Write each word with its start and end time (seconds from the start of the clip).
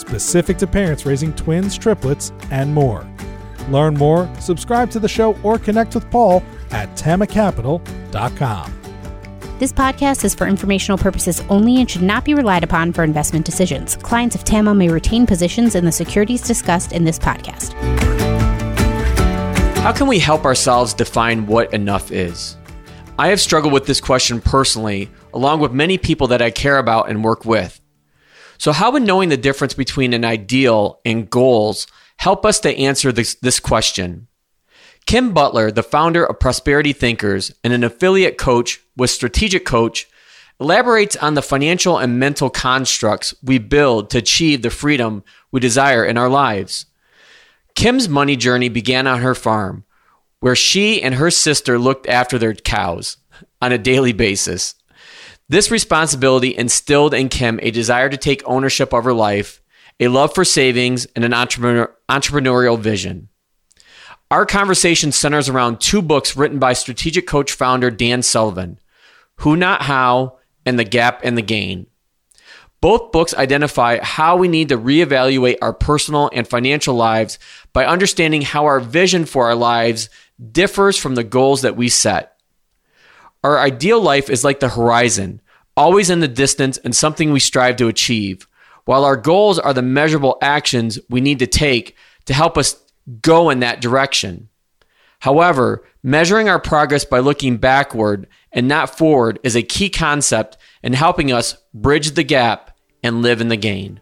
specific 0.00 0.56
to 0.58 0.66
parents 0.66 1.06
raising 1.06 1.32
twins, 1.34 1.78
triplets, 1.78 2.32
and 2.50 2.74
more. 2.74 3.06
Learn 3.68 3.94
more, 3.94 4.28
subscribe 4.40 4.90
to 4.90 4.98
the 4.98 5.08
show, 5.08 5.36
or 5.42 5.58
connect 5.58 5.94
with 5.94 6.10
Paul 6.10 6.42
at 6.70 6.88
tamacapital.com. 6.96 8.76
This 9.60 9.72
podcast 9.74 10.24
is 10.24 10.34
for 10.34 10.46
informational 10.46 10.96
purposes 10.96 11.42
only 11.50 11.80
and 11.80 11.90
should 11.90 12.00
not 12.00 12.24
be 12.24 12.32
relied 12.32 12.64
upon 12.64 12.94
for 12.94 13.04
investment 13.04 13.44
decisions. 13.44 13.96
Clients 13.96 14.34
of 14.34 14.42
TAMA 14.42 14.74
may 14.74 14.88
retain 14.88 15.26
positions 15.26 15.74
in 15.74 15.84
the 15.84 15.92
securities 15.92 16.40
discussed 16.40 16.92
in 16.92 17.04
this 17.04 17.18
podcast. 17.18 17.74
How 19.82 19.92
can 19.92 20.06
we 20.06 20.18
help 20.18 20.46
ourselves 20.46 20.94
define 20.94 21.46
what 21.46 21.74
enough 21.74 22.10
is? 22.10 22.56
I 23.18 23.28
have 23.28 23.40
struggled 23.40 23.74
with 23.74 23.84
this 23.84 24.00
question 24.00 24.40
personally, 24.40 25.10
along 25.34 25.60
with 25.60 25.72
many 25.72 25.98
people 25.98 26.28
that 26.28 26.40
I 26.40 26.50
care 26.50 26.78
about 26.78 27.10
and 27.10 27.22
work 27.22 27.44
with. 27.44 27.78
So, 28.60 28.72
how 28.72 28.90
would 28.90 29.04
knowing 29.04 29.30
the 29.30 29.38
difference 29.38 29.72
between 29.72 30.12
an 30.12 30.22
ideal 30.22 31.00
and 31.02 31.30
goals 31.30 31.86
help 32.18 32.44
us 32.44 32.60
to 32.60 32.76
answer 32.76 33.10
this, 33.10 33.34
this 33.36 33.58
question? 33.58 34.28
Kim 35.06 35.32
Butler, 35.32 35.70
the 35.70 35.82
founder 35.82 36.26
of 36.26 36.38
Prosperity 36.38 36.92
Thinkers 36.92 37.54
and 37.64 37.72
an 37.72 37.82
affiliate 37.82 38.36
coach 38.36 38.78
with 38.98 39.08
Strategic 39.08 39.64
Coach, 39.64 40.06
elaborates 40.60 41.16
on 41.16 41.32
the 41.32 41.40
financial 41.40 41.96
and 41.96 42.18
mental 42.20 42.50
constructs 42.50 43.32
we 43.42 43.56
build 43.56 44.10
to 44.10 44.18
achieve 44.18 44.60
the 44.60 44.68
freedom 44.68 45.24
we 45.50 45.58
desire 45.58 46.04
in 46.04 46.18
our 46.18 46.28
lives. 46.28 46.84
Kim's 47.74 48.10
money 48.10 48.36
journey 48.36 48.68
began 48.68 49.06
on 49.06 49.22
her 49.22 49.34
farm, 49.34 49.84
where 50.40 50.54
she 50.54 51.00
and 51.00 51.14
her 51.14 51.30
sister 51.30 51.78
looked 51.78 52.06
after 52.06 52.36
their 52.36 52.52
cows 52.52 53.16
on 53.62 53.72
a 53.72 53.78
daily 53.78 54.12
basis. 54.12 54.74
This 55.50 55.72
responsibility 55.72 56.56
instilled 56.56 57.12
in 57.12 57.28
Kim 57.28 57.58
a 57.60 57.72
desire 57.72 58.08
to 58.08 58.16
take 58.16 58.40
ownership 58.46 58.94
of 58.94 59.02
her 59.02 59.12
life, 59.12 59.60
a 59.98 60.06
love 60.06 60.32
for 60.32 60.44
savings, 60.44 61.06
and 61.16 61.24
an 61.24 61.34
entrepreneur, 61.34 61.92
entrepreneurial 62.08 62.78
vision. 62.78 63.30
Our 64.30 64.46
conversation 64.46 65.10
centers 65.10 65.48
around 65.48 65.80
two 65.80 66.02
books 66.02 66.36
written 66.36 66.60
by 66.60 66.74
strategic 66.74 67.26
coach 67.26 67.50
founder 67.50 67.90
Dan 67.90 68.22
Sullivan 68.22 68.78
Who 69.38 69.56
Not 69.56 69.82
How 69.82 70.38
and 70.64 70.78
The 70.78 70.84
Gap 70.84 71.22
and 71.24 71.36
the 71.36 71.42
Gain. 71.42 71.88
Both 72.80 73.10
books 73.10 73.34
identify 73.34 73.98
how 74.00 74.36
we 74.36 74.46
need 74.46 74.68
to 74.68 74.78
reevaluate 74.78 75.56
our 75.60 75.72
personal 75.72 76.30
and 76.32 76.46
financial 76.46 76.94
lives 76.94 77.40
by 77.72 77.86
understanding 77.86 78.42
how 78.42 78.66
our 78.66 78.78
vision 78.78 79.24
for 79.24 79.46
our 79.46 79.56
lives 79.56 80.10
differs 80.52 80.96
from 80.96 81.16
the 81.16 81.24
goals 81.24 81.62
that 81.62 81.76
we 81.76 81.88
set. 81.88 82.29
Our 83.42 83.58
ideal 83.58 84.00
life 84.00 84.28
is 84.28 84.44
like 84.44 84.60
the 84.60 84.68
horizon, 84.68 85.40
always 85.76 86.10
in 86.10 86.20
the 86.20 86.28
distance 86.28 86.76
and 86.78 86.94
something 86.94 87.32
we 87.32 87.40
strive 87.40 87.76
to 87.76 87.88
achieve, 87.88 88.46
while 88.84 89.04
our 89.04 89.16
goals 89.16 89.58
are 89.58 89.72
the 89.72 89.82
measurable 89.82 90.36
actions 90.42 90.98
we 91.08 91.20
need 91.20 91.38
to 91.38 91.46
take 91.46 91.96
to 92.26 92.34
help 92.34 92.58
us 92.58 92.82
go 93.22 93.48
in 93.48 93.60
that 93.60 93.80
direction. 93.80 94.48
However, 95.20 95.84
measuring 96.02 96.48
our 96.48 96.60
progress 96.60 97.04
by 97.04 97.20
looking 97.20 97.56
backward 97.56 98.26
and 98.52 98.68
not 98.68 98.96
forward 98.96 99.38
is 99.42 99.56
a 99.56 99.62
key 99.62 99.88
concept 99.88 100.58
in 100.82 100.92
helping 100.92 101.32
us 101.32 101.56
bridge 101.72 102.12
the 102.12 102.22
gap 102.22 102.76
and 103.02 103.22
live 103.22 103.40
in 103.40 103.48
the 103.48 103.56
gain. 103.56 104.00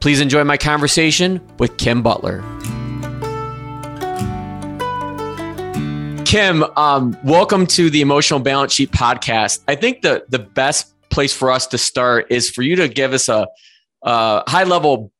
Please 0.00 0.20
enjoy 0.20 0.44
my 0.44 0.56
conversation 0.56 1.40
with 1.58 1.76
Kim 1.76 2.02
Butler. 2.02 2.44
Kim, 6.28 6.62
um, 6.76 7.16
welcome 7.24 7.66
to 7.68 7.88
the 7.88 8.02
Emotional 8.02 8.38
Balance 8.38 8.74
Sheet 8.74 8.90
podcast. 8.90 9.60
I 9.66 9.76
think 9.76 10.02
the 10.02 10.26
the 10.28 10.38
best 10.38 10.92
place 11.08 11.32
for 11.32 11.50
us 11.50 11.66
to 11.68 11.78
start 11.78 12.26
is 12.28 12.50
for 12.50 12.60
you 12.60 12.76
to 12.76 12.86
give 12.86 13.14
us 13.14 13.30
a, 13.30 13.48
a 14.02 14.42
high 14.46 14.64
level 14.64 15.10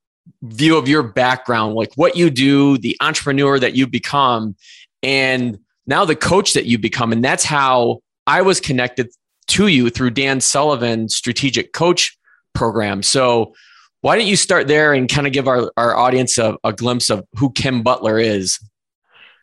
view 0.43 0.77
of 0.77 0.87
your 0.87 1.03
background, 1.03 1.77
like 1.77 1.95
what 1.95 2.15
you 2.15 2.29
do, 2.29 2.77
the 2.77 2.95
entrepreneur 3.01 3.59
that 3.59 3.75
you 3.75 3.87
become, 3.87 4.55
and 5.03 5.59
now 5.87 6.05
the 6.05 6.15
coach 6.15 6.53
that 6.53 6.67
you 6.67 6.79
become. 6.79 7.11
And 7.11 7.25
that's 7.25 7.43
how 7.43 8.01
I 8.27 8.43
was 8.43 8.61
connected 8.61 9.09
to 9.47 9.69
you 9.69 9.89
through 9.89 10.11
Dan 10.11 10.43
Sullivan's 10.43 11.17
strategic 11.17 11.73
coach 11.73 12.19
program. 12.55 13.03
So 13.03 13.55
why 14.03 14.19
don't 14.19 14.27
you 14.27 14.37
start 14.37 14.69
there 14.69 14.93
and 14.93 15.09
kind 15.09 15.27
of 15.27 15.33
give 15.33 15.49
our, 15.49 15.73
our 15.79 15.97
audience 15.97 16.37
a, 16.37 16.59
a 16.65 16.75
glimpse 16.75 17.09
of 17.09 17.25
who 17.39 17.51
Kim 17.51 17.83
Butler 17.83 18.19
is? 18.19 18.59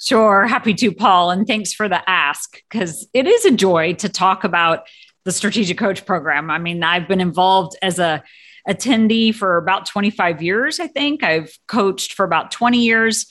Sure, 0.01 0.45
happy 0.45 0.73
to, 0.73 0.91
Paul. 0.91 1.31
And 1.31 1.47
thanks 1.47 1.73
for 1.73 1.87
the 1.87 2.07
ask 2.09 2.61
because 2.69 3.07
it 3.13 3.27
is 3.27 3.45
a 3.45 3.51
joy 3.51 3.93
to 3.95 4.09
talk 4.09 4.43
about 4.43 4.87
the 5.23 5.31
strategic 5.31 5.77
coach 5.77 6.05
program. 6.05 6.51
I 6.51 6.59
mean, 6.59 6.83
I've 6.83 7.07
been 7.07 7.21
involved 7.21 7.75
as 7.81 7.97
a 7.99 8.23
attendee 8.67 9.33
for 9.33 9.57
about 9.57 9.85
25 9.85 10.41
years, 10.41 10.79
I 10.79 10.87
think. 10.87 11.23
I've 11.23 11.57
coached 11.67 12.13
for 12.13 12.25
about 12.25 12.51
20 12.51 12.79
years 12.79 13.25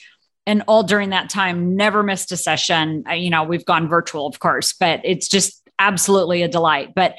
and 0.46 0.62
all 0.68 0.82
during 0.82 1.10
that 1.10 1.30
time 1.30 1.76
never 1.76 2.02
missed 2.02 2.32
a 2.32 2.36
session. 2.36 3.04
You 3.12 3.30
know, 3.30 3.44
we've 3.44 3.64
gone 3.64 3.88
virtual, 3.88 4.26
of 4.26 4.38
course, 4.38 4.72
but 4.72 5.00
it's 5.04 5.28
just 5.28 5.62
absolutely 5.78 6.42
a 6.42 6.48
delight. 6.48 6.94
But 6.94 7.14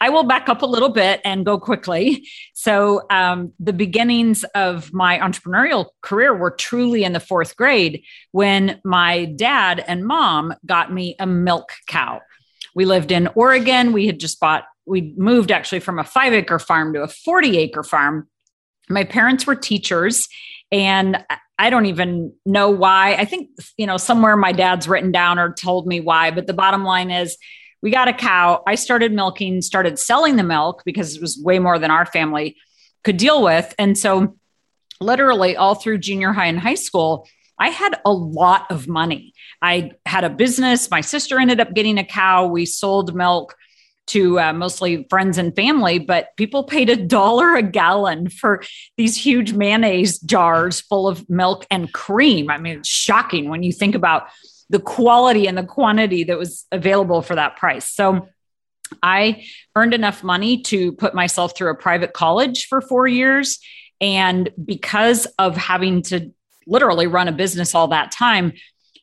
I 0.00 0.10
will 0.10 0.24
back 0.24 0.48
up 0.48 0.62
a 0.62 0.66
little 0.66 0.88
bit 0.88 1.20
and 1.24 1.44
go 1.44 1.58
quickly. 1.58 2.28
So, 2.56 3.02
um, 3.10 3.52
the 3.58 3.74
beginnings 3.74 4.42
of 4.54 4.92
my 4.92 5.18
entrepreneurial 5.18 5.86
career 6.00 6.34
were 6.34 6.50
truly 6.50 7.04
in 7.04 7.12
the 7.12 7.20
fourth 7.20 7.56
grade 7.56 8.02
when 8.32 8.80
my 8.84 9.26
dad 9.26 9.84
and 9.86 10.06
mom 10.06 10.54
got 10.64 10.92
me 10.92 11.14
a 11.18 11.26
milk 11.26 11.72
cow. 11.86 12.22
We 12.74 12.86
lived 12.86 13.12
in 13.12 13.28
Oregon. 13.34 13.92
We 13.92 14.06
had 14.06 14.18
just 14.18 14.40
bought, 14.40 14.64
we 14.86 15.14
moved 15.16 15.50
actually 15.50 15.80
from 15.80 15.98
a 15.98 16.04
five 16.04 16.32
acre 16.32 16.58
farm 16.58 16.94
to 16.94 17.02
a 17.02 17.08
40 17.08 17.58
acre 17.58 17.82
farm. 17.82 18.28
My 18.88 19.04
parents 19.04 19.46
were 19.46 19.56
teachers, 19.56 20.28
and 20.72 21.22
I 21.58 21.70
don't 21.70 21.86
even 21.86 22.32
know 22.44 22.70
why. 22.70 23.14
I 23.14 23.24
think, 23.24 23.50
you 23.76 23.86
know, 23.86 23.96
somewhere 23.96 24.36
my 24.36 24.52
dad's 24.52 24.88
written 24.88 25.12
down 25.12 25.38
or 25.38 25.52
told 25.52 25.86
me 25.86 26.00
why, 26.00 26.30
but 26.30 26.46
the 26.46 26.52
bottom 26.52 26.84
line 26.84 27.10
is, 27.10 27.36
we 27.84 27.90
got 27.90 28.08
a 28.08 28.14
cow. 28.14 28.62
I 28.66 28.76
started 28.76 29.12
milking, 29.12 29.60
started 29.60 29.98
selling 29.98 30.36
the 30.36 30.42
milk 30.42 30.82
because 30.86 31.14
it 31.14 31.20
was 31.20 31.38
way 31.38 31.58
more 31.58 31.78
than 31.78 31.90
our 31.90 32.06
family 32.06 32.56
could 33.04 33.18
deal 33.18 33.44
with. 33.44 33.74
And 33.78 33.96
so, 33.96 34.38
literally, 35.02 35.54
all 35.54 35.74
through 35.74 35.98
junior 35.98 36.32
high 36.32 36.46
and 36.46 36.58
high 36.58 36.76
school, 36.76 37.28
I 37.58 37.68
had 37.68 38.00
a 38.06 38.10
lot 38.10 38.70
of 38.70 38.88
money. 38.88 39.34
I 39.60 39.92
had 40.06 40.24
a 40.24 40.30
business. 40.30 40.90
My 40.90 41.02
sister 41.02 41.38
ended 41.38 41.60
up 41.60 41.74
getting 41.74 41.98
a 41.98 42.04
cow. 42.04 42.46
We 42.46 42.64
sold 42.64 43.14
milk 43.14 43.54
to 44.06 44.40
uh, 44.40 44.54
mostly 44.54 45.06
friends 45.10 45.36
and 45.36 45.54
family, 45.54 45.98
but 45.98 46.28
people 46.38 46.64
paid 46.64 46.88
a 46.88 46.96
dollar 46.96 47.54
a 47.54 47.62
gallon 47.62 48.30
for 48.30 48.62
these 48.96 49.14
huge 49.14 49.52
mayonnaise 49.52 50.18
jars 50.20 50.80
full 50.80 51.06
of 51.06 51.28
milk 51.28 51.66
and 51.70 51.92
cream. 51.92 52.50
I 52.50 52.56
mean, 52.56 52.78
it's 52.78 52.88
shocking 52.88 53.50
when 53.50 53.62
you 53.62 53.72
think 53.72 53.94
about 53.94 54.28
the 54.74 54.80
quality 54.80 55.46
and 55.46 55.56
the 55.56 55.62
quantity 55.62 56.24
that 56.24 56.36
was 56.36 56.66
available 56.72 57.22
for 57.22 57.36
that 57.36 57.56
price. 57.56 57.88
So 57.88 58.26
I 59.04 59.44
earned 59.76 59.94
enough 59.94 60.24
money 60.24 60.62
to 60.62 60.90
put 60.90 61.14
myself 61.14 61.56
through 61.56 61.70
a 61.70 61.76
private 61.76 62.12
college 62.12 62.66
for 62.66 62.80
four 62.80 63.06
years. 63.06 63.60
And 64.00 64.50
because 64.64 65.26
of 65.38 65.56
having 65.56 66.02
to 66.02 66.32
literally 66.66 67.06
run 67.06 67.28
a 67.28 67.32
business 67.32 67.72
all 67.72 67.86
that 67.88 68.10
time, 68.10 68.52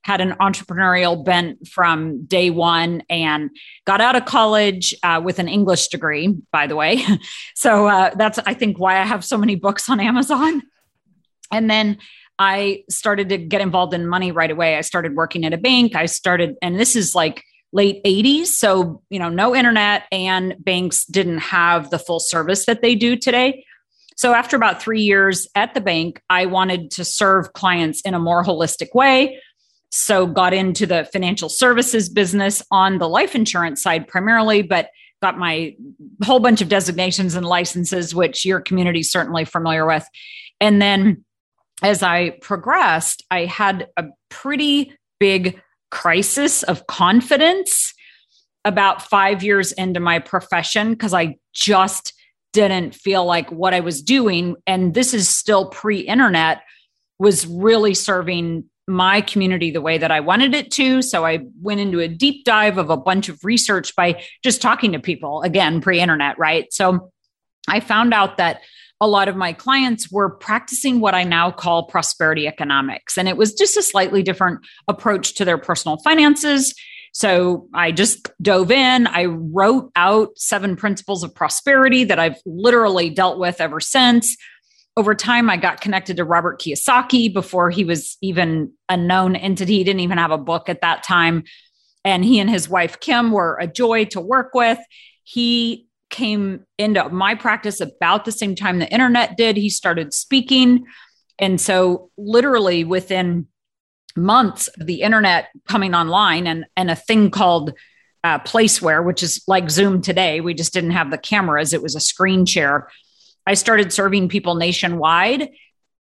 had 0.03 0.19
an 0.19 0.31
entrepreneurial 0.41 1.23
bent 1.23 1.65
from 1.69 2.25
day 2.25 2.49
one 2.49 3.01
and 3.09 3.49
got 3.85 4.01
out 4.01 4.17
of 4.17 4.25
college 4.25 4.93
uh, 5.03 5.21
with 5.23 5.39
an 5.39 5.47
English 5.47 5.87
degree, 5.87 6.35
by 6.51 6.67
the 6.67 6.75
way. 6.75 7.01
so 7.55 7.87
uh, 7.87 8.13
that's, 8.15 8.39
I 8.39 8.55
think, 8.55 8.77
why 8.77 8.99
I 8.99 9.05
have 9.05 9.23
so 9.23 9.37
many 9.37 9.55
books 9.55 9.89
on 9.89 10.01
Amazon. 10.01 10.63
And 11.49 11.69
then 11.69 11.97
I 12.41 12.83
started 12.89 13.29
to 13.29 13.37
get 13.37 13.61
involved 13.61 13.93
in 13.93 14.07
money 14.07 14.31
right 14.31 14.49
away. 14.49 14.75
I 14.75 14.81
started 14.81 15.15
working 15.15 15.45
at 15.45 15.53
a 15.53 15.59
bank. 15.59 15.95
I 15.95 16.07
started, 16.07 16.55
and 16.63 16.79
this 16.79 16.95
is 16.95 17.13
like 17.13 17.43
late 17.71 18.03
80s. 18.03 18.47
So, 18.47 19.03
you 19.11 19.19
know, 19.19 19.29
no 19.29 19.55
internet 19.55 20.05
and 20.11 20.55
banks 20.57 21.05
didn't 21.05 21.37
have 21.37 21.91
the 21.91 21.99
full 21.99 22.19
service 22.19 22.65
that 22.65 22.81
they 22.81 22.95
do 22.95 23.15
today. 23.15 23.63
So, 24.17 24.33
after 24.33 24.55
about 24.55 24.81
three 24.81 25.03
years 25.03 25.47
at 25.53 25.75
the 25.75 25.81
bank, 25.81 26.19
I 26.31 26.47
wanted 26.47 26.89
to 26.91 27.05
serve 27.05 27.53
clients 27.53 28.01
in 28.01 28.15
a 28.15 28.19
more 28.19 28.43
holistic 28.43 28.95
way. 28.95 29.39
So, 29.91 30.25
got 30.25 30.51
into 30.51 30.87
the 30.87 31.07
financial 31.13 31.47
services 31.47 32.09
business 32.09 32.63
on 32.71 32.97
the 32.97 33.07
life 33.07 33.35
insurance 33.35 33.83
side 33.83 34.07
primarily, 34.07 34.63
but 34.63 34.89
got 35.21 35.37
my 35.37 35.75
whole 36.23 36.39
bunch 36.39 36.59
of 36.59 36.69
designations 36.69 37.35
and 37.35 37.45
licenses, 37.45 38.15
which 38.15 38.45
your 38.45 38.61
community 38.61 39.01
is 39.01 39.11
certainly 39.11 39.45
familiar 39.45 39.85
with. 39.85 40.07
And 40.59 40.81
then 40.81 41.23
as 41.81 42.03
I 42.03 42.31
progressed, 42.41 43.23
I 43.31 43.45
had 43.45 43.87
a 43.97 44.05
pretty 44.29 44.93
big 45.19 45.61
crisis 45.89 46.63
of 46.63 46.87
confidence 46.87 47.93
about 48.63 49.01
five 49.01 49.43
years 49.43 49.71
into 49.71 49.99
my 49.99 50.19
profession 50.19 50.91
because 50.91 51.13
I 51.13 51.37
just 51.53 52.13
didn't 52.53 52.93
feel 52.93 53.25
like 53.25 53.51
what 53.51 53.73
I 53.73 53.79
was 53.79 54.01
doing, 54.01 54.55
and 54.67 54.93
this 54.93 55.13
is 55.13 55.29
still 55.29 55.69
pre 55.69 55.99
internet, 55.99 56.61
was 57.17 57.47
really 57.47 57.93
serving 57.93 58.65
my 58.87 59.21
community 59.21 59.71
the 59.71 59.81
way 59.81 59.97
that 59.97 60.11
I 60.11 60.19
wanted 60.19 60.53
it 60.53 60.71
to. 60.71 61.01
So 61.01 61.25
I 61.25 61.39
went 61.61 61.79
into 61.79 61.99
a 61.99 62.07
deep 62.07 62.43
dive 62.45 62.77
of 62.77 62.89
a 62.89 62.97
bunch 62.97 63.29
of 63.29 63.39
research 63.43 63.95
by 63.95 64.23
just 64.43 64.61
talking 64.61 64.91
to 64.91 64.99
people, 64.99 65.41
again, 65.43 65.81
pre 65.81 65.99
internet, 65.99 66.37
right? 66.37 66.71
So 66.73 67.11
I 67.67 67.79
found 67.79 68.13
out 68.13 68.37
that 68.37 68.61
a 69.01 69.07
lot 69.07 69.27
of 69.27 69.35
my 69.35 69.51
clients 69.51 70.11
were 70.11 70.29
practicing 70.29 70.99
what 70.99 71.15
I 71.15 71.23
now 71.23 71.49
call 71.49 71.87
prosperity 71.87 72.47
economics. 72.47 73.17
And 73.17 73.27
it 73.27 73.35
was 73.35 73.53
just 73.53 73.75
a 73.75 73.81
slightly 73.81 74.21
different 74.21 74.59
approach 74.87 75.33
to 75.35 75.45
their 75.45 75.57
personal 75.57 75.97
finances. 75.97 76.75
So 77.11 77.67
I 77.73 77.91
just 77.91 78.29
dove 78.41 78.71
in. 78.71 79.07
I 79.07 79.25
wrote 79.25 79.91
out 79.95 80.37
seven 80.37 80.75
principles 80.75 81.23
of 81.23 81.33
prosperity 81.33 82.03
that 82.05 82.19
I've 82.19 82.37
literally 82.45 83.09
dealt 83.09 83.39
with 83.39 83.59
ever 83.59 83.79
since. 83.79 84.37
Over 84.95 85.15
time, 85.15 85.49
I 85.49 85.57
got 85.57 85.81
connected 85.81 86.17
to 86.17 86.23
Robert 86.23 86.61
Kiyosaki 86.61 87.33
before 87.33 87.71
he 87.71 87.83
was 87.83 88.17
even 88.21 88.71
a 88.87 88.97
known 88.97 89.35
entity. 89.35 89.77
He 89.77 89.83
didn't 89.83 90.01
even 90.01 90.19
have 90.19 90.31
a 90.31 90.37
book 90.37 90.69
at 90.69 90.81
that 90.81 91.01
time. 91.03 91.43
And 92.05 92.23
he 92.23 92.39
and 92.39 92.49
his 92.49 92.69
wife, 92.69 92.99
Kim, 92.99 93.31
were 93.31 93.57
a 93.59 93.67
joy 93.67 94.05
to 94.05 94.21
work 94.21 94.53
with. 94.53 94.79
He 95.23 95.87
came 96.11 96.65
into 96.77 97.09
my 97.09 97.35
practice 97.35 97.81
about 97.81 98.25
the 98.25 98.31
same 98.31 98.55
time 98.55 98.79
the 98.79 98.91
internet 98.91 99.37
did. 99.37 99.57
He 99.57 99.69
started 99.69 100.13
speaking. 100.13 100.85
And 101.39 101.59
so, 101.59 102.11
literally, 102.17 102.83
within 102.83 103.47
months 104.15 104.67
of 104.67 104.85
the 104.85 105.01
internet 105.01 105.47
coming 105.67 105.95
online 105.95 106.45
and, 106.45 106.65
and 106.75 106.91
a 106.91 106.95
thing 106.95 107.31
called 107.31 107.73
uh, 108.23 108.39
PlaceWare, 108.39 109.03
which 109.03 109.23
is 109.23 109.41
like 109.47 109.69
Zoom 109.69 110.01
today. 110.01 110.41
We 110.41 110.53
just 110.53 110.73
didn't 110.73 110.91
have 110.91 111.11
the 111.11 111.17
cameras, 111.17 111.73
it 111.73 111.81
was 111.81 111.95
a 111.95 111.99
screen 111.99 112.45
share. 112.45 112.89
I 113.47 113.55
started 113.55 113.91
serving 113.91 114.29
people 114.29 114.55
nationwide, 114.55 115.49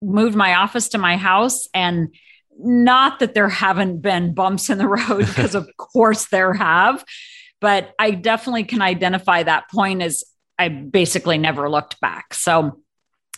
moved 0.03 0.37
my 0.37 0.57
office 0.57 0.91
to 0.91 0.99
my 0.99 1.17
house, 1.17 1.69
and 1.73 2.15
not 2.59 3.21
that 3.21 3.33
there 3.33 3.49
haven't 3.49 4.03
been 4.03 4.35
bumps 4.35 4.69
in 4.69 4.77
the 4.77 4.87
road, 4.87 5.27
because 5.27 5.55
of 5.55 5.69
course 5.79 6.27
there 6.27 6.53
have, 6.53 7.05
but 7.61 7.95
I 7.99 8.13
definitely 8.13 8.65
can 8.65 8.83
identify 8.83 9.43
that 9.43 9.71
point 9.71 10.03
as 10.03 10.25
I 10.59 10.69
basically 10.69 11.39
never 11.39 11.71
looked 11.71 12.01
back. 12.01 12.35
So 12.35 12.81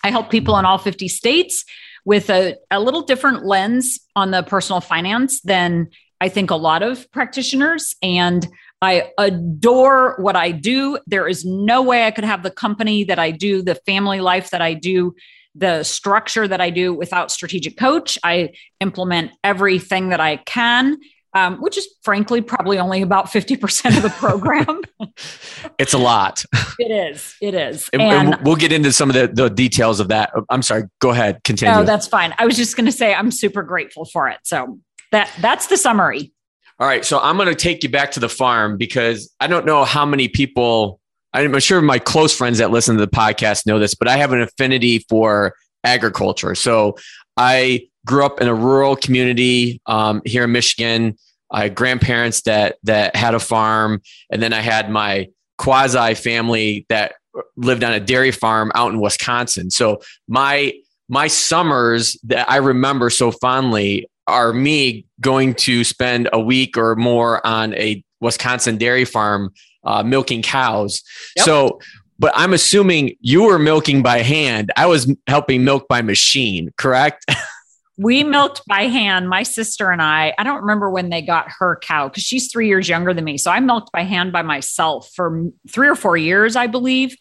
I 0.03 0.11
help 0.11 0.31
people 0.31 0.59
in 0.59 0.65
all 0.65 0.79
50 0.79 1.09
states 1.09 1.65
with 2.05 2.31
a, 2.31 2.57
a 2.71 2.81
little 2.81 3.03
different 3.03 3.45
lens 3.45 4.01
on 4.17 4.31
the 4.33 4.43
personal 4.43 4.81
finance 4.81 5.41
than 5.43 5.89
I 6.21 6.29
think 6.29 6.51
a 6.51 6.57
lot 6.57 6.83
of 6.83 7.11
practitioners. 7.13 7.95
And 8.03 8.47
I 8.81 9.11
adore 9.19 10.17
what 10.19 10.35
I 10.35 10.51
do. 10.51 10.99
There 11.07 11.29
is 11.29 11.45
no 11.45 11.83
way 11.83 12.05
I 12.05 12.11
could 12.11 12.25
have 12.25 12.43
the 12.43 12.51
company 12.51 13.05
that 13.05 13.19
I 13.19 13.31
do, 13.31 13.63
the 13.63 13.77
family 13.87 14.21
life 14.21 14.51
that 14.51 14.61
I 14.61 14.75
do, 14.75 15.15
the 15.55 15.85
structure 15.85 16.49
that 16.49 16.61
I 16.61 16.71
do 16.71 16.93
without 16.93 17.31
strategic 17.31 17.77
coach. 17.77 18.19
I 18.25 18.51
implement 18.81 19.33
everything 19.45 20.09
that 20.09 20.21
I 20.21 20.37
can. 20.37 20.97
Um, 21.35 21.63
which 21.63 21.79
is 21.79 21.89
frankly 22.03 22.43
probably 22.43 22.79
only 22.79 23.01
about 23.01 23.27
50% 23.27 23.97
of 23.97 24.03
the 24.03 24.11
program. 24.11 24.83
it's 25.79 25.95
a 25.95 25.99
lot. 25.99 26.45
It 26.79 26.91
is. 26.91 27.35
It 27.41 27.55
is. 27.55 27.89
And, 27.95 28.03
and, 28.03 28.37
we'll 28.43 28.57
get 28.57 28.71
into 28.71 28.93
some 28.93 29.09
of 29.09 29.15
the, 29.15 29.29
the 29.29 29.49
details 29.49 29.99
of 29.99 30.09
that. 30.09 30.31
I'm 30.51 30.61
sorry. 30.61 30.85
Go 31.01 31.09
ahead. 31.09 31.43
Continue. 31.43 31.75
No, 31.75 31.85
that's 31.85 32.07
fine. 32.07 32.35
I 32.37 32.45
was 32.45 32.57
just 32.59 32.77
going 32.77 32.85
to 32.85 32.93
say 32.93 33.15
I'm 33.15 33.31
super 33.31 33.63
grateful 33.63 34.05
for 34.05 34.29
it. 34.29 34.41
So 34.45 34.79
that 35.11 35.31
that's 35.41 35.69
the 35.69 35.79
summary. 35.79 36.33
All 36.79 36.87
right. 36.87 37.05
So 37.05 37.21
I'm 37.21 37.37
going 37.37 37.49
to 37.49 37.55
take 37.55 37.83
you 37.83 37.89
back 37.89 38.11
to 38.13 38.21
the 38.21 38.29
farm 38.29 38.77
because 38.77 39.33
I 39.39 39.47
don't 39.47 39.65
know 39.65 39.85
how 39.85 40.05
many 40.05 40.29
people, 40.29 41.01
I'm 41.33 41.59
sure 41.61 41.81
my 41.81 41.99
close 41.99 42.37
friends 42.37 42.59
that 42.59 42.71
listen 42.71 42.97
to 42.97 43.01
the 43.01 43.11
podcast 43.11 43.67
know 43.67 43.79
this, 43.79 43.95
but 43.95 44.09
I 44.09 44.17
have 44.17 44.33
an 44.33 44.41
affinity 44.41 45.05
for 45.09 45.55
agriculture. 45.85 46.55
So 46.55 46.97
I 47.37 47.89
grew 48.07 48.25
up 48.25 48.41
in 48.41 48.49
a 48.49 48.55
rural 48.55 48.97
community 48.97 49.81
um, 49.87 50.23
here 50.25 50.45
in 50.45 50.53
Michigan. 50.53 51.17
I 51.51 51.65
had 51.65 51.75
grandparents 51.75 52.43
that 52.43 52.77
that 52.85 53.15
had 53.15 53.35
a 53.35 53.41
farm, 53.41 54.01
and 54.31 54.43
then 54.43 54.53
I 54.53 54.61
had 54.61 54.91
my 54.91 55.29
quasi 55.59 56.15
family 56.15 56.87
that 56.89 57.15
lived 57.57 57.85
on 57.85 57.93
a 57.93 58.01
dairy 58.01 58.31
farm 58.31 58.73
out 58.75 58.93
in 58.93 59.01
Wisconsin. 59.01 59.71
So 59.71 60.01
my 60.29 60.73
my 61.09 61.27
summers 61.27 62.19
that 62.25 62.51
I 62.51 62.57
remember 62.57 63.11
so 63.11 63.31
fondly 63.31 64.09
are 64.27 64.53
me 64.53 65.07
going 65.21 65.55
to 65.55 65.85
spend 65.85 66.29
a 66.33 66.41
week 66.41 66.77
or 66.77 66.97
more 66.97 67.45
on 67.47 67.75
a 67.75 68.03
Wisconsin 68.21 68.79
dairy 68.79 69.05
farm 69.05 69.53
uh, 69.85 70.03
milking 70.03 70.43
cows. 70.43 71.03
Yep. 71.37 71.45
So, 71.45 71.81
but 72.23 72.33
I'm 72.37 72.53
assuming 72.53 73.17
you 73.19 73.43
were 73.43 73.59
milking 73.59 74.01
by 74.01 74.19
hand. 74.19 74.71
I 74.77 74.87
was 74.87 75.13
helping 75.27 75.65
milk 75.65 75.89
by 75.89 76.03
machine, 76.03 76.71
correct? 76.79 77.27
we 77.99 78.23
milked 78.23 78.63
by 78.69 78.83
hand, 78.83 79.29
my 79.29 79.43
sister 79.43 79.91
and 79.91 80.01
I. 80.01 80.33
I 80.39 80.45
don't 80.45 80.61
remember 80.61 80.89
when 80.89 81.11
they 81.11 81.21
got 81.21 81.49
her 81.59 81.81
cow 81.83 82.09
because 82.09 82.23
she's 82.23 82.53
three 82.53 82.69
years 82.69 82.89
younger 82.89 83.13
than 83.13 83.25
me. 83.25 83.39
So 83.39 83.51
I 83.51 83.59
milked 83.59 83.91
by 83.91 84.05
hand 84.05 84.31
by 84.31 84.43
myself 84.43 85.11
for 85.17 85.49
three 85.69 85.89
or 85.89 85.97
four 85.97 86.17
years, 86.17 86.55
I 86.55 86.69
believe. 86.69 87.17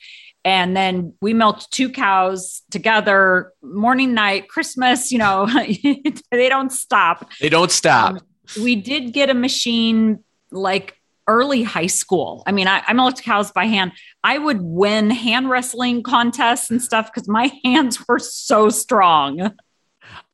And 0.45 0.77
then 0.77 1.15
we 1.19 1.33
milked 1.33 1.71
two 1.71 1.89
cows 1.89 2.61
together, 2.69 3.53
morning, 3.63 4.13
night, 4.13 4.49
Christmas, 4.49 5.11
you 5.11 5.17
know, 5.17 5.47
they 6.31 6.47
don't 6.47 6.71
stop. 6.71 7.27
They 7.41 7.49
don't 7.49 7.71
stop. 7.71 8.11
Um, 8.11 8.19
we 8.61 8.75
did 8.75 9.13
get 9.13 9.31
a 9.31 9.33
machine 9.33 10.23
like 10.51 10.95
early 11.31 11.63
high 11.63 11.87
school. 11.87 12.43
I 12.45 12.51
mean, 12.51 12.67
I, 12.67 12.83
I 12.85 12.93
milked 12.93 13.23
cows 13.23 13.51
by 13.51 13.65
hand. 13.65 13.93
I 14.23 14.37
would 14.37 14.61
win 14.61 15.09
hand 15.09 15.49
wrestling 15.49 16.03
contests 16.03 16.69
and 16.69 16.81
stuff 16.81 17.11
because 17.11 17.29
my 17.29 17.51
hands 17.63 18.05
were 18.07 18.19
so 18.19 18.69
strong. 18.69 19.51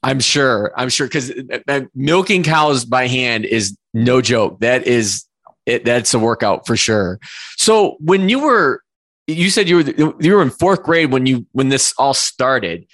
I'm 0.01 0.19
sure. 0.19 0.71
I'm 0.75 0.89
sure 0.89 1.07
because 1.07 1.29
uh, 1.31 1.59
uh, 1.67 1.81
milking 1.93 2.43
cows 2.43 2.83
by 2.83 3.07
hand 3.07 3.45
is 3.45 3.77
no 3.93 4.21
joke. 4.21 4.59
That 4.61 4.87
is 4.87 5.25
it. 5.65 5.85
That's 5.85 6.13
a 6.13 6.19
workout 6.19 6.65
for 6.65 6.75
sure. 6.75 7.19
So 7.57 7.97
when 7.99 8.27
you 8.27 8.39
were 8.39 8.81
you 9.27 9.49
said 9.49 9.69
you 9.69 9.75
were 9.77 10.13
you 10.19 10.35
were 10.35 10.41
in 10.41 10.49
fourth 10.49 10.83
grade 10.83 11.11
when 11.11 11.25
you 11.25 11.45
when 11.51 11.69
this 11.69 11.93
all 11.97 12.13
started. 12.13 12.87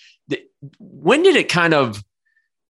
When 0.79 1.23
did 1.23 1.35
it 1.35 1.49
kind 1.49 1.73
of 1.73 2.03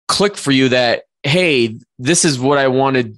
click 0.07 0.35
for 0.35 0.51
you 0.51 0.69
that 0.69 1.03
hey, 1.23 1.77
this 1.97 2.25
is 2.25 2.39
what 2.39 2.57
I 2.57 2.67
want 2.67 2.97
to 2.97 3.13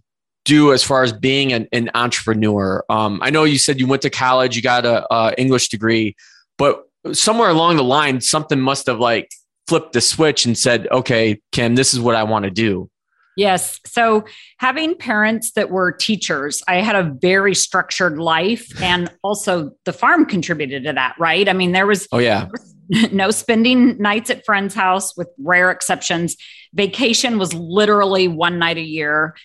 do 0.45 0.71
as 0.71 0.83
far 0.83 1.03
as 1.03 1.11
being 1.11 1.51
an, 1.51 1.67
an 1.73 1.91
entrepreneur? 1.93 2.83
Um, 2.89 3.19
I 3.21 3.29
know 3.29 3.43
you 3.43 3.57
said 3.57 3.79
you 3.79 3.87
went 3.87 4.03
to 4.03 4.09
college, 4.09 4.55
you 4.55 4.61
got 4.61 4.85
a, 4.85 5.05
a 5.13 5.33
English 5.37 5.69
degree, 5.69 6.15
but 6.57 6.83
somewhere 7.11 7.49
along 7.49 7.75
the 7.75 7.83
line, 7.83 8.21
something 8.21 8.59
must 8.59 8.87
have 8.87 8.99
like 8.99 9.29
flipped 9.67 9.93
the 9.93 10.01
switch 10.01 10.45
and 10.45 10.57
said, 10.57 10.87
okay, 10.91 11.41
Kim, 11.51 11.75
this 11.75 11.93
is 11.93 11.99
what 11.99 12.15
I 12.15 12.23
want 12.23 12.45
to 12.45 12.51
do. 12.51 12.89
Yes. 13.35 13.81
So 13.85 14.23
having 14.59 14.95
parents 14.95 15.51
that 15.53 15.69
were 15.69 15.91
teachers, 15.91 16.63
I 16.67 16.75
had 16.75 16.95
a 16.95 17.13
very 17.21 17.53
structured 17.53 18.17
life 18.17 18.65
and 18.81 19.11
also 19.23 19.71
the 19.83 19.91
farm 19.91 20.25
contributed 20.25 20.85
to 20.85 20.93
that, 20.93 21.15
right? 21.19 21.49
I 21.49 21.53
mean, 21.53 21.73
there 21.73 21.85
was 21.85 22.07
Oh 22.13 22.19
yeah. 22.19 22.47
no 23.11 23.31
spending 23.31 23.97
nights 23.97 24.29
at 24.29 24.45
friends' 24.45 24.73
house 24.73 25.17
with 25.17 25.27
rare 25.37 25.69
exceptions. 25.71 26.37
Vacation 26.73 27.37
was 27.37 27.53
literally 27.53 28.27
one 28.27 28.57
night 28.57 28.77
a 28.77 28.81
year. 28.81 29.35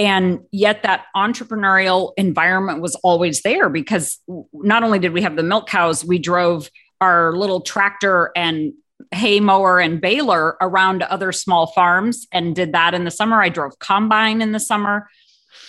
And 0.00 0.40
yet 0.50 0.82
that 0.84 1.04
entrepreneurial 1.14 2.12
environment 2.16 2.80
was 2.80 2.94
always 3.04 3.42
there 3.42 3.68
because 3.68 4.18
not 4.54 4.82
only 4.82 4.98
did 4.98 5.12
we 5.12 5.20
have 5.20 5.36
the 5.36 5.42
milk 5.42 5.68
cows, 5.68 6.02
we 6.02 6.18
drove 6.18 6.70
our 7.02 7.36
little 7.36 7.60
tractor 7.60 8.32
and 8.34 8.72
hay 9.10 9.40
mower 9.40 9.78
and 9.78 10.00
baler 10.00 10.56
around 10.62 11.02
other 11.02 11.32
small 11.32 11.66
farms 11.66 12.26
and 12.32 12.56
did 12.56 12.72
that 12.72 12.94
in 12.94 13.04
the 13.04 13.10
summer. 13.10 13.42
I 13.42 13.50
drove 13.50 13.78
combine 13.78 14.40
in 14.40 14.52
the 14.52 14.60
summer. 14.60 15.06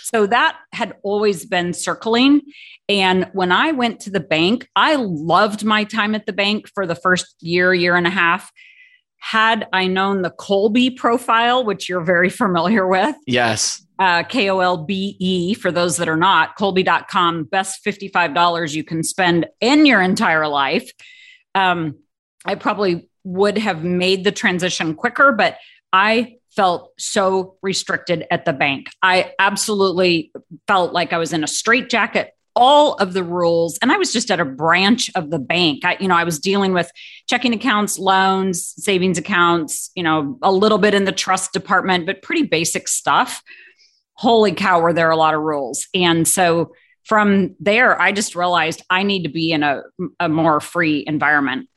So 0.04 0.28
that 0.28 0.58
had 0.72 0.96
always 1.04 1.46
been 1.46 1.74
circling. 1.74 2.40
And 2.88 3.30
when 3.34 3.52
I 3.52 3.74
went 3.74 4.00
to 4.02 4.10
the 4.10 4.22
bank, 4.22 4.66
I 4.78 4.96
loved 4.96 5.66
my 5.66 5.84
time 5.84 6.16
at 6.16 6.26
the 6.26 6.32
bank 6.32 6.70
for 6.74 6.88
the 6.88 6.96
first 6.96 7.36
year, 7.42 7.74
year 7.74 7.98
and 7.98 8.08
a 8.08 8.12
half. 8.12 8.50
Had 9.22 9.68
I 9.72 9.88
known 9.88 10.24
the 10.24 10.32
Kolbe 10.32 10.98
profile, 10.98 11.64
which 11.64 11.88
you're 11.88 12.04
very 12.04 12.30
familiar 12.30 12.88
with. 12.88 13.16
Yes. 13.26 13.86
Uh, 13.98 14.24
K 14.24 14.50
O 14.50 14.60
L 14.60 14.78
B 14.78 15.16
E 15.20 15.54
for 15.54 15.72
those 15.72 15.98
that 15.98 16.10
are 16.10 16.18
not, 16.18 16.58
Kolbe.com, 16.58 17.44
best 17.46 17.86
$55 17.86 18.74
you 18.74 18.84
can 18.84 19.04
spend 19.04 19.46
in 19.62 19.86
your 19.86 20.02
entire 20.02 20.48
life. 20.48 20.92
Um, 21.54 22.00
I 22.44 22.56
probably 22.56 23.10
would 23.24 23.58
have 23.60 23.84
made 23.84 24.24
the 24.24 24.32
transition 24.32 24.96
quicker, 24.96 25.32
but 25.32 25.58
I 25.94 26.38
felt 26.56 26.92
so 26.98 27.58
restricted 27.62 28.26
at 28.32 28.46
the 28.46 28.54
bank. 28.54 28.88
I 29.02 29.34
absolutely 29.40 30.32
felt 30.68 30.94
like 30.94 31.14
I 31.14 31.18
was 31.18 31.32
in 31.32 31.44
a 31.44 31.48
straitjacket 31.48 32.34
all 32.56 32.94
of 32.96 33.14
the 33.14 33.24
rules. 33.24 33.78
And 33.82 33.92
I 33.92 33.98
was 33.98 34.12
just 34.12 34.30
at 34.30 34.40
a 34.40 34.46
branch 34.46 35.10
of 35.16 35.30
the 35.30 35.40
bank. 35.40 35.86
I, 35.86 35.98
you 36.00 36.08
know, 36.08 36.16
I 36.16 36.24
was 36.24 36.40
dealing 36.40 36.74
with 36.74 36.92
checking 37.30 37.54
accounts, 37.54 37.98
loans, 37.98 38.74
savings 38.78 39.18
accounts, 39.18 39.92
you 39.96 40.04
know, 40.04 40.38
a 40.42 40.52
little 40.52 40.78
bit 40.78 40.94
in 40.94 41.06
the 41.06 41.12
trust 41.12 41.54
department, 41.54 42.06
but 42.06 42.22
pretty 42.22 42.44
basic 42.44 42.88
stuff. 42.88 43.42
Holy 44.16 44.52
cow, 44.52 44.82
were 44.82 44.94
there 44.94 45.10
a 45.10 45.16
lot 45.16 45.34
of 45.34 45.42
rules. 45.42 45.88
And 45.94 46.28
so 46.28 46.74
from 47.06 47.56
there, 47.60 48.00
I 48.00 48.12
just 48.12 48.36
realized 48.36 48.84
I 48.90 49.04
need 49.04 49.24
to 49.24 49.30
be 49.30 49.52
in 49.52 49.64
a, 49.64 49.84
a 50.20 50.30
more 50.30 50.60
free 50.60 51.04
environment. 51.08 51.68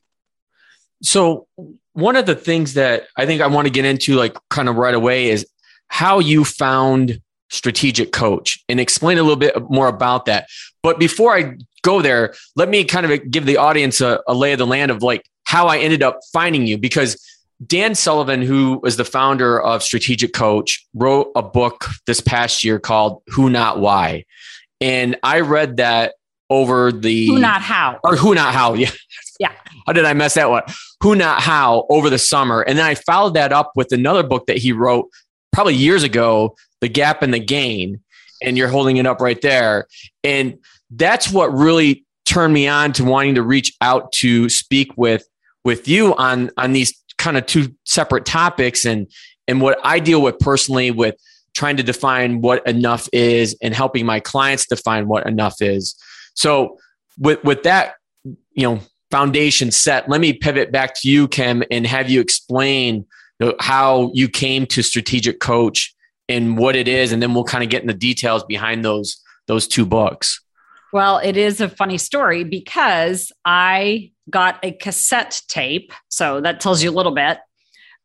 So, 1.01 1.47
one 1.93 2.15
of 2.15 2.25
the 2.25 2.35
things 2.35 2.73
that 2.73 3.07
I 3.17 3.25
think 3.25 3.41
I 3.41 3.47
want 3.47 3.67
to 3.67 3.71
get 3.71 3.85
into, 3.85 4.15
like 4.15 4.35
kind 4.49 4.67
of 4.67 4.75
right 4.75 4.93
away, 4.93 5.29
is 5.29 5.47
how 5.87 6.19
you 6.19 6.43
found 6.43 7.21
strategic 7.49 8.11
coach 8.11 8.63
and 8.67 8.79
explain 8.79 9.17
a 9.17 9.23
little 9.23 9.35
bit 9.35 9.55
more 9.69 9.87
about 9.87 10.25
that. 10.25 10.47
But 10.83 10.99
before 10.99 11.35
I 11.35 11.57
go 11.83 12.01
there, 12.01 12.33
let 12.55 12.69
me 12.69 12.83
kind 12.83 13.05
of 13.05 13.31
give 13.31 13.45
the 13.45 13.57
audience 13.57 14.01
a, 14.01 14.21
a 14.27 14.33
lay 14.33 14.53
of 14.53 14.59
the 14.59 14.67
land 14.67 14.91
of 14.91 15.03
like 15.03 15.23
how 15.45 15.67
I 15.67 15.77
ended 15.77 16.03
up 16.03 16.19
finding 16.33 16.65
you 16.65 16.77
because 16.77 17.23
Dan 17.65 17.95
Sullivan, 17.95 18.41
who 18.41 18.79
was 18.83 18.97
the 18.97 19.05
founder 19.05 19.61
of 19.61 19.81
Strategic 19.81 20.33
Coach, 20.33 20.85
wrote 20.93 21.31
a 21.35 21.41
book 21.41 21.85
this 22.05 22.19
past 22.19 22.63
year 22.63 22.79
called 22.79 23.21
Who 23.27 23.49
Not 23.49 23.79
Why. 23.79 24.25
And 24.81 25.17
I 25.23 25.39
read 25.39 25.77
that 25.77 26.15
over 26.49 26.91
the 26.91 27.27
Who 27.27 27.39
Not 27.39 27.61
How. 27.61 27.99
Or 28.03 28.15
Who 28.15 28.35
Not 28.35 28.53
How. 28.53 28.73
Yeah. 28.73 28.91
Yeah. 29.39 29.51
How 29.85 29.93
did 29.93 30.05
I 30.05 30.13
mess 30.13 30.35
that 30.35 30.49
one? 30.49 30.63
Who 31.01 31.15
Not 31.15 31.41
How 31.41 31.85
over 31.89 32.09
the 32.09 32.17
summer. 32.17 32.61
And 32.61 32.77
then 32.77 32.85
I 32.85 32.95
followed 32.95 33.33
that 33.35 33.51
up 33.51 33.71
with 33.75 33.91
another 33.91 34.23
book 34.23 34.47
that 34.47 34.57
he 34.57 34.71
wrote 34.71 35.09
probably 35.51 35.75
years 35.75 36.03
ago 36.03 36.55
the 36.81 36.89
gap 36.89 37.21
and 37.21 37.33
the 37.33 37.39
gain, 37.39 38.01
and 38.41 38.57
you're 38.57 38.67
holding 38.67 38.97
it 38.97 39.05
up 39.05 39.21
right 39.21 39.41
there. 39.41 39.87
And 40.23 40.59
that's 40.91 41.31
what 41.31 41.53
really 41.53 42.05
turned 42.25 42.53
me 42.53 42.67
on 42.67 42.93
to 42.93 43.03
wanting 43.03 43.35
to 43.35 43.43
reach 43.43 43.75
out 43.81 44.11
to 44.11 44.49
speak 44.49 44.97
with 44.97 45.27
with 45.63 45.87
you 45.87 46.15
on 46.15 46.51
on 46.57 46.73
these 46.73 46.93
kind 47.17 47.37
of 47.37 47.45
two 47.45 47.73
separate 47.85 48.25
topics 48.25 48.85
and 48.85 49.07
and 49.47 49.61
what 49.61 49.79
I 49.83 49.99
deal 49.99 50.21
with 50.21 50.39
personally 50.39 50.91
with 50.91 51.15
trying 51.53 51.77
to 51.77 51.83
define 51.83 52.41
what 52.41 52.65
enough 52.67 53.07
is 53.13 53.55
and 53.61 53.73
helping 53.73 54.05
my 54.05 54.19
clients 54.19 54.67
define 54.67 55.07
what 55.07 55.25
enough 55.25 55.61
is. 55.61 55.95
So 56.33 56.77
with 57.17 57.43
with 57.43 57.63
that, 57.63 57.95
you 58.23 58.63
know, 58.63 58.79
foundation 59.11 59.71
set, 59.71 60.09
let 60.09 60.19
me 60.19 60.33
pivot 60.33 60.71
back 60.71 60.93
to 61.01 61.09
you, 61.09 61.27
Kim, 61.27 61.63
and 61.71 61.87
have 61.87 62.09
you 62.09 62.19
explain 62.19 63.05
how 63.59 64.11
you 64.13 64.27
came 64.27 64.65
to 64.65 64.81
strategic 64.81 65.39
coach 65.39 65.94
and 66.27 66.57
what 66.57 66.75
it 66.75 66.87
is, 66.87 67.11
and 67.11 67.21
then 67.21 67.33
we'll 67.33 67.43
kind 67.43 67.63
of 67.63 67.69
get 67.69 67.81
in 67.81 67.87
the 67.87 67.93
details 67.93 68.43
behind 68.43 68.83
those 68.83 69.21
those 69.47 69.67
two 69.67 69.85
books. 69.85 70.41
Well, 70.91 71.17
it 71.17 71.37
is 71.37 71.61
a 71.61 71.69
funny 71.69 71.97
story 71.97 72.43
because 72.43 73.31
I 73.43 74.11
got 74.29 74.59
a 74.63 74.71
cassette 74.71 75.41
tape, 75.47 75.91
so 76.09 76.41
that 76.41 76.59
tells 76.59 76.81
you 76.81 76.89
a 76.89 76.93
little 76.93 77.13
bit 77.13 77.39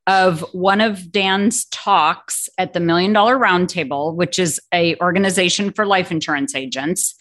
of 0.07 0.41
one 0.53 0.81
of 0.81 1.13
Dan's 1.13 1.67
talks 1.67 2.49
at 2.59 2.73
the 2.73 2.81
Million 2.81 3.13
Dollar 3.13 3.37
Roundtable, 3.37 4.15
which 4.15 4.39
is 4.39 4.61
a 4.75 4.97
organization 4.97 5.73
for 5.73 5.87
life 5.87 6.11
insurance 6.11 6.55
agents. 6.55 7.15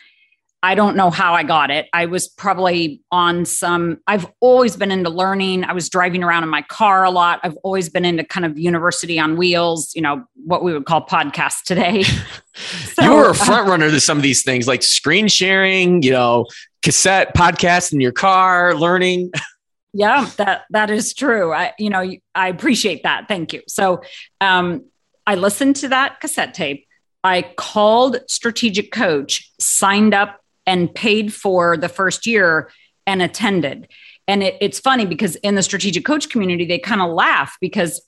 I 0.62 0.76
don't 0.76 0.98
know 0.98 1.10
how 1.10 1.34
I 1.34 1.44
got 1.44 1.72
it. 1.72 1.88
I 1.94 2.08
was 2.08 2.28
probably 2.28 3.02
on 3.12 3.46
some, 3.46 4.00
I've 4.08 4.28
always 4.42 4.76
been 4.76 4.92
into 4.92 5.10
learning. 5.10 5.64
I 5.64 5.72
was 5.72 5.88
driving 5.88 6.22
around 6.22 6.44
in 6.44 6.50
my 6.50 6.64
car 6.64 7.06
a 7.06 7.12
lot. 7.12 7.40
I've 7.44 7.56
always 7.64 7.88
been 7.88 8.04
into 8.04 8.26
kind 8.26 8.46
of 8.46 8.60
university 8.60 9.18
on 9.18 9.38
wheels, 9.38 9.96
you 9.96 10.02
know, 10.02 10.26
what 10.36 10.62
we 10.62 10.74
would 10.74 10.86
call 10.86 11.06
podcasts 11.06 11.64
today. 11.64 12.04
so, 12.94 13.04
you 13.04 13.14
were 13.14 13.28
a 13.28 13.30
uh, 13.30 13.34
front 13.34 13.70
runner 13.70 13.90
to 13.90 14.02
some 14.02 14.18
of 14.18 14.24
these 14.24 14.44
things 14.44 14.68
like 14.68 14.84
screen 14.84 15.30
sharing, 15.30 16.04
you 16.04 16.12
know, 16.12 16.46
cassette 16.82 17.34
podcasts 17.36 17.94
in 17.94 18.02
your 18.02 18.12
car, 18.12 18.76
learning. 18.76 19.32
yeah, 19.94 20.30
that 20.36 20.64
that 20.72 20.90
is 20.90 21.14
true. 21.14 21.54
I, 21.54 21.72
you 21.80 21.90
know, 21.90 22.12
I 22.36 22.50
appreciate 22.50 23.04
that. 23.04 23.30
Thank 23.30 23.54
you. 23.54 23.62
So 23.70 24.02
um, 24.42 24.84
I 25.26 25.36
listened 25.36 25.78
to 25.78 25.88
that 25.90 26.20
cassette 26.20 26.54
tape. 26.54 26.86
I 27.24 27.44
called 27.56 28.18
Strategic 28.28 28.92
Coach, 28.92 29.54
signed 29.60 30.14
up 30.14 30.42
and 30.66 30.94
paid 30.94 31.34
for 31.34 31.78
the 31.78 31.90
first 31.90 32.26
year 32.26 32.72
and 33.08 33.22
attended. 33.22 33.88
And 34.28 34.44
it, 34.44 34.58
it's 34.62 34.80
funny 34.80 35.06
because 35.06 35.36
in 35.38 35.56
the 35.56 35.64
strategic 35.64 36.06
coach 36.06 36.30
community, 36.30 36.66
they 36.66 36.80
kind 36.80 37.02
of 37.02 37.12
laugh 37.12 37.58
because 37.60 38.02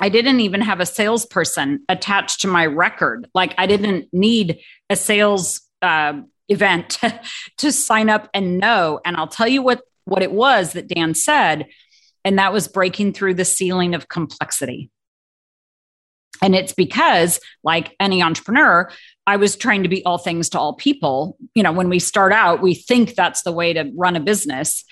I 0.00 0.08
didn't 0.08 0.40
even 0.40 0.62
have 0.62 0.80
a 0.80 0.86
salesperson 0.86 1.84
attached 1.88 2.40
to 2.40 2.48
my 2.48 2.64
record. 2.66 3.28
Like 3.34 3.54
I 3.58 3.66
didn't 3.66 4.08
need 4.12 4.60
a 4.88 4.96
sales 4.96 5.60
uh, 5.82 6.20
event 6.48 6.98
to 7.58 7.70
sign 7.70 8.08
up 8.08 8.30
and 8.32 8.58
know. 8.58 9.00
And 9.04 9.16
I'll 9.16 9.28
tell 9.28 9.48
you 9.48 9.62
what 9.62 9.82
what 10.06 10.22
it 10.22 10.32
was 10.32 10.72
that 10.72 10.88
Dan 10.88 11.14
said, 11.14 11.66
and 12.24 12.38
that 12.38 12.52
was 12.52 12.66
breaking 12.66 13.12
through 13.12 13.34
the 13.34 13.44
ceiling 13.44 13.94
of 13.94 14.08
complexity. 14.08 14.90
And 16.42 16.54
it's 16.54 16.72
because, 16.72 17.40
like 17.62 17.94
any 18.00 18.22
entrepreneur, 18.22 18.90
I 19.26 19.36
was 19.36 19.56
trying 19.56 19.82
to 19.82 19.88
be 19.88 20.04
all 20.04 20.18
things 20.18 20.48
to 20.50 20.58
all 20.58 20.74
people. 20.74 21.36
You 21.54 21.62
know, 21.62 21.72
when 21.72 21.88
we 21.88 21.98
start 21.98 22.32
out, 22.32 22.62
we 22.62 22.74
think 22.74 23.14
that's 23.14 23.42
the 23.42 23.52
way 23.52 23.72
to 23.72 23.90
run 23.94 24.16
a 24.16 24.20
business. 24.20 24.84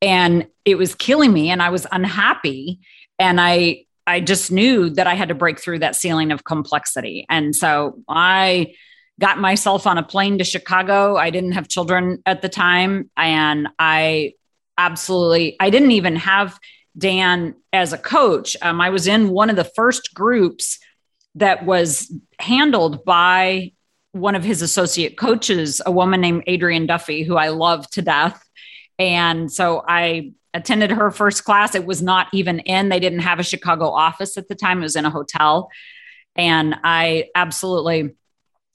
And 0.00 0.46
it 0.64 0.76
was 0.76 0.94
killing 0.94 1.32
me 1.32 1.50
and 1.50 1.62
I 1.62 1.70
was 1.70 1.86
unhappy. 1.92 2.80
And 3.18 3.40
I 3.40 3.84
I 4.06 4.20
just 4.20 4.50
knew 4.50 4.90
that 4.90 5.06
I 5.06 5.14
had 5.14 5.28
to 5.28 5.34
break 5.34 5.60
through 5.60 5.80
that 5.80 5.94
ceiling 5.94 6.32
of 6.32 6.42
complexity. 6.44 7.24
And 7.28 7.54
so 7.54 8.02
I 8.08 8.74
got 9.20 9.38
myself 9.38 9.86
on 9.86 9.98
a 9.98 10.02
plane 10.02 10.38
to 10.38 10.44
Chicago. 10.44 11.16
I 11.16 11.30
didn't 11.30 11.52
have 11.52 11.68
children 11.68 12.20
at 12.26 12.42
the 12.42 12.48
time. 12.48 13.10
And 13.16 13.68
I 13.78 14.32
absolutely, 14.76 15.56
I 15.60 15.70
didn't 15.70 15.92
even 15.92 16.16
have 16.16 16.58
Dan 16.98 17.54
as 17.72 17.92
a 17.92 17.98
coach. 17.98 18.56
Um, 18.60 18.80
I 18.80 18.90
was 18.90 19.06
in 19.06 19.30
one 19.30 19.50
of 19.50 19.56
the 19.56 19.64
first 19.64 20.14
groups 20.14 20.78
that 21.34 21.64
was 21.64 22.12
handled 22.38 23.04
by 23.04 23.72
one 24.12 24.34
of 24.34 24.44
his 24.44 24.60
associate 24.60 25.16
coaches, 25.16 25.80
a 25.86 25.90
woman 25.90 26.20
named 26.20 26.44
Adrienne 26.48 26.86
Duffy, 26.86 27.22
who 27.22 27.36
I 27.36 27.48
love 27.48 27.88
to 27.90 28.02
death. 28.02 28.46
And 28.98 29.50
so 29.50 29.82
I 29.88 30.32
attended 30.52 30.90
her 30.90 31.10
first 31.10 31.44
class. 31.44 31.74
It 31.74 31.86
was 31.86 32.02
not 32.02 32.28
even 32.32 32.58
in, 32.60 32.90
they 32.90 33.00
didn't 33.00 33.20
have 33.20 33.38
a 33.38 33.42
Chicago 33.42 33.88
office 33.88 34.36
at 34.36 34.48
the 34.48 34.54
time, 34.54 34.80
it 34.80 34.82
was 34.82 34.96
in 34.96 35.06
a 35.06 35.10
hotel. 35.10 35.70
And 36.36 36.76
I 36.84 37.30
absolutely 37.34 38.14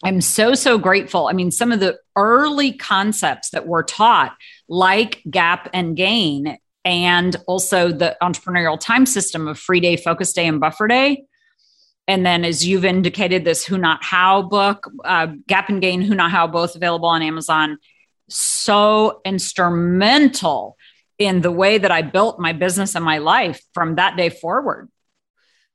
I'm 0.04 0.22
so, 0.22 0.54
so 0.54 0.78
grateful. 0.78 1.28
I 1.28 1.34
mean, 1.34 1.50
some 1.52 1.72
of 1.72 1.80
the 1.80 1.98
early 2.16 2.72
concepts 2.74 3.50
that 3.50 3.68
were 3.68 3.84
taught, 3.84 4.36
like 4.68 5.24
gap 5.30 5.70
and 5.74 5.98
gain, 5.98 6.58
and 6.86 7.36
also 7.48 7.92
the 7.92 8.16
entrepreneurial 8.22 8.80
time 8.80 9.06
system 9.06 9.48
of 9.48 9.58
free 9.58 9.80
day, 9.80 9.98
focus 9.98 10.34
day, 10.34 10.48
and 10.48 10.60
buffer 10.60 10.88
day, 10.88 11.26
and 12.08 12.26
then, 12.26 12.46
as 12.46 12.66
you've 12.66 12.86
indicated, 12.86 13.44
this 13.44 13.66
Who 13.66 13.78
Not 13.78 14.04
How 14.04 14.42
book, 14.42 14.90
uh, 15.04 15.28
Gap 15.48 15.70
and 15.70 15.82
Gain, 15.82 16.02
Who 16.02 16.16
Not 16.16 16.32
How, 16.32 16.48
both 16.48 16.76
available 16.76 17.10
on 17.10 17.22
Amazon. 17.22 17.78
So 18.30 19.22
instrumental 19.26 20.78
in 21.18 21.42
the 21.42 21.52
way 21.52 21.78
that 21.78 21.92
I 21.92 22.02
built 22.04 22.40
my 22.40 22.54
business 22.54 22.96
and 22.96 23.04
my 23.04 23.18
life 23.18 23.62
from 23.74 23.96
that 23.96 24.16
day 24.16 24.30
forward. 24.30 24.90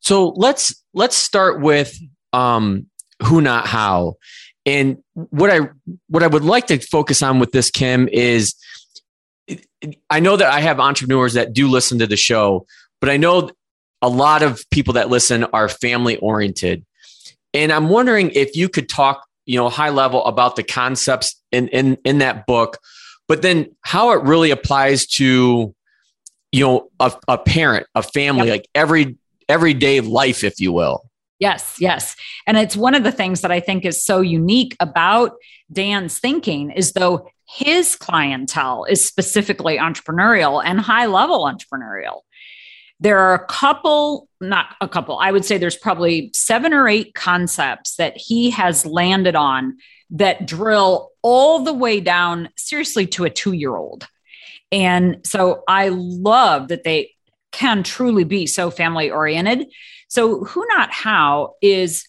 So 0.01 0.29
let's 0.31 0.83
let's 0.95 1.17
start 1.17 1.61
with 1.61 1.99
um, 2.33 2.87
Who 3.25 3.41
Not 3.41 3.67
How, 3.67 4.15
and 4.65 5.03
what 5.13 5.51
I 5.51 5.69
what 6.09 6.23
I 6.23 6.29
would 6.29 6.45
like 6.45 6.67
to 6.69 6.79
focus 6.79 7.23
on 7.23 7.41
with 7.41 7.53
this, 7.53 7.71
Kim, 7.71 8.09
is 8.09 8.55
I 10.09 10.21
know 10.21 10.37
that 10.37 10.51
I 10.53 10.61
have 10.61 10.81
entrepreneurs 10.81 11.35
that 11.35 11.53
do 11.53 11.69
listen 11.69 11.99
to 11.99 12.07
the 12.07 12.17
show, 12.17 12.67
but 13.01 13.11
I 13.11 13.17
know 13.17 13.51
a 14.03 14.09
lot 14.09 14.43
of 14.43 14.63
people 14.71 14.95
that 14.95 15.09
listen 15.09 15.45
are 15.53 15.69
family 15.69 16.17
oriented. 16.19 16.85
And 17.55 17.73
I'm 17.73 17.89
wondering 17.89 18.31
if 18.31 18.57
you 18.57 18.69
could 18.69 18.89
talk, 18.89 19.25
you 19.47 19.57
know, 19.57 19.69
high 19.69 19.91
level 19.91 20.25
about 20.25 20.57
the 20.57 20.63
concepts 20.63 21.41
in, 21.53 21.69
in, 21.69 21.97
in 22.05 22.19
that 22.19 22.47
book, 22.47 22.79
but 23.29 23.43
then 23.43 23.75
how 23.83 24.11
it 24.13 24.23
really 24.25 24.51
applies 24.51 25.07
to, 25.07 25.75
you 26.51 26.65
know, 26.65 26.91
a, 26.99 27.13
a 27.29 27.39
parent, 27.39 27.87
a 27.95 28.03
family, 28.03 28.49
yep. 28.49 28.61
like 28.61 28.69
every 28.75 29.17
everyday 29.49 30.01
life, 30.01 30.45
if 30.45 30.61
you 30.61 30.73
will. 30.73 31.09
Yes, 31.39 31.77
yes. 31.81 32.17
And 32.47 32.57
it's 32.57 32.77
one 32.77 32.95
of 32.95 33.03
the 33.03 33.13
things 33.13 33.41
that 33.41 33.51
I 33.51 33.61
think 33.61 33.85
is 33.85 34.05
so 34.05 34.21
unique 34.21 34.77
about 34.81 35.33
Dan's 35.73 36.19
thinking 36.19 36.71
is 36.71 36.93
though 36.93 37.27
his 37.49 37.97
clientele 37.97 38.85
is 38.89 39.05
specifically 39.05 39.77
entrepreneurial 39.77 40.63
and 40.65 40.81
high 40.81 41.07
level 41.07 41.45
entrepreneurial 41.45 42.21
there 43.03 43.19
are 43.19 43.35
a 43.35 43.45
couple, 43.47 44.29
not 44.41 44.77
a 44.81 44.87
couple, 44.87 45.19
I 45.19 45.33
would 45.33 45.45
say 45.45 45.59
there's 45.59 45.77
probably 45.77 46.31
seven 46.33 46.73
or 46.73 46.87
eight 46.87 47.15
concepts 47.15 47.97
that 47.97 48.17
he 48.17 48.51
has 48.51 48.87
landed 48.87 49.35
on 49.35 49.79
that 50.11 50.47
drill 50.47 51.11
all 51.21 51.65
the 51.65 51.73
way 51.73 51.99
down, 51.99 52.49
seriously, 52.57 53.09
to 53.09 53.25
a 53.25 53.31
two 53.31 53.53
year 53.53 53.75
old. 53.75 54.07
And 54.71 55.19
so 55.27 55.65
I 55.67 55.89
love 55.89 56.69
that 56.69 56.85
they 56.85 57.11
can 57.51 57.83
truly 57.83 58.23
be 58.23 58.47
so 58.47 58.71
family 58.71 59.11
oriented. 59.11 59.67
So, 60.09 60.45
Who 60.45 60.65
Not 60.69 60.93
How 60.93 61.55
is 61.61 62.07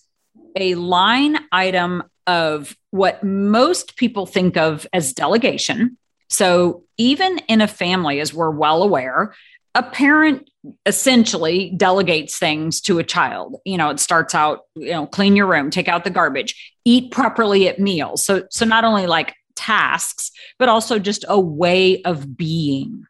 a 0.55 0.75
line 0.75 1.39
item 1.51 2.03
of 2.27 2.77
what 2.91 3.23
most 3.23 3.97
people 3.97 4.27
think 4.27 4.57
of 4.57 4.85
as 4.93 5.13
delegation. 5.13 5.97
So, 6.29 6.83
even 6.97 7.39
in 7.47 7.61
a 7.61 7.67
family, 7.67 8.19
as 8.19 8.31
we're 8.31 8.51
well 8.51 8.83
aware, 8.83 9.33
a 9.75 9.83
parent 9.83 10.49
essentially 10.85 11.73
delegates 11.75 12.37
things 12.37 12.79
to 12.81 12.99
a 12.99 13.03
child. 13.03 13.57
You 13.65 13.77
know, 13.77 13.89
it 13.89 13.99
starts 13.99 14.33
out, 14.33 14.61
you 14.75 14.91
know, 14.91 15.05
clean 15.05 15.35
your 15.35 15.47
room, 15.47 15.69
take 15.69 15.87
out 15.87 16.03
the 16.03 16.09
garbage, 16.09 16.73
eat 16.85 17.11
properly 17.11 17.67
at 17.67 17.79
meals. 17.79 18.25
So, 18.25 18.45
so 18.49 18.65
not 18.65 18.83
only 18.83 19.07
like 19.07 19.35
tasks, 19.55 20.31
but 20.59 20.69
also 20.69 20.99
just 20.99 21.25
a 21.27 21.39
way 21.39 22.01
of 22.03 22.37
being. 22.37 23.03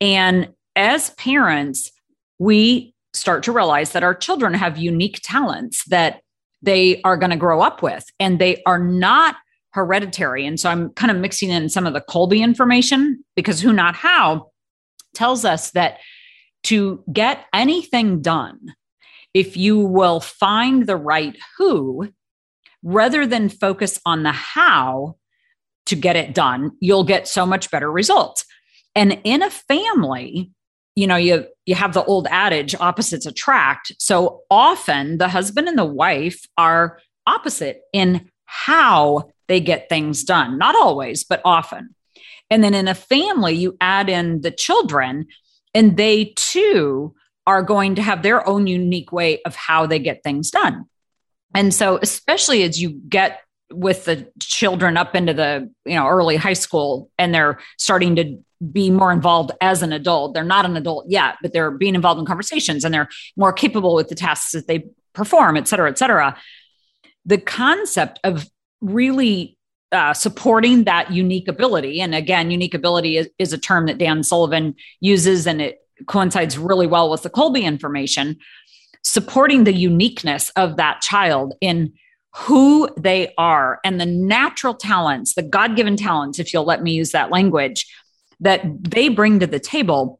And 0.00 0.54
as 0.74 1.10
parents, 1.10 1.90
we 2.38 2.94
start 3.12 3.42
to 3.44 3.52
realize 3.52 3.92
that 3.92 4.04
our 4.04 4.14
children 4.14 4.54
have 4.54 4.78
unique 4.78 5.20
talents 5.22 5.84
that 5.86 6.22
they 6.62 7.00
are 7.02 7.16
going 7.16 7.30
to 7.30 7.36
grow 7.36 7.60
up 7.60 7.82
with, 7.82 8.04
and 8.18 8.38
they 8.38 8.62
are 8.66 8.78
not 8.78 9.36
hereditary. 9.72 10.46
And 10.46 10.58
so 10.58 10.68
I'm 10.68 10.90
kind 10.90 11.10
of 11.10 11.16
mixing 11.16 11.50
in 11.50 11.68
some 11.68 11.86
of 11.86 11.94
the 11.94 12.00
Kolbe 12.00 12.40
information 12.40 13.24
because 13.36 13.60
Who 13.60 13.72
Not 13.72 13.94
How 13.94 14.50
tells 15.14 15.44
us 15.44 15.70
that 15.72 15.98
to 16.64 17.04
get 17.12 17.46
anything 17.54 18.22
done, 18.22 18.58
if 19.34 19.56
you 19.56 19.78
will 19.78 20.20
find 20.20 20.86
the 20.86 20.96
right 20.96 21.36
who, 21.58 22.08
rather 22.82 23.26
than 23.26 23.48
focus 23.48 23.98
on 24.04 24.22
the 24.22 24.32
how 24.32 25.16
to 25.86 25.96
get 25.96 26.16
it 26.16 26.34
done, 26.34 26.72
you'll 26.80 27.04
get 27.04 27.28
so 27.28 27.46
much 27.46 27.70
better 27.70 27.90
results. 27.90 28.44
And 28.94 29.20
in 29.24 29.42
a 29.42 29.50
family, 29.50 30.50
you 30.96 31.06
know, 31.06 31.16
you 31.16 31.46
you 31.66 31.74
have 31.74 31.94
the 31.94 32.04
old 32.04 32.26
adage 32.30 32.74
opposites 32.74 33.26
attract. 33.26 33.92
So 33.98 34.42
often 34.50 35.18
the 35.18 35.28
husband 35.28 35.68
and 35.68 35.78
the 35.78 35.84
wife 35.84 36.40
are 36.58 36.98
opposite 37.26 37.82
in 37.92 38.28
how 38.44 39.30
they 39.46 39.60
get 39.60 39.88
things 39.88 40.24
done. 40.24 40.58
Not 40.58 40.74
always, 40.74 41.24
but 41.24 41.40
often. 41.44 41.94
And 42.50 42.64
then 42.64 42.74
in 42.74 42.88
a 42.88 42.94
family, 42.94 43.54
you 43.54 43.76
add 43.80 44.08
in 44.08 44.40
the 44.40 44.50
children, 44.50 45.26
and 45.74 45.96
they 45.96 46.32
too 46.36 47.14
are 47.46 47.62
going 47.62 47.94
to 47.96 48.02
have 48.02 48.22
their 48.22 48.46
own 48.46 48.66
unique 48.66 49.12
way 49.12 49.42
of 49.42 49.56
how 49.56 49.86
they 49.86 49.98
get 49.98 50.22
things 50.22 50.50
done. 50.50 50.84
And 51.54 51.74
so, 51.74 51.98
especially 52.00 52.62
as 52.62 52.80
you 52.80 53.00
get 53.08 53.40
with 53.72 54.04
the 54.04 54.30
children 54.40 54.96
up 54.96 55.14
into 55.14 55.32
the 55.32 55.70
you 55.84 55.94
know 55.94 56.06
early 56.06 56.36
high 56.36 56.54
school 56.54 57.10
and 57.18 57.34
they're 57.34 57.58
starting 57.78 58.16
to 58.16 58.36
be 58.72 58.90
more 58.90 59.12
involved 59.12 59.52
as 59.60 59.82
an 59.82 59.92
adult 59.92 60.34
they're 60.34 60.44
not 60.44 60.64
an 60.64 60.76
adult 60.76 61.06
yet 61.08 61.36
but 61.40 61.52
they're 61.52 61.70
being 61.70 61.94
involved 61.94 62.18
in 62.18 62.26
conversations 62.26 62.84
and 62.84 62.92
they're 62.92 63.08
more 63.36 63.52
capable 63.52 63.94
with 63.94 64.08
the 64.08 64.14
tasks 64.14 64.52
that 64.52 64.66
they 64.66 64.84
perform 65.12 65.56
et 65.56 65.68
cetera 65.68 65.88
et 65.88 65.96
cetera 65.96 66.36
the 67.24 67.38
concept 67.38 68.18
of 68.24 68.48
really 68.80 69.56
uh, 69.92 70.14
supporting 70.14 70.84
that 70.84 71.10
unique 71.10 71.48
ability. 71.48 72.00
And 72.00 72.14
again, 72.14 72.50
unique 72.50 72.74
ability 72.74 73.16
is, 73.16 73.28
is 73.38 73.52
a 73.52 73.58
term 73.58 73.86
that 73.86 73.98
Dan 73.98 74.22
Sullivan 74.22 74.74
uses, 75.00 75.46
and 75.46 75.60
it 75.60 75.80
coincides 76.06 76.56
really 76.56 76.86
well 76.86 77.10
with 77.10 77.22
the 77.22 77.30
Kolbe 77.30 77.62
information. 77.62 78.36
Supporting 79.02 79.64
the 79.64 79.72
uniqueness 79.72 80.50
of 80.56 80.76
that 80.76 81.00
child 81.00 81.54
in 81.60 81.92
who 82.34 82.88
they 82.96 83.32
are 83.38 83.80
and 83.84 84.00
the 84.00 84.06
natural 84.06 84.74
talents, 84.74 85.34
the 85.34 85.42
God 85.42 85.74
given 85.74 85.96
talents, 85.96 86.38
if 86.38 86.52
you'll 86.52 86.64
let 86.64 86.82
me 86.82 86.92
use 86.92 87.10
that 87.10 87.30
language, 87.30 87.86
that 88.40 88.62
they 88.84 89.08
bring 89.08 89.40
to 89.40 89.46
the 89.46 89.58
table. 89.58 90.19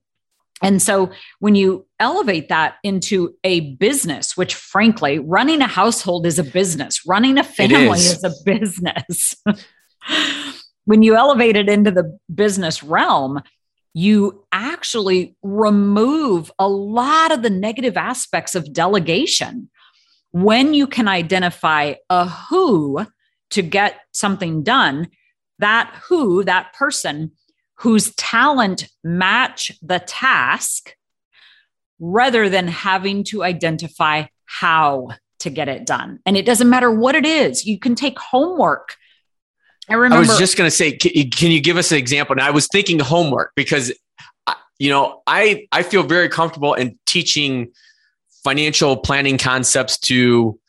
And 0.63 0.83
so 0.83 1.11
when 1.39 1.55
you 1.55 1.87
elevate 1.99 2.49
that 2.49 2.77
into 2.83 3.35
a 3.45 3.75
business, 3.77 4.37
which 4.37 4.55
frankly, 4.55 5.19
running 5.19 5.63
a 5.63 5.67
household 5.67 6.27
is 6.27 6.39
a 6.39 6.45
business, 6.45 7.01
running 7.07 7.39
a 7.39 7.45
family 7.45 7.99
is. 7.99 8.13
is 8.13 8.25
a 8.25 8.33
business. 8.45 9.35
when 10.85 11.03
you 11.03 11.17
elevate 11.17 11.57
it 11.57 11.69
into 11.69 11.91
the 11.91 12.19
business 12.33 12.83
realm, 12.83 13.41
you 13.95 14.45
actually 14.53 15.37
remove 15.43 16.53
a 16.59 16.69
lot 16.69 17.33
of 17.33 17.43
the 17.43 17.51
negative 17.51 17.97
aspects 17.97 18.55
of 18.55 18.73
delegation. 18.73 19.71
When 20.33 20.75
you 20.75 20.87
can 20.87 21.09
identify 21.09 21.95
a 22.09 22.29
who 22.29 23.07
to 23.51 23.63
get 23.63 24.01
something 24.13 24.63
done, 24.63 25.09
that 25.59 25.93
who, 26.09 26.45
that 26.45 26.73
person 26.73 27.33
whose 27.81 28.15
talent 28.17 28.89
match 29.03 29.73
the 29.81 29.99
task 29.99 30.95
rather 31.99 32.49
than 32.51 32.69
having 32.69 33.25
to 33.25 33.43
identify 33.43 34.25
how 34.45 35.09
to 35.39 35.49
get 35.49 35.69
it 35.69 35.87
done. 35.87 36.21
And 36.27 36.37
it 36.37 36.45
doesn't 36.45 36.69
matter 36.69 36.91
what 36.91 37.15
it 37.15 37.25
is. 37.25 37.65
You 37.65 37.79
can 37.79 37.95
take 37.95 38.19
homework. 38.19 38.97
I 39.89 39.95
remember. 39.95 40.17
I 40.17 40.29
was 40.29 40.39
just 40.39 40.59
going 40.59 40.69
to 40.69 40.77
say, 40.77 40.93
can 40.93 41.51
you 41.51 41.61
give 41.61 41.79
us 41.79 41.91
an 41.91 41.97
example? 41.97 42.35
And 42.35 42.43
I 42.43 42.51
was 42.51 42.69
thinking 42.69 42.99
homework 42.99 43.53
because, 43.57 43.93
you 44.79 44.91
know, 44.91 45.23
I 45.27 45.67
I 45.73 45.83
feel 45.83 46.03
very 46.03 46.29
comfortable 46.29 46.75
in 46.75 46.99
teaching 47.07 47.73
financial 48.45 48.99
planning 48.99 49.39
concepts 49.39 49.99
to 50.01 50.61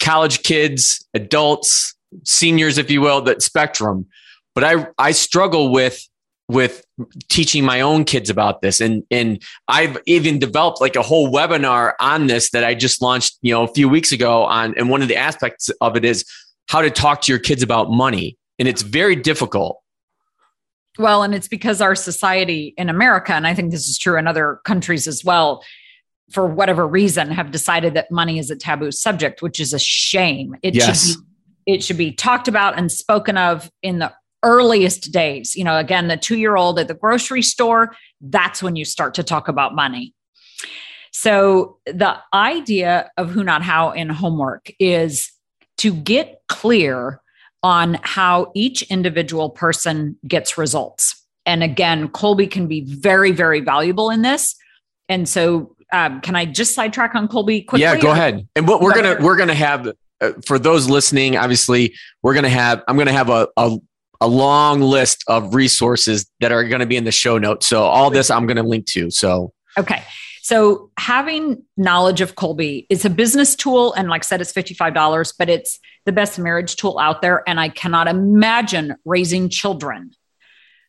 college 0.00 0.42
kids, 0.42 1.06
adults, 1.14 1.94
seniors, 2.24 2.76
if 2.76 2.90
you 2.90 3.00
will, 3.00 3.22
that 3.22 3.40
spectrum. 3.40 4.06
But 4.54 4.64
I 4.64 4.88
I 4.98 5.12
struggle 5.12 5.70
with 5.70 6.04
with 6.48 6.84
teaching 7.28 7.64
my 7.64 7.80
own 7.80 8.04
kids 8.04 8.30
about 8.30 8.62
this. 8.62 8.80
And 8.80 9.02
and 9.10 9.42
I've 9.68 9.98
even 10.06 10.38
developed 10.38 10.80
like 10.80 10.96
a 10.96 11.02
whole 11.02 11.32
webinar 11.32 11.94
on 12.00 12.26
this 12.28 12.50
that 12.50 12.64
I 12.64 12.74
just 12.74 13.02
launched 13.02 13.38
you 13.42 13.52
know 13.52 13.64
a 13.64 13.68
few 13.68 13.88
weeks 13.88 14.12
ago 14.12 14.44
on 14.44 14.74
and 14.76 14.88
one 14.90 15.02
of 15.02 15.08
the 15.08 15.16
aspects 15.16 15.70
of 15.80 15.96
it 15.96 16.04
is 16.04 16.24
how 16.68 16.82
to 16.82 16.90
talk 16.90 17.22
to 17.22 17.32
your 17.32 17.38
kids 17.38 17.62
about 17.62 17.90
money. 17.90 18.36
And 18.58 18.68
it's 18.68 18.82
very 18.82 19.16
difficult. 19.16 19.80
Well 20.98 21.22
and 21.22 21.34
it's 21.34 21.48
because 21.48 21.80
our 21.80 21.94
society 21.94 22.74
in 22.78 22.88
America 22.88 23.34
and 23.34 23.46
I 23.46 23.54
think 23.54 23.70
this 23.70 23.88
is 23.88 23.98
true 23.98 24.16
in 24.16 24.26
other 24.26 24.60
countries 24.64 25.06
as 25.06 25.24
well 25.24 25.64
for 26.30 26.46
whatever 26.46 26.86
reason 26.86 27.30
have 27.30 27.52
decided 27.52 27.94
that 27.94 28.10
money 28.10 28.38
is 28.38 28.50
a 28.50 28.56
taboo 28.56 28.90
subject 28.92 29.42
which 29.42 29.58
is 29.58 29.72
a 29.72 29.78
shame. 29.78 30.54
It 30.62 30.74
yes. 30.74 31.08
should 31.08 31.18
be 31.18 31.22
it 31.66 31.82
should 31.82 31.98
be 31.98 32.12
talked 32.12 32.46
about 32.46 32.78
and 32.78 32.92
spoken 32.92 33.36
of 33.36 33.68
in 33.82 33.98
the 33.98 34.12
earliest 34.46 35.12
days. 35.12 35.56
You 35.56 35.64
know, 35.64 35.76
again, 35.76 36.08
the 36.08 36.16
two 36.16 36.38
year 36.38 36.56
old 36.56 36.78
at 36.78 36.88
the 36.88 36.94
grocery 36.94 37.42
store, 37.42 37.94
that's 38.20 38.62
when 38.62 38.76
you 38.76 38.84
start 38.84 39.14
to 39.14 39.22
talk 39.22 39.48
about 39.48 39.74
money. 39.74 40.14
So, 41.12 41.78
the 41.86 42.18
idea 42.32 43.10
of 43.16 43.30
who, 43.30 43.42
not 43.42 43.62
how 43.62 43.90
in 43.90 44.08
homework 44.08 44.70
is 44.78 45.32
to 45.78 45.92
get 45.92 46.42
clear 46.48 47.20
on 47.62 47.98
how 48.02 48.52
each 48.54 48.82
individual 48.82 49.50
person 49.50 50.16
gets 50.28 50.56
results. 50.56 51.24
And 51.44 51.62
again, 51.62 52.08
Kolbe 52.08 52.50
can 52.50 52.66
be 52.66 52.82
very, 52.82 53.32
very 53.32 53.60
valuable 53.60 54.10
in 54.10 54.22
this. 54.22 54.54
And 55.08 55.28
so, 55.28 55.74
um, 55.92 56.20
can 56.20 56.36
I 56.36 56.44
just 56.44 56.74
sidetrack 56.74 57.14
on 57.14 57.28
Kolbe 57.28 57.66
quickly? 57.66 57.80
Yeah, 57.80 57.96
go 57.96 58.12
ahead. 58.12 58.46
And 58.54 58.68
what 58.68 58.80
we're 58.80 58.94
gonna 58.94 59.16
we're 59.20 59.36
gonna 59.36 59.54
have 59.54 59.92
uh, 60.20 60.32
for 60.44 60.58
those 60.58 60.88
listening, 60.88 61.36
obviously, 61.36 61.94
we're 62.22 62.34
gonna 62.34 62.48
have 62.48 62.82
I'm 62.88 62.96
gonna 62.96 63.12
have 63.12 63.30
a, 63.30 63.48
a 63.56 63.78
a 64.20 64.28
long 64.28 64.80
list 64.80 65.24
of 65.28 65.54
resources 65.54 66.26
that 66.40 66.52
are 66.52 66.64
going 66.64 66.80
to 66.80 66.86
be 66.86 66.96
in 66.96 67.04
the 67.04 67.12
show 67.12 67.38
notes. 67.38 67.66
So 67.66 67.82
all 67.82 68.10
this 68.10 68.30
I'm 68.30 68.46
going 68.46 68.56
to 68.56 68.62
link 68.62 68.86
to. 68.86 69.10
So 69.10 69.52
okay. 69.78 70.02
So 70.42 70.90
having 70.96 71.64
knowledge 71.76 72.20
of 72.20 72.36
Kolbe 72.36 72.86
is 72.88 73.04
a 73.04 73.10
business 73.10 73.56
tool, 73.56 73.92
and 73.94 74.08
like 74.08 74.22
I 74.22 74.26
said, 74.26 74.40
it's 74.40 74.52
fifty-five 74.52 74.94
dollars, 74.94 75.32
but 75.36 75.48
it's 75.48 75.80
the 76.04 76.12
best 76.12 76.38
marriage 76.38 76.76
tool 76.76 77.00
out 77.00 77.20
there. 77.20 77.42
And 77.48 77.58
I 77.58 77.68
cannot 77.68 78.06
imagine 78.06 78.94
raising 79.04 79.48
children 79.48 80.12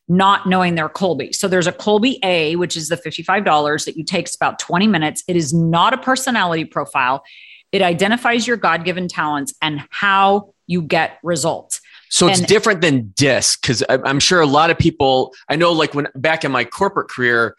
not 0.08 0.48
knowing 0.48 0.76
their 0.76 0.88
Kolbe. 0.88 1.36
So 1.36 1.50
there's 1.50 1.68
a 1.68 1.72
Kolbe 1.72 2.20
A, 2.24 2.56
which 2.56 2.78
is 2.78 2.88
the 2.88 2.98
fifty-five 2.98 3.44
dollars 3.44 3.86
that 3.86 3.98
you 3.98 4.04
takes 4.04 4.36
about 4.36 4.60
twenty 4.60 4.88
minutes. 4.88 5.24
It 5.28 5.36
is 5.36 5.54
not 5.54 5.94
a 5.94 5.98
personality 5.98 6.64
profile. 6.64 7.24
It 7.72 7.82
identifies 7.82 8.48
your 8.48 8.58
God-given 8.58 9.08
talents 9.10 9.54
and 9.62 9.86
how 9.90 10.54
you 10.68 10.82
get 10.82 11.18
results. 11.24 11.82
So 12.10 12.28
it's 12.28 12.40
and, 12.40 12.48
different 12.48 12.82
than 12.82 13.14
DISC 13.16 13.62
because 13.62 13.84
I'm 13.90 14.20
sure 14.20 14.42
a 14.42 14.46
lot 14.46 14.70
of 14.70 14.78
people 14.78 15.34
I 15.50 15.56
know 15.56 15.72
like 15.72 15.94
when 15.94 16.08
back 16.16 16.46
in 16.46 16.52
my 16.52 16.64
corporate 16.64 17.10
career, 17.10 17.56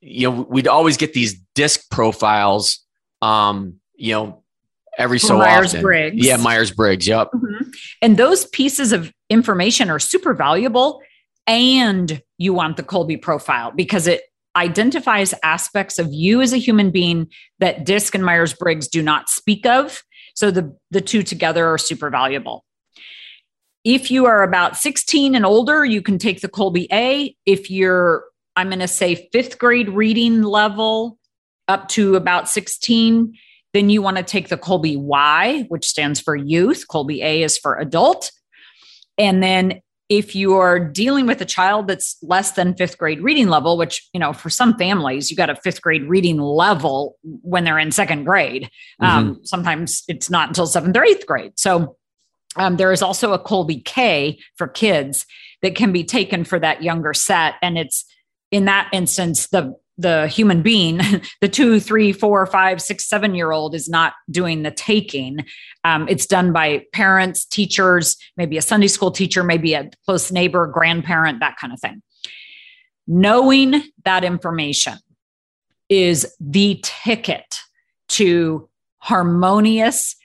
you 0.00 0.30
know, 0.30 0.42
we'd 0.48 0.68
always 0.68 0.96
get 0.96 1.14
these 1.14 1.38
DISC 1.54 1.88
profiles, 1.90 2.80
um, 3.20 3.76
you 3.94 4.12
know, 4.12 4.42
every 4.98 5.18
so 5.18 5.38
Myers 5.38 5.68
often. 5.68 5.82
Briggs. 5.82 6.26
Yeah, 6.26 6.36
Myers 6.36 6.70
Briggs. 6.70 7.06
Yep. 7.06 7.30
Mm-hmm. 7.32 7.70
And 8.02 8.16
those 8.16 8.46
pieces 8.46 8.92
of 8.92 9.12
information 9.30 9.90
are 9.90 9.98
super 9.98 10.34
valuable. 10.34 11.00
And 11.46 12.22
you 12.38 12.52
want 12.54 12.76
the 12.76 12.82
Kolbe 12.82 13.20
profile 13.20 13.72
because 13.74 14.06
it 14.06 14.22
identifies 14.54 15.34
aspects 15.42 15.98
of 15.98 16.12
you 16.12 16.40
as 16.40 16.52
a 16.52 16.58
human 16.58 16.90
being 16.90 17.28
that 17.58 17.84
DISC 17.84 18.14
and 18.14 18.24
Myers 18.24 18.52
Briggs 18.52 18.86
do 18.88 19.02
not 19.02 19.28
speak 19.28 19.66
of. 19.66 20.02
So 20.34 20.50
the, 20.50 20.76
the 20.90 21.00
two 21.00 21.22
together 21.22 21.66
are 21.66 21.78
super 21.78 22.10
valuable. 22.10 22.64
If 23.84 24.10
you 24.10 24.26
are 24.26 24.42
about 24.42 24.76
16 24.76 25.34
and 25.34 25.44
older, 25.44 25.84
you 25.84 26.02
can 26.02 26.18
take 26.18 26.40
the 26.40 26.48
Kolbe 26.48 26.86
A. 26.92 27.34
If 27.46 27.70
you're, 27.70 28.24
I'm 28.54 28.68
going 28.68 28.78
to 28.78 28.88
say 28.88 29.28
fifth 29.32 29.58
grade 29.58 29.88
reading 29.88 30.42
level 30.42 31.18
up 31.68 31.88
to 31.88 32.16
about 32.16 32.48
16, 32.48 33.36
then 33.72 33.90
you 33.90 34.02
want 34.02 34.18
to 34.18 34.22
take 34.22 34.48
the 34.48 34.56
Kolbe 34.56 34.98
Y, 34.98 35.64
which 35.68 35.86
stands 35.86 36.20
for 36.20 36.36
youth. 36.36 36.84
Kolbe 36.88 37.22
A 37.22 37.42
is 37.42 37.58
for 37.58 37.76
adult. 37.76 38.30
And 39.18 39.42
then 39.42 39.80
if 40.08 40.36
you're 40.36 40.78
dealing 40.78 41.26
with 41.26 41.40
a 41.40 41.46
child 41.46 41.88
that's 41.88 42.18
less 42.22 42.52
than 42.52 42.76
fifth 42.76 42.98
grade 42.98 43.22
reading 43.22 43.48
level, 43.48 43.78
which, 43.78 44.06
you 44.12 44.20
know, 44.20 44.34
for 44.34 44.50
some 44.50 44.76
families, 44.76 45.30
you 45.30 45.36
got 45.36 45.48
a 45.48 45.56
fifth 45.56 45.80
grade 45.80 46.02
reading 46.04 46.38
level 46.38 47.16
when 47.22 47.64
they're 47.64 47.78
in 47.78 47.90
second 47.90 48.24
grade. 48.24 48.64
Mm-hmm. 49.00 49.04
Um, 49.04 49.40
sometimes 49.42 50.02
it's 50.08 50.28
not 50.28 50.48
until 50.48 50.66
seventh 50.66 50.96
or 50.96 51.04
eighth 51.04 51.26
grade. 51.26 51.52
So 51.56 51.96
um, 52.56 52.76
there 52.76 52.92
is 52.92 53.02
also 53.02 53.32
a 53.32 53.38
Kolbe 53.38 53.84
K 53.84 54.38
for 54.56 54.68
kids 54.68 55.26
that 55.62 55.74
can 55.74 55.92
be 55.92 56.04
taken 56.04 56.44
for 56.44 56.58
that 56.58 56.82
younger 56.82 57.14
set. 57.14 57.54
And 57.62 57.78
it's 57.78 58.04
in 58.50 58.66
that 58.66 58.88
instance, 58.92 59.48
the 59.48 59.76
the 59.98 60.26
human 60.26 60.62
being, 60.62 61.00
the 61.40 61.48
two, 61.48 61.78
three, 61.78 62.12
four, 62.12 62.44
five, 62.46 62.80
six, 62.80 63.06
seven 63.06 63.34
year 63.34 63.52
old 63.52 63.74
is 63.74 63.88
not 63.88 64.14
doing 64.30 64.62
the 64.62 64.70
taking. 64.70 65.44
Um, 65.84 66.08
it's 66.08 66.26
done 66.26 66.52
by 66.52 66.84
parents, 66.92 67.44
teachers, 67.44 68.16
maybe 68.36 68.56
a 68.56 68.62
Sunday 68.62 68.88
school 68.88 69.10
teacher, 69.10 69.42
maybe 69.42 69.74
a 69.74 69.90
close 70.06 70.32
neighbor, 70.32 70.66
grandparent, 70.66 71.40
that 71.40 71.56
kind 71.58 71.72
of 71.72 71.80
thing. 71.80 72.02
Knowing 73.06 73.82
that 74.04 74.24
information 74.24 74.94
is 75.88 76.34
the 76.40 76.80
ticket 76.82 77.60
to 78.08 78.68
harmonious 78.98 80.16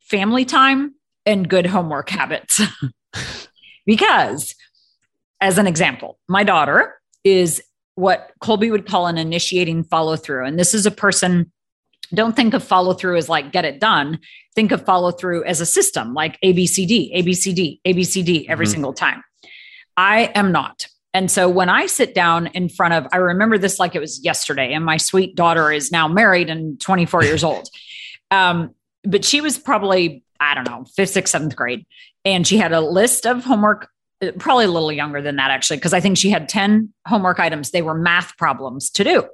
family 0.00 0.44
time 0.44 0.94
and 1.26 1.48
good 1.48 1.66
homework 1.66 2.10
habits. 2.10 2.60
because, 3.86 4.54
as 5.40 5.58
an 5.58 5.66
example, 5.66 6.18
my 6.28 6.44
daughter 6.44 6.94
is 7.22 7.62
what 7.94 8.32
Kolbe 8.42 8.70
would 8.70 8.86
call 8.86 9.06
an 9.06 9.18
initiating 9.18 9.84
follow 9.84 10.16
through. 10.16 10.44
And 10.46 10.58
this 10.58 10.74
is 10.74 10.86
a 10.86 10.90
person, 10.90 11.52
don't 12.12 12.34
think 12.34 12.54
of 12.54 12.62
follow 12.62 12.92
through 12.92 13.16
as 13.16 13.28
like 13.28 13.52
get 13.52 13.64
it 13.64 13.80
done. 13.80 14.18
Think 14.54 14.72
of 14.72 14.84
follow 14.84 15.10
through 15.10 15.44
as 15.44 15.60
a 15.60 15.66
system, 15.66 16.14
like 16.14 16.40
ABCD, 16.42 17.14
ABCD, 17.16 17.80
ABCD 17.86 18.46
every 18.48 18.66
mm-hmm. 18.66 18.72
single 18.72 18.92
time. 18.92 19.22
I 19.96 20.32
am 20.34 20.52
not. 20.52 20.86
And 21.14 21.30
so 21.30 21.48
when 21.48 21.68
I 21.68 21.86
sit 21.86 22.12
down 22.12 22.48
in 22.48 22.68
front 22.68 22.94
of, 22.94 23.06
I 23.12 23.18
remember 23.18 23.56
this 23.56 23.78
like 23.78 23.94
it 23.94 24.00
was 24.00 24.22
yesterday, 24.24 24.72
and 24.72 24.84
my 24.84 24.96
sweet 24.96 25.36
daughter 25.36 25.70
is 25.70 25.92
now 25.92 26.08
married 26.08 26.50
and 26.50 26.80
24 26.80 27.22
years 27.22 27.44
old. 27.44 27.68
Um, 28.32 28.74
but 29.04 29.24
she 29.24 29.40
was 29.40 29.56
probably, 29.56 30.23
I 30.44 30.54
don't 30.54 30.68
know, 30.68 30.84
fifth, 30.96 31.10
sixth, 31.10 31.32
seventh 31.32 31.56
grade. 31.56 31.86
And 32.24 32.46
she 32.46 32.56
had 32.56 32.72
a 32.72 32.80
list 32.80 33.26
of 33.26 33.44
homework 33.44 33.88
probably 34.38 34.64
a 34.64 34.70
little 34.70 34.92
younger 34.92 35.20
than 35.20 35.36
that 35.36 35.50
actually 35.50 35.76
because 35.76 35.92
i 35.92 36.00
think 36.00 36.16
she 36.16 36.30
had 36.30 36.48
10 36.48 36.92
homework 37.06 37.40
items. 37.40 37.70
They 37.70 37.82
were 37.82 37.94
math 37.94 38.36
problems 38.36 38.90
to 38.90 39.04
do. 39.04 39.24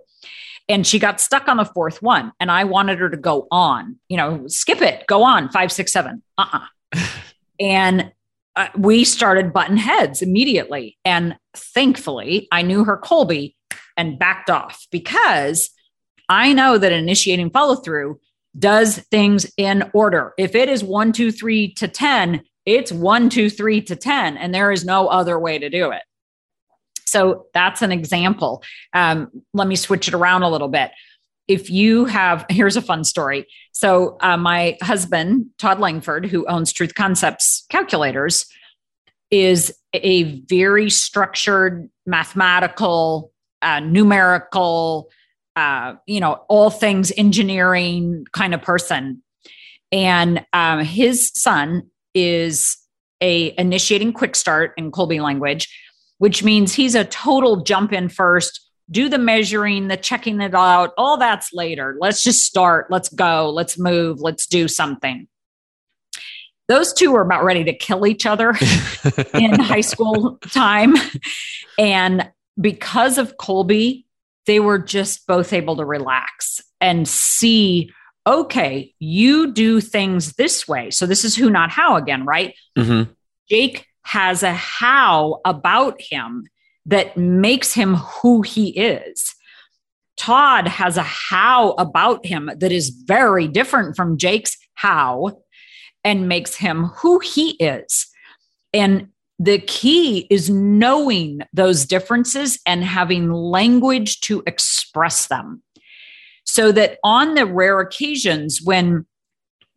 And 0.68 0.86
she 0.86 0.98
got 0.98 1.20
stuck 1.20 1.48
on 1.48 1.56
the 1.56 1.64
fourth 1.64 2.02
one 2.02 2.32
and 2.40 2.50
i 2.50 2.64
wanted 2.64 2.98
her 2.98 3.10
to 3.10 3.16
go 3.16 3.46
on 3.50 3.96
you 4.08 4.16
know 4.16 4.46
skip 4.46 4.80
it 4.80 5.06
go 5.06 5.22
on 5.22 5.48
five 5.50 5.72
six 5.72 5.92
seven 5.92 6.22
uh-uh. 6.38 6.66
And 7.60 8.10
uh, 8.56 8.68
we 8.74 9.04
started 9.04 9.52
button 9.52 9.76
heads 9.76 10.22
immediately. 10.22 10.96
And 11.04 11.36
thankfully 11.54 12.48
i 12.50 12.62
knew 12.62 12.84
her 12.84 12.98
Kolbe 12.98 13.54
and 13.96 14.18
backed 14.18 14.50
off 14.50 14.86
because 14.90 15.70
i 16.28 16.52
know 16.52 16.78
that 16.78 16.92
initiating 16.92 17.50
follow 17.50 17.76
through 17.76 18.18
does 18.58 18.98
things 19.10 19.50
in 19.56 19.90
order 19.94 20.32
if 20.36 20.54
it 20.54 20.68
is 20.68 20.82
one 20.82 21.12
two 21.12 21.30
three 21.30 21.72
to 21.74 21.86
ten 21.86 22.42
it's 22.66 22.92
one, 22.92 23.30
two, 23.30 23.50
three 23.50 23.80
to 23.82 23.96
10, 23.96 24.36
and 24.36 24.54
there 24.54 24.70
is 24.70 24.84
no 24.84 25.08
other 25.08 25.38
way 25.38 25.58
to 25.58 25.70
do 25.70 25.90
it. 25.90 26.02
So 27.06 27.46
that's 27.54 27.82
an 27.82 27.90
example. 27.90 28.62
Um, 28.92 29.42
let 29.52 29.66
me 29.66 29.76
switch 29.76 30.06
it 30.08 30.14
around 30.14 30.42
a 30.42 30.50
little 30.50 30.68
bit. 30.68 30.92
If 31.48 31.68
you 31.68 32.04
have, 32.04 32.46
here's 32.48 32.76
a 32.76 32.82
fun 32.82 33.02
story. 33.02 33.46
So, 33.72 34.18
uh, 34.20 34.36
my 34.36 34.78
husband, 34.82 35.46
Todd 35.58 35.80
Langford, 35.80 36.26
who 36.26 36.46
owns 36.46 36.72
Truth 36.72 36.94
Concepts 36.94 37.66
Calculators, 37.70 38.46
is 39.32 39.74
a 39.92 40.40
very 40.42 40.90
structured, 40.90 41.90
mathematical, 42.06 43.32
uh, 43.62 43.80
numerical, 43.80 45.10
uh, 45.56 45.94
you 46.06 46.20
know, 46.20 46.44
all 46.48 46.70
things 46.70 47.12
engineering 47.16 48.24
kind 48.32 48.54
of 48.54 48.62
person. 48.62 49.22
And 49.92 50.44
um, 50.52 50.84
his 50.84 51.32
son 51.34 51.90
is 52.14 52.76
a 53.20 53.54
initiating 53.58 54.12
quick 54.12 54.36
start 54.36 54.72
in 54.76 54.90
Kolbe 54.90 55.20
language, 55.20 55.68
which 56.18 56.42
means 56.44 56.74
he's 56.74 56.94
a 56.94 57.04
total 57.04 57.62
jump 57.62 57.92
in 57.92 58.08
first, 58.08 58.60
do 58.90 59.08
the 59.08 59.18
measuring, 59.18 59.88
the 59.88 59.96
checking 59.96 60.40
it 60.40 60.54
out, 60.54 60.92
all 60.96 61.16
that's 61.16 61.52
later. 61.52 61.96
Let's 62.00 62.22
just 62.22 62.42
start. 62.42 62.90
Let's 62.90 63.08
go. 63.08 63.50
Let's 63.50 63.78
move. 63.78 64.20
Let's 64.20 64.46
do 64.46 64.68
something. 64.68 65.28
Those 66.68 66.92
two 66.92 67.10
were 67.10 67.22
about 67.22 67.42
ready 67.42 67.64
to 67.64 67.72
kill 67.72 68.06
each 68.06 68.26
other 68.26 68.50
in 69.34 69.58
high 69.58 69.80
school 69.80 70.38
time. 70.50 70.94
And 71.78 72.30
because 72.60 73.18
of 73.18 73.36
Kolbe, 73.36 74.04
they 74.46 74.60
were 74.60 74.78
just 74.78 75.26
both 75.26 75.52
able 75.52 75.76
to 75.76 75.84
relax 75.84 76.60
and 76.80 77.06
see 77.06 77.90
okay, 78.26 78.94
you 78.98 79.52
do 79.52 79.80
things 79.80 80.34
this 80.34 80.68
way. 80.68 80.90
So 80.90 81.06
this 81.06 81.24
is 81.24 81.34
who, 81.34 81.50
not 81.50 81.70
how 81.70 81.96
again, 81.96 82.24
right? 82.24 82.54
Mm-hmm. 82.78 83.10
Jake 83.48 83.86
has 84.02 84.42
a 84.42 84.52
how 84.52 85.40
about 85.44 86.00
him 86.00 86.46
that 86.86 87.16
makes 87.16 87.72
him 87.72 87.96
who 87.96 88.42
he 88.42 88.70
is. 88.70 89.34
Todd 90.16 90.68
has 90.68 90.96
a 90.96 91.02
how 91.02 91.70
about 91.72 92.26
him 92.26 92.50
that 92.58 92.72
is 92.72 92.90
very 92.90 93.48
different 93.48 93.96
from 93.96 94.18
Jake's 94.18 94.56
how 94.74 95.38
and 96.04 96.28
makes 96.28 96.54
him 96.54 96.84
who 96.84 97.18
he 97.20 97.52
is. 97.52 98.06
And 98.72 99.08
the 99.40 99.58
key 99.58 100.26
is 100.28 100.50
knowing 100.50 101.40
those 101.54 101.86
differences 101.86 102.60
and 102.66 102.84
having 102.84 103.32
language 103.32 104.20
to 104.20 104.42
express 104.46 105.28
them 105.28 105.62
so 106.44 106.70
that 106.70 106.98
on 107.02 107.34
the 107.34 107.46
rare 107.46 107.80
occasions 107.80 108.60
when 108.62 109.06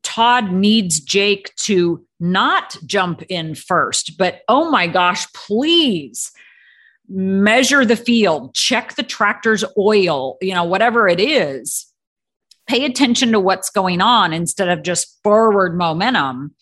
Todd 0.03 0.51
needs 0.51 0.99
Jake 0.99 1.55
to 1.61 2.05
not 2.19 2.75
jump 2.85 3.21
in 3.29 3.55
first, 3.55 4.17
but 4.17 4.41
oh 4.49 4.69
my 4.69 4.85
gosh, 4.85 5.31
please 5.31 6.29
measure 7.07 7.85
the 7.85 7.95
field, 7.95 8.53
check 8.53 8.95
the 8.95 9.03
tractor's 9.03 9.63
oil, 9.77 10.37
you 10.41 10.53
know, 10.53 10.65
whatever 10.65 11.07
it 11.07 11.21
is. 11.21 11.85
Pay 12.67 12.83
attention 12.83 13.31
to 13.31 13.39
what's 13.39 13.69
going 13.69 14.01
on 14.01 14.33
instead 14.33 14.67
of 14.67 14.83
just 14.83 15.19
forward 15.23 15.77
momentum. 15.77 16.53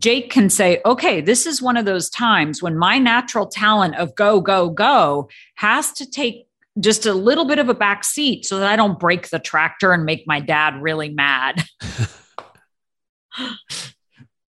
Jake 0.00 0.30
can 0.30 0.48
say, 0.48 0.80
okay, 0.84 1.20
this 1.20 1.46
is 1.46 1.60
one 1.60 1.76
of 1.76 1.84
those 1.84 2.08
times 2.08 2.62
when 2.62 2.76
my 2.76 2.98
natural 2.98 3.46
talent 3.46 3.96
of 3.96 4.14
go, 4.14 4.40
go, 4.40 4.70
go 4.70 5.28
has 5.56 5.92
to 5.92 6.10
take 6.10 6.46
just 6.78 7.04
a 7.04 7.12
little 7.12 7.44
bit 7.44 7.58
of 7.58 7.68
a 7.68 7.74
back 7.74 8.02
seat 8.02 8.46
so 8.46 8.58
that 8.58 8.70
I 8.70 8.76
don't 8.76 8.98
break 8.98 9.28
the 9.28 9.38
tractor 9.38 9.92
and 9.92 10.04
make 10.04 10.26
my 10.26 10.40
dad 10.40 10.80
really 10.80 11.10
mad. 11.10 11.62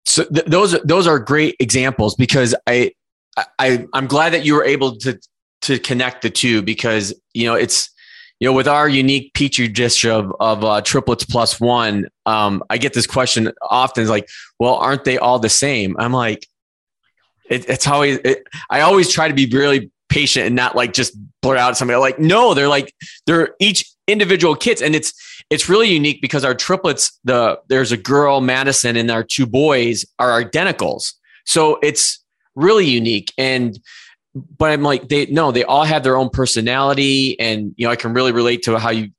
so 0.05 0.23
th- 0.25 0.45
those 0.45 0.79
those 0.83 1.07
are 1.07 1.19
great 1.19 1.55
examples 1.59 2.15
because 2.15 2.55
I 2.65 2.91
I 3.59 3.85
I'm 3.93 4.07
glad 4.07 4.33
that 4.33 4.45
you 4.45 4.53
were 4.53 4.63
able 4.63 4.95
to 4.97 5.19
to 5.63 5.79
connect 5.79 6.21
the 6.21 6.29
two 6.29 6.61
because 6.61 7.13
you 7.33 7.45
know 7.45 7.55
it's 7.55 7.89
you 8.43 8.49
know 8.49 8.53
with 8.53 8.67
our 8.67 8.89
unique 8.89 9.33
petri 9.33 9.69
dish 9.69 10.03
of 10.03 10.35
of 10.41 10.65
uh, 10.65 10.81
triplets 10.81 11.23
plus 11.23 11.61
one 11.61 12.09
um, 12.25 12.61
I 12.69 12.77
get 12.77 12.93
this 12.93 13.07
question 13.07 13.53
often 13.61 14.05
like 14.09 14.27
well 14.59 14.75
aren't 14.75 15.05
they 15.05 15.17
all 15.17 15.39
the 15.39 15.47
same? 15.47 15.95
I'm 15.97 16.11
like 16.11 16.45
it, 17.49 17.69
it's 17.69 17.87
always 17.87 18.17
it, 18.25 18.45
I 18.69 18.81
always 18.81 19.09
try 19.09 19.29
to 19.29 19.33
be 19.33 19.45
really 19.45 19.91
patient 20.09 20.45
and 20.45 20.57
not 20.57 20.75
like 20.75 20.91
just 20.91 21.17
blur 21.41 21.55
out 21.55 21.77
somebody. 21.77 21.97
Like 21.97 22.19
no 22.19 22.53
they're 22.53 22.67
like 22.67 22.93
they're 23.25 23.55
each 23.61 23.89
individual 24.07 24.57
kits 24.57 24.81
and 24.81 24.93
it's 24.93 25.13
it's 25.49 25.69
really 25.69 25.87
unique 25.87 26.21
because 26.21 26.43
our 26.43 26.53
triplets 26.53 27.17
the 27.23 27.61
there's 27.69 27.93
a 27.93 27.97
girl 27.97 28.41
madison 28.41 28.97
and 28.97 29.09
our 29.09 29.23
two 29.23 29.45
boys 29.45 30.05
are 30.19 30.43
identicals. 30.43 31.13
So 31.45 31.79
it's 31.81 32.21
really 32.55 32.87
unique 32.87 33.31
and 33.37 33.79
but 34.35 34.71
i'm 34.71 34.83
like 34.83 35.09
they 35.09 35.25
no 35.27 35.51
they 35.51 35.63
all 35.63 35.83
have 35.83 36.03
their 36.03 36.17
own 36.17 36.29
personality 36.29 37.39
and 37.39 37.73
you 37.77 37.85
know 37.85 37.91
i 37.91 37.95
can 37.95 38.13
really 38.13 38.31
relate 38.31 38.63
to 38.63 38.77
how 38.77 38.89
you 38.89 39.09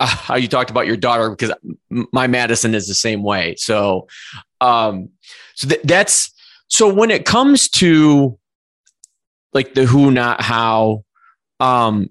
uh, 0.00 0.06
how 0.06 0.36
you 0.36 0.48
talked 0.48 0.70
about 0.70 0.86
your 0.86 0.96
daughter 0.96 1.30
because 1.30 1.52
my 1.90 2.26
madison 2.26 2.74
is 2.74 2.86
the 2.86 2.94
same 2.94 3.22
way 3.22 3.54
so 3.56 4.06
um 4.60 5.08
so 5.54 5.68
th- 5.68 5.82
that's 5.84 6.32
so 6.68 6.92
when 6.92 7.10
it 7.10 7.26
comes 7.26 7.68
to 7.68 8.38
like 9.52 9.74
the 9.74 9.84
who, 9.84 10.10
not 10.10 10.42
how. 10.42 11.04
Um, 11.60 12.10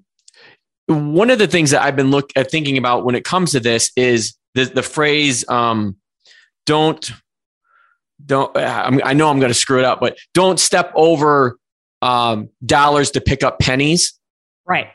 one 0.88 1.30
of 1.30 1.40
the 1.40 1.48
things 1.48 1.72
that 1.72 1.82
I've 1.82 1.96
been 1.96 2.12
look 2.12 2.32
at 2.36 2.48
uh, 2.48 2.50
thinking 2.50 2.78
about 2.78 3.06
when 3.06 3.16
it 3.16 3.24
comes 3.24 3.52
to 3.52 3.60
this 3.60 3.92
is 3.96 4.36
the 4.56 4.66
the 4.66 4.84
phrase 4.84 5.48
um, 5.50 5.96
"don't 6.66 7.12
don't." 8.26 8.56
I 8.56 9.14
know 9.14 9.30
I'm 9.30 9.40
going 9.40 9.52
to 9.52 9.56
screw 9.58 9.80
it 9.80 9.86
up, 9.86 10.00
but 10.00 10.18
don't 10.34 10.60
step 10.60 10.92
over 10.96 11.58
um, 12.02 12.50
dollars 12.66 13.12
to 13.12 13.22
pick 13.22 13.44
up 13.44 13.60
pennies. 13.60 14.14
Right. 14.66 14.88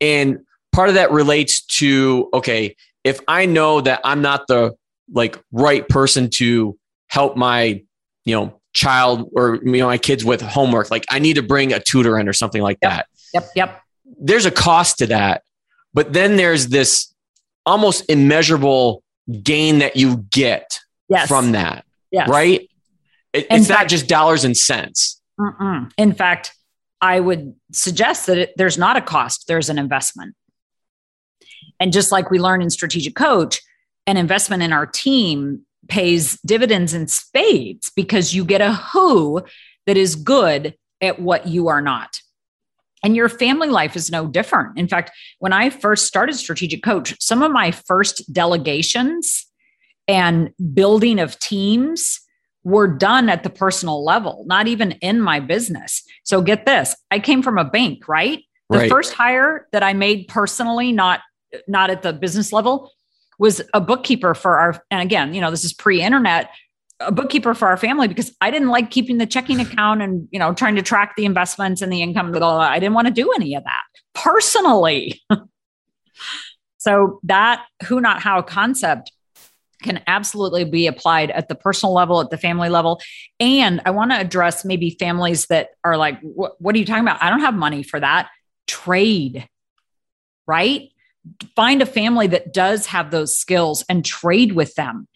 And 0.00 0.40
part 0.72 0.88
of 0.88 0.96
that 0.96 1.10
relates 1.12 1.64
to 1.78 2.28
okay, 2.34 2.76
if 3.04 3.20
I 3.28 3.46
know 3.46 3.80
that 3.80 4.00
I'm 4.04 4.22
not 4.22 4.46
the 4.46 4.74
like 5.12 5.38
right 5.52 5.88
person 5.88 6.30
to 6.30 6.78
help 7.08 7.36
my 7.36 7.82
you 8.24 8.34
know 8.34 8.60
child 8.72 9.30
or 9.36 9.56
you 9.62 9.78
know 9.78 9.86
my 9.86 9.98
kids 9.98 10.24
with 10.24 10.40
homework 10.40 10.90
like 10.90 11.04
i 11.10 11.18
need 11.18 11.34
to 11.34 11.42
bring 11.42 11.72
a 11.72 11.80
tutor 11.80 12.18
in 12.18 12.28
or 12.28 12.32
something 12.32 12.62
like 12.62 12.78
yep. 12.80 12.90
that 12.90 13.06
yep 13.34 13.44
yep 13.54 13.82
there's 14.18 14.46
a 14.46 14.50
cost 14.50 14.98
to 14.98 15.06
that 15.06 15.42
but 15.92 16.12
then 16.12 16.36
there's 16.36 16.68
this 16.68 17.14
almost 17.66 18.08
immeasurable 18.08 19.02
gain 19.42 19.80
that 19.80 19.94
you 19.96 20.24
get 20.30 20.80
yes. 21.08 21.28
from 21.28 21.52
that 21.52 21.84
yes. 22.10 22.28
right 22.28 22.68
it, 23.32 23.46
it's 23.50 23.68
fact, 23.68 23.80
not 23.80 23.88
just 23.88 24.08
dollars 24.08 24.44
and 24.44 24.56
cents 24.56 25.20
mm-mm. 25.38 25.90
in 25.96 26.12
fact 26.12 26.52
i 27.00 27.18
would 27.18 27.54
suggest 27.72 28.26
that 28.26 28.38
it, 28.38 28.52
there's 28.56 28.78
not 28.78 28.96
a 28.96 29.00
cost 29.00 29.46
there's 29.48 29.68
an 29.68 29.78
investment 29.78 30.34
and 31.80 31.92
just 31.92 32.12
like 32.12 32.30
we 32.30 32.38
learn 32.38 32.62
in 32.62 32.70
strategic 32.70 33.14
coach 33.14 33.60
an 34.06 34.16
investment 34.16 34.62
in 34.62 34.72
our 34.72 34.86
team 34.86 35.64
pays 35.88 36.40
dividends 36.40 36.94
in 36.94 37.06
spades 37.08 37.90
because 37.94 38.34
you 38.34 38.44
get 38.44 38.60
a 38.60 38.72
who 38.72 39.42
that 39.86 39.96
is 39.96 40.14
good 40.14 40.74
at 41.00 41.20
what 41.20 41.46
you 41.46 41.68
are 41.68 41.80
not. 41.82 42.20
And 43.04 43.16
your 43.16 43.28
family 43.28 43.68
life 43.68 43.96
is 43.96 44.12
no 44.12 44.28
different. 44.28 44.78
In 44.78 44.86
fact, 44.86 45.10
when 45.40 45.52
I 45.52 45.70
first 45.70 46.06
started 46.06 46.36
Strategic 46.36 46.84
Coach, 46.84 47.20
some 47.20 47.42
of 47.42 47.50
my 47.50 47.72
first 47.72 48.32
delegations 48.32 49.46
and 50.06 50.50
building 50.72 51.18
of 51.18 51.38
teams 51.40 52.20
were 52.64 52.88
done 52.88 53.28
at 53.28 53.42
the 53.42 53.50
personal 53.50 54.04
level, 54.04 54.44
not 54.46 54.66
even 54.66 54.92
in 54.92 55.20
my 55.20 55.40
business. 55.40 56.02
So 56.22 56.40
get 56.40 56.66
this, 56.66 56.94
I 57.10 57.18
came 57.18 57.42
from 57.42 57.58
a 57.58 57.64
bank, 57.64 58.08
right? 58.08 58.42
The 58.70 58.78
right. 58.78 58.90
first 58.90 59.12
hire 59.12 59.66
that 59.72 59.82
I 59.82 59.92
made 59.92 60.28
personally, 60.28 60.92
not 60.92 61.20
not 61.68 61.90
at 61.90 62.02
the 62.02 62.12
business 62.12 62.52
level, 62.52 62.90
was 63.38 63.60
a 63.74 63.80
bookkeeper 63.80 64.34
for 64.34 64.58
our, 64.58 64.82
and 64.90 65.02
again, 65.02 65.34
you 65.34 65.40
know, 65.40 65.50
this 65.50 65.64
is 65.64 65.72
pre-internet, 65.72 66.50
a 67.00 67.12
bookkeeper 67.12 67.54
for 67.54 67.68
our 67.68 67.76
family 67.76 68.08
because 68.08 68.34
I 68.40 68.50
didn't 68.50 68.68
like 68.68 68.90
keeping 68.90 69.18
the 69.18 69.26
checking 69.26 69.60
account 69.66 70.02
and, 70.02 70.28
you 70.30 70.38
know, 70.38 70.54
trying 70.54 70.76
to 70.76 70.82
track 70.82 71.14
the 71.16 71.24
investments 71.24 71.82
and 71.82 71.92
the 71.92 72.02
income. 72.02 72.30
Blah, 72.30 72.40
blah, 72.40 72.54
blah. 72.54 72.60
I 72.60 72.78
didn't 72.78 72.94
want 72.94 73.08
to 73.08 73.12
do 73.12 73.32
any 73.32 73.54
of 73.54 73.64
that 73.64 73.82
personally. 74.14 75.20
so 76.78 77.20
that 77.24 77.64
who, 77.84 78.00
not 78.00 78.22
how 78.22 78.40
concept 78.42 79.12
can 79.82 80.02
absolutely 80.06 80.64
be 80.64 80.86
applied 80.86 81.30
at 81.30 81.48
the 81.48 81.54
personal 81.54 81.94
level, 81.94 82.20
at 82.20 82.30
the 82.30 82.38
family 82.38 82.68
level. 82.68 83.00
And 83.40 83.80
I 83.84 83.90
want 83.90 84.10
to 84.12 84.18
address 84.18 84.64
maybe 84.64 84.96
families 84.98 85.46
that 85.46 85.70
are 85.84 85.96
like, 85.96 86.18
what 86.22 86.74
are 86.74 86.78
you 86.78 86.84
talking 86.84 87.02
about? 87.02 87.22
I 87.22 87.30
don't 87.30 87.40
have 87.40 87.54
money 87.54 87.82
for 87.82 88.00
that. 88.00 88.30
Trade, 88.66 89.48
right? 90.46 90.92
find 91.54 91.82
a 91.82 91.86
family 91.86 92.26
that 92.28 92.52
does 92.52 92.86
have 92.86 93.10
those 93.10 93.36
skills 93.36 93.84
and 93.88 94.04
trade 94.04 94.52
with 94.52 94.74
them. 94.74 95.06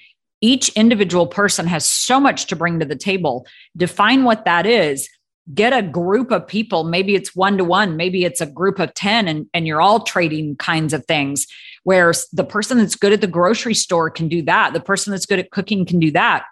Each 0.40 0.68
individual 0.70 1.26
person 1.26 1.66
has 1.66 1.88
so 1.88 2.20
much 2.20 2.46
to 2.46 2.56
bring 2.56 2.78
to 2.78 2.84
the 2.84 2.96
table. 2.96 3.46
Define 3.76 4.24
what 4.24 4.44
that 4.44 4.66
is. 4.66 5.08
Get 5.52 5.72
a 5.72 5.82
group 5.82 6.30
of 6.30 6.46
people. 6.46 6.84
Maybe 6.84 7.14
it's 7.14 7.34
one 7.34 7.58
to 7.58 7.64
one, 7.64 7.96
maybe 7.96 8.24
it's 8.24 8.40
a 8.40 8.46
group 8.46 8.78
of 8.78 8.94
10, 8.94 9.28
and, 9.28 9.46
and 9.54 9.66
you're 9.66 9.80
all 9.80 10.00
trading 10.00 10.56
kinds 10.56 10.92
of 10.92 11.06
things. 11.06 11.46
Where 11.86 12.12
the 12.32 12.42
person 12.42 12.78
that's 12.78 12.96
good 12.96 13.12
at 13.12 13.20
the 13.20 13.28
grocery 13.28 13.74
store 13.74 14.10
can 14.10 14.26
do 14.26 14.42
that. 14.42 14.72
The 14.72 14.80
person 14.80 15.12
that's 15.12 15.24
good 15.24 15.38
at 15.38 15.52
cooking 15.52 15.86
can 15.86 16.00
do 16.00 16.10
that. 16.10 16.44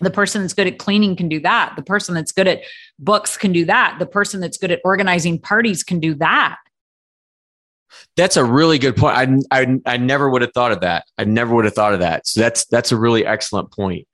The 0.00 0.10
person 0.10 0.40
that's 0.40 0.54
good 0.54 0.66
at 0.66 0.78
cleaning 0.78 1.16
can 1.16 1.28
do 1.28 1.38
that. 1.40 1.74
The 1.76 1.82
person 1.82 2.14
that's 2.14 2.32
good 2.32 2.48
at 2.48 2.62
books 2.98 3.36
can 3.36 3.52
do 3.52 3.66
that. 3.66 3.96
The 3.98 4.06
person 4.06 4.40
that's 4.40 4.56
good 4.56 4.70
at 4.70 4.80
organizing 4.82 5.38
parties 5.38 5.84
can 5.84 6.00
do 6.00 6.14
that 6.14 6.56
that's 8.16 8.36
a 8.36 8.44
really 8.44 8.78
good 8.78 8.96
point. 8.96 9.44
I, 9.50 9.60
I, 9.60 9.80
I 9.86 9.96
never 9.96 10.30
would 10.30 10.42
have 10.42 10.52
thought 10.52 10.72
of 10.72 10.80
that. 10.80 11.04
I 11.18 11.24
never 11.24 11.54
would 11.54 11.64
have 11.64 11.74
thought 11.74 11.92
of 11.92 12.00
that. 12.00 12.26
So 12.26 12.40
that's 12.40 12.64
that's 12.66 12.92
a 12.92 12.96
really 12.96 13.26
excellent 13.26 13.72
point. 13.72 14.06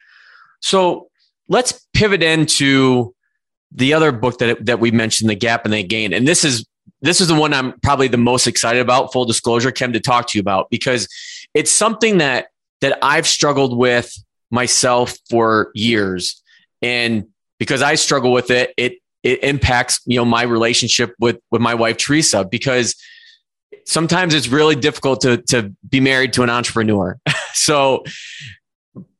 So 0.61 1.09
let's 1.49 1.87
pivot 1.93 2.23
into 2.23 3.15
the 3.73 3.95
other 3.95 4.13
book 4.13 4.39
that 4.39 4.65
that 4.67 4.81
we 4.81 4.91
mentioned, 4.91 5.31
The 5.31 5.35
Gap 5.35 5.65
and 5.65 5.75
the 5.75 5.83
Gain. 5.83 6.13
And 6.13 6.27
this 6.27 6.45
is 6.45 6.67
this 7.01 7.21
is 7.21 7.29
the 7.29 7.35
one 7.35 7.53
I'm 7.53 7.79
probably 7.81 8.09
the 8.09 8.17
most 8.17 8.47
excited 8.47 8.81
about. 8.81 9.13
Full 9.13 9.25
disclosure, 9.25 9.71
Kim, 9.71 9.93
to 9.93 10.01
talk 10.01 10.29
to 10.29 10.39
you 10.39 10.41
about 10.41 10.71
because 10.71 11.09
it's 11.55 11.71
something 11.71 12.19
that 12.19 12.49
that 12.81 12.99
I've 13.03 13.27
struggled 13.27 13.77
with 13.77 14.13
myself 14.51 15.17
for 15.31 15.71
years, 15.75 16.43
and 16.83 17.27
because 17.59 17.83
I 17.83 17.95
struggle 17.95 18.33
with 18.33 18.51
it, 18.51 18.73
it 18.77 18.95
it 19.23 19.43
impacts 19.43 20.01
you 20.07 20.17
know 20.17 20.25
my 20.25 20.43
relationship 20.43 21.15
with 21.19 21.39
with 21.51 21.61
my 21.61 21.75
wife 21.75 21.97
Teresa 21.97 22.45
because 22.45 22.95
sometimes 23.85 24.35
it's 24.35 24.49
really 24.49 24.77
difficult 24.77 25.21
to 25.23 25.39
to 25.49 25.75
be 25.89 26.01
married 26.01 26.33
to 26.35 26.43
an 26.43 26.51
entrepreneur. 26.51 27.19
so 27.53 28.05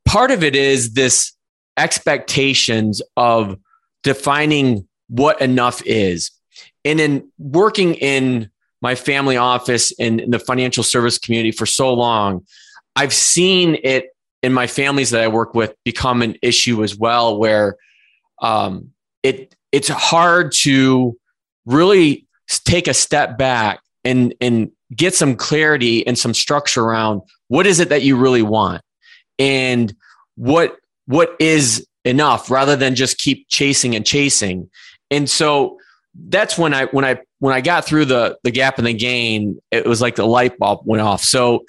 part 0.05 0.31
of 0.31 0.43
it 0.43 0.57
is 0.57 0.95
this 0.95 1.33
expectations 1.77 3.03
of 3.17 3.59
defining 4.03 4.87
what 5.09 5.41
enough 5.41 5.83
is. 5.85 6.31
And 6.87 7.01
in 7.01 7.29
working 7.39 7.95
in 7.95 8.49
my 8.81 8.95
family 8.95 9.37
office 9.37 9.93
and 9.99 10.21
in 10.21 10.31
the 10.31 10.39
financial 10.39 10.85
service 10.85 11.19
community 11.19 11.51
for 11.51 11.67
so 11.67 11.93
long, 11.93 12.47
I've 12.95 13.13
seen 13.13 13.79
it 13.83 14.11
in 14.43 14.53
my 14.53 14.69
families 14.69 15.11
that 15.11 15.23
I 15.23 15.29
work 15.29 15.55
with 15.55 15.75
become 15.85 16.23
an 16.23 16.37
issue 16.43 16.85
as 16.85 16.97
well, 16.97 17.39
where 17.39 17.77
um, 18.41 18.93
it 19.23 19.55
it's 19.73 19.89
hard 19.89 20.53
to 20.61 21.19
really 21.65 22.27
take 22.65 22.87
a 22.87 22.95
step 22.95 23.37
back 23.37 23.81
and 24.05 24.35
and 24.41 24.71
get 24.95 25.15
some 25.15 25.35
clarity 25.35 26.07
and 26.07 26.17
some 26.17 26.33
structure 26.33 26.85
around 26.85 27.23
what 27.49 27.67
is 27.67 27.81
it 27.81 27.89
that 27.89 28.03
you 28.03 28.17
really 28.17 28.43
want 28.43 28.83
and 29.39 29.95
what 30.37 30.77
what 31.07 31.35
is 31.41 31.85
enough 32.05 32.51
rather 32.51 32.77
than 32.77 32.95
just 32.95 33.19
keep 33.19 33.49
chasing 33.49 33.97
and 33.97 34.07
chasing. 34.07 34.71
And 35.11 35.29
so 35.29 35.79
that's 36.29 36.57
when 36.59 36.75
i 36.75 36.87
when 36.87 37.05
i 37.05 37.19
when 37.39 37.55
i 37.55 37.61
got 37.61 37.85
through 37.85 38.05
the 38.05 38.37
the 38.45 38.51
gap 38.51 38.79
and 38.79 38.87
the 38.87 38.93
gain 38.93 39.61
it 39.71 39.87
was 39.87 40.01
like 40.01 40.17
the 40.17 40.27
light 40.27 40.59
bulb 40.59 40.81
went 40.85 41.03
off 41.03 41.23
so 41.23 41.65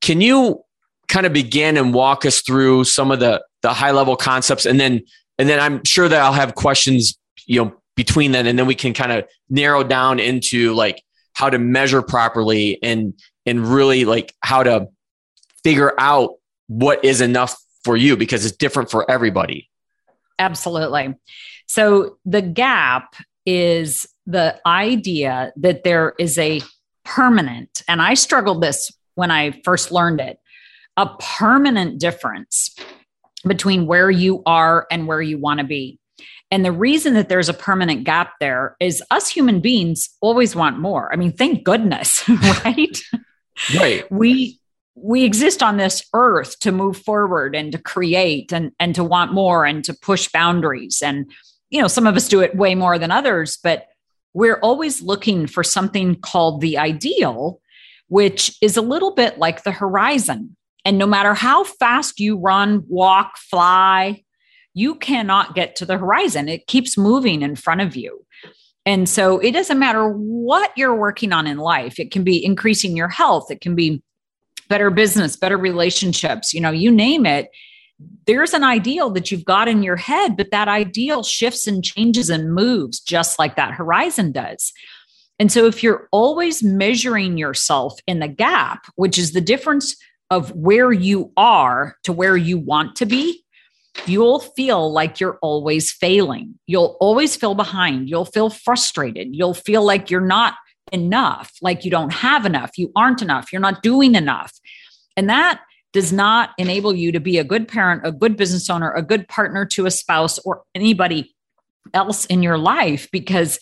can 0.00 0.20
you 0.20 0.62
kind 1.08 1.26
of 1.26 1.32
begin 1.32 1.76
and 1.76 1.92
walk 1.94 2.24
us 2.24 2.40
through 2.40 2.84
some 2.84 3.10
of 3.10 3.20
the 3.20 3.42
the 3.62 3.72
high 3.72 3.90
level 3.90 4.16
concepts 4.16 4.66
and 4.66 4.80
then 4.80 5.00
and 5.38 5.48
then 5.48 5.60
i'm 5.60 5.84
sure 5.84 6.08
that 6.08 6.20
i'll 6.22 6.32
have 6.32 6.54
questions 6.54 7.18
you 7.46 7.62
know 7.62 7.72
between 7.96 8.32
then 8.32 8.46
and 8.46 8.58
then 8.58 8.66
we 8.66 8.74
can 8.74 8.94
kind 8.94 9.12
of 9.12 9.24
narrow 9.50 9.84
down 9.84 10.18
into 10.18 10.72
like 10.74 11.02
how 11.34 11.50
to 11.50 11.58
measure 11.58 12.02
properly 12.02 12.78
and 12.82 13.14
and 13.46 13.66
really 13.66 14.04
like 14.04 14.34
how 14.40 14.62
to 14.62 14.88
figure 15.62 15.92
out 15.98 16.34
what 16.68 17.04
is 17.04 17.20
enough 17.20 17.56
for 17.84 17.96
you 17.96 18.16
because 18.16 18.44
it's 18.44 18.56
different 18.56 18.90
for 18.90 19.10
everybody. 19.10 19.68
Absolutely. 20.38 21.14
So 21.66 22.18
the 22.24 22.42
gap 22.42 23.14
is 23.46 24.06
the 24.26 24.60
idea 24.66 25.52
that 25.56 25.84
there 25.84 26.14
is 26.18 26.38
a 26.38 26.60
permanent, 27.04 27.82
and 27.88 28.00
I 28.00 28.14
struggled 28.14 28.62
this 28.62 28.90
when 29.14 29.30
I 29.30 29.60
first 29.64 29.92
learned 29.92 30.20
it, 30.20 30.38
a 30.96 31.08
permanent 31.18 32.00
difference 32.00 32.74
between 33.46 33.86
where 33.86 34.10
you 34.10 34.42
are 34.46 34.86
and 34.90 35.06
where 35.06 35.20
you 35.20 35.38
want 35.38 35.58
to 35.58 35.64
be. 35.64 35.98
And 36.50 36.64
the 36.64 36.72
reason 36.72 37.14
that 37.14 37.28
there's 37.28 37.48
a 37.48 37.54
permanent 37.54 38.04
gap 38.04 38.34
there 38.38 38.76
is 38.78 39.02
us 39.10 39.28
human 39.28 39.60
beings 39.60 40.10
always 40.20 40.54
want 40.54 40.78
more. 40.78 41.12
I 41.12 41.16
mean, 41.16 41.32
thank 41.32 41.64
goodness, 41.64 42.28
right? 42.64 42.98
right. 43.74 44.12
We 44.12 44.58
we 44.94 45.24
exist 45.24 45.62
on 45.62 45.78
this 45.78 46.04
earth 46.12 46.58
to 46.60 46.70
move 46.70 46.98
forward 46.98 47.56
and 47.56 47.72
to 47.72 47.78
create 47.78 48.52
and 48.52 48.72
and 48.78 48.94
to 48.94 49.02
want 49.02 49.32
more 49.32 49.64
and 49.64 49.82
to 49.84 49.94
push 49.94 50.30
boundaries 50.30 51.02
and 51.02 51.30
you 51.72 51.80
know, 51.80 51.88
some 51.88 52.06
of 52.06 52.14
us 52.14 52.28
do 52.28 52.40
it 52.40 52.54
way 52.54 52.74
more 52.74 52.98
than 52.98 53.10
others, 53.10 53.56
but 53.56 53.88
we're 54.34 54.58
always 54.58 55.00
looking 55.00 55.46
for 55.46 55.64
something 55.64 56.14
called 56.16 56.60
the 56.60 56.76
ideal, 56.76 57.60
which 58.08 58.56
is 58.60 58.76
a 58.76 58.82
little 58.82 59.14
bit 59.14 59.38
like 59.38 59.64
the 59.64 59.72
horizon. 59.72 60.54
And 60.84 60.98
no 60.98 61.06
matter 61.06 61.32
how 61.32 61.64
fast 61.64 62.20
you 62.20 62.36
run, 62.38 62.84
walk, 62.88 63.38
fly, 63.38 64.22
you 64.74 64.96
cannot 64.96 65.54
get 65.54 65.74
to 65.76 65.86
the 65.86 65.96
horizon. 65.96 66.46
It 66.46 66.66
keeps 66.66 66.98
moving 66.98 67.40
in 67.40 67.56
front 67.56 67.80
of 67.80 67.96
you. 67.96 68.24
And 68.84 69.08
so 69.08 69.38
it 69.38 69.52
doesn't 69.52 69.78
matter 69.78 70.08
what 70.08 70.72
you're 70.76 70.94
working 70.94 71.32
on 71.32 71.46
in 71.46 71.56
life. 71.56 71.98
It 71.98 72.10
can 72.10 72.22
be 72.22 72.44
increasing 72.44 72.96
your 72.96 73.08
health, 73.08 73.50
it 73.50 73.62
can 73.62 73.74
be 73.74 74.02
better 74.68 74.90
business, 74.90 75.36
better 75.36 75.56
relationships, 75.56 76.52
you 76.52 76.60
know, 76.60 76.70
you 76.70 76.90
name 76.90 77.24
it. 77.24 77.48
There's 78.26 78.54
an 78.54 78.64
ideal 78.64 79.10
that 79.10 79.30
you've 79.30 79.44
got 79.44 79.68
in 79.68 79.82
your 79.82 79.96
head, 79.96 80.36
but 80.36 80.50
that 80.50 80.68
ideal 80.68 81.22
shifts 81.22 81.66
and 81.66 81.84
changes 81.84 82.30
and 82.30 82.54
moves 82.54 83.00
just 83.00 83.38
like 83.38 83.56
that 83.56 83.74
horizon 83.74 84.32
does. 84.32 84.72
And 85.38 85.50
so 85.50 85.66
if 85.66 85.82
you're 85.82 86.08
always 86.12 86.62
measuring 86.62 87.36
yourself 87.36 87.98
in 88.06 88.20
the 88.20 88.28
gap, 88.28 88.86
which 88.94 89.18
is 89.18 89.32
the 89.32 89.40
difference 89.40 89.96
of 90.30 90.50
where 90.52 90.92
you 90.92 91.32
are 91.36 91.96
to 92.04 92.12
where 92.12 92.36
you 92.36 92.58
want 92.58 92.96
to 92.96 93.06
be, 93.06 93.42
you'll 94.06 94.40
feel 94.40 94.92
like 94.92 95.20
you're 95.20 95.38
always 95.42 95.92
failing. 95.92 96.58
You'll 96.66 96.96
always 97.00 97.36
feel 97.36 97.54
behind. 97.54 98.08
You'll 98.08 98.24
feel 98.24 98.50
frustrated. 98.50 99.28
You'll 99.32 99.54
feel 99.54 99.84
like 99.84 100.10
you're 100.10 100.20
not 100.20 100.54
enough, 100.92 101.52
like 101.62 101.84
you 101.84 101.90
don't 101.90 102.12
have 102.12 102.46
enough, 102.46 102.72
you 102.76 102.92
aren't 102.94 103.22
enough, 103.22 103.52
you're 103.52 103.60
not 103.60 103.82
doing 103.82 104.14
enough. 104.14 104.52
And 105.16 105.28
that 105.28 105.60
does 105.92 106.12
not 106.12 106.50
enable 106.58 106.94
you 106.94 107.12
to 107.12 107.20
be 107.20 107.38
a 107.38 107.44
good 107.44 107.68
parent, 107.68 108.02
a 108.04 108.12
good 108.12 108.36
business 108.36 108.70
owner, 108.70 108.92
a 108.92 109.02
good 109.02 109.28
partner 109.28 109.64
to 109.66 109.86
a 109.86 109.90
spouse 109.90 110.38
or 110.40 110.62
anybody 110.74 111.34
else 111.92 112.24
in 112.26 112.42
your 112.42 112.58
life 112.58 113.08
because 113.12 113.58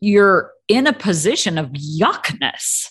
you're 0.00 0.52
in 0.68 0.86
a 0.86 0.92
position 0.92 1.58
of 1.58 1.70
yuckness. 1.70 2.88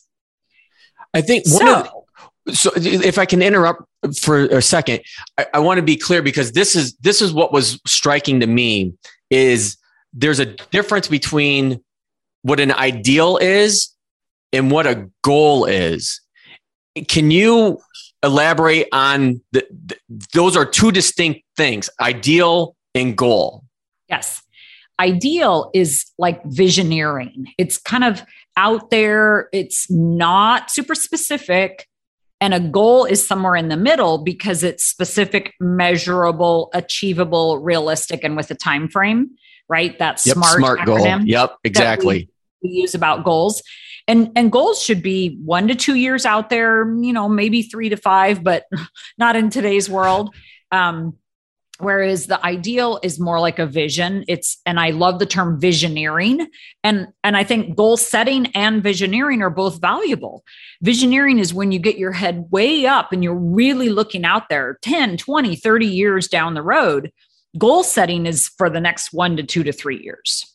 I 1.14 1.22
think 1.22 1.46
one 1.48 1.66
so, 1.66 2.04
of, 2.48 2.56
so 2.56 2.72
if 2.76 3.18
I 3.18 3.26
can 3.26 3.42
interrupt 3.42 3.84
for 4.20 4.46
a 4.46 4.62
second, 4.62 5.02
I, 5.38 5.46
I 5.56 5.60
want 5.60 5.78
to 5.78 5.84
be 5.84 5.98
clear 5.98 6.22
because 6.22 6.54
this 6.54 6.76
is 6.76 6.96
this 6.96 7.22
is 7.22 7.34
what 7.34 7.52
was 7.52 7.80
striking 7.86 8.40
to 8.40 8.48
me 8.48 8.94
is 9.30 9.78
there's 10.14 10.40
a 10.40 10.46
difference 10.46 11.08
between 11.08 11.84
what 12.44 12.60
an 12.60 12.72
ideal 12.72 13.38
is 13.38 13.96
and 14.54 14.72
what 14.72 14.88
a 14.88 15.10
goal 15.22 15.66
is. 15.66 16.22
Can 17.08 17.32
you 17.32 17.80
elaborate 18.24 18.88
on 18.92 19.42
the, 19.52 19.66
the, 19.86 19.98
those 20.34 20.56
are 20.56 20.66
two 20.66 20.92
distinct 20.92 21.42
things 21.56 21.90
ideal 22.00 22.76
and 22.94 23.18
goal. 23.18 23.64
Yes. 24.10 24.42
Ideal 25.00 25.72
is 25.74 26.06
like 26.18 26.44
visioneering. 26.44 27.46
It's 27.58 27.78
kind 27.78 28.04
of 28.04 28.24
out 28.58 28.92
there. 28.92 29.50
It's 29.52 29.90
not 29.90 30.70
super 30.70 30.94
specific. 30.94 31.88
And 32.40 32.54
a 32.54 32.60
goal 32.60 33.06
is 33.06 33.26
somewhere 33.26 33.56
in 33.56 33.70
the 33.70 33.78
middle 33.78 34.18
because 34.18 34.64
it's 34.64 34.84
specific 34.84 35.54
measurable 35.60 36.70
achievable 36.74 37.60
realistic 37.60 38.24
and 38.24 38.36
with 38.36 38.52
a 38.52 38.56
time 38.56 38.88
frame 38.88 39.32
right? 39.72 39.98
That 40.00 40.24
yep, 40.26 40.36
smart 40.36 40.58
smart 40.58 40.86
goal. 40.86 41.22
yep 41.24 41.56
exactly 41.64 42.30
we, 42.62 42.70
we 42.70 42.76
use 42.82 42.94
about 42.94 43.24
goals 43.24 43.64
and 44.08 44.32
and 44.36 44.52
goals 44.52 44.82
should 44.82 45.02
be 45.02 45.38
one 45.44 45.68
to 45.68 45.76
two 45.76 45.96
years 45.96 46.26
out 46.26 46.50
there 46.50 46.94
you 47.02 47.14
know 47.14 47.30
maybe 47.30 47.62
three 47.62 47.90
to 47.90 47.98
five 47.98 48.44
but 48.44 48.66
not 49.18 49.36
in 49.36 49.50
today's 49.50 49.90
world. 49.90 50.34
Um, 50.72 51.18
whereas 51.80 52.28
the 52.28 52.44
ideal 52.46 53.00
is 53.02 53.20
more 53.20 53.40
like 53.40 53.60
a 53.60 53.66
vision. 53.66 54.24
It's 54.28 54.62
and 54.66 54.80
i 54.80 54.92
love 54.92 55.20
the 55.20 55.26
term 55.26 55.60
visioneering. 55.60 56.46
And 56.84 57.08
and 57.24 57.36
i 57.36 57.44
think 57.44 57.76
goal 57.76 57.98
setting 57.98 58.48
and 58.48 58.84
visioneering 58.84 59.42
are 59.42 59.50
both 59.50 59.82
valuable. 59.82 60.44
Visioneering 60.84 61.40
is 61.40 61.54
when 61.54 61.72
you 61.72 61.80
get 61.80 61.98
your 61.98 62.12
head 62.12 62.46
way 62.52 62.86
up 62.86 63.12
and 63.12 63.24
you're 63.24 63.36
really 63.36 63.90
looking 63.90 64.26
out 64.26 64.50
there 64.50 64.78
10 64.82 65.18
20 65.18 65.56
30 65.56 65.86
years 65.88 66.28
down 66.28 66.54
the 66.54 66.62
road. 66.62 67.12
Goal 67.58 67.84
setting 67.84 68.26
is 68.26 68.48
for 68.48 68.70
the 68.70 68.80
next 68.80 69.12
one 69.12 69.36
to 69.38 69.44
two 69.44 69.64
to 69.64 69.74
three 69.74 70.02
years 70.02 70.51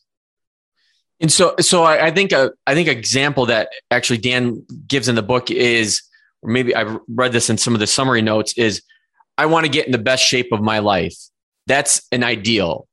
and 1.19 1.31
so, 1.31 1.55
so 1.59 1.83
I, 1.83 2.07
I 2.07 2.11
think 2.11 2.31
a, 2.31 2.51
I 2.67 2.73
think 2.73 2.87
example 2.87 3.47
that 3.47 3.69
actually 3.89 4.19
Dan 4.19 4.65
gives 4.87 5.07
in 5.07 5.15
the 5.15 5.23
book 5.23 5.49
is, 5.49 6.01
or 6.41 6.51
maybe 6.51 6.75
I've 6.75 6.99
read 7.07 7.31
this 7.31 7.49
in 7.49 7.57
some 7.57 7.73
of 7.73 7.79
the 7.79 7.87
summary 7.87 8.21
notes, 8.21 8.53
is 8.57 8.81
I 9.37 9.47
want 9.47 9.65
to 9.65 9.71
get 9.71 9.85
in 9.85 9.91
the 9.91 9.97
best 9.97 10.23
shape 10.23 10.51
of 10.51 10.61
my 10.61 10.79
life. 10.79 11.15
That's 11.65 12.01
an 12.11 12.23
ideal. 12.23 12.87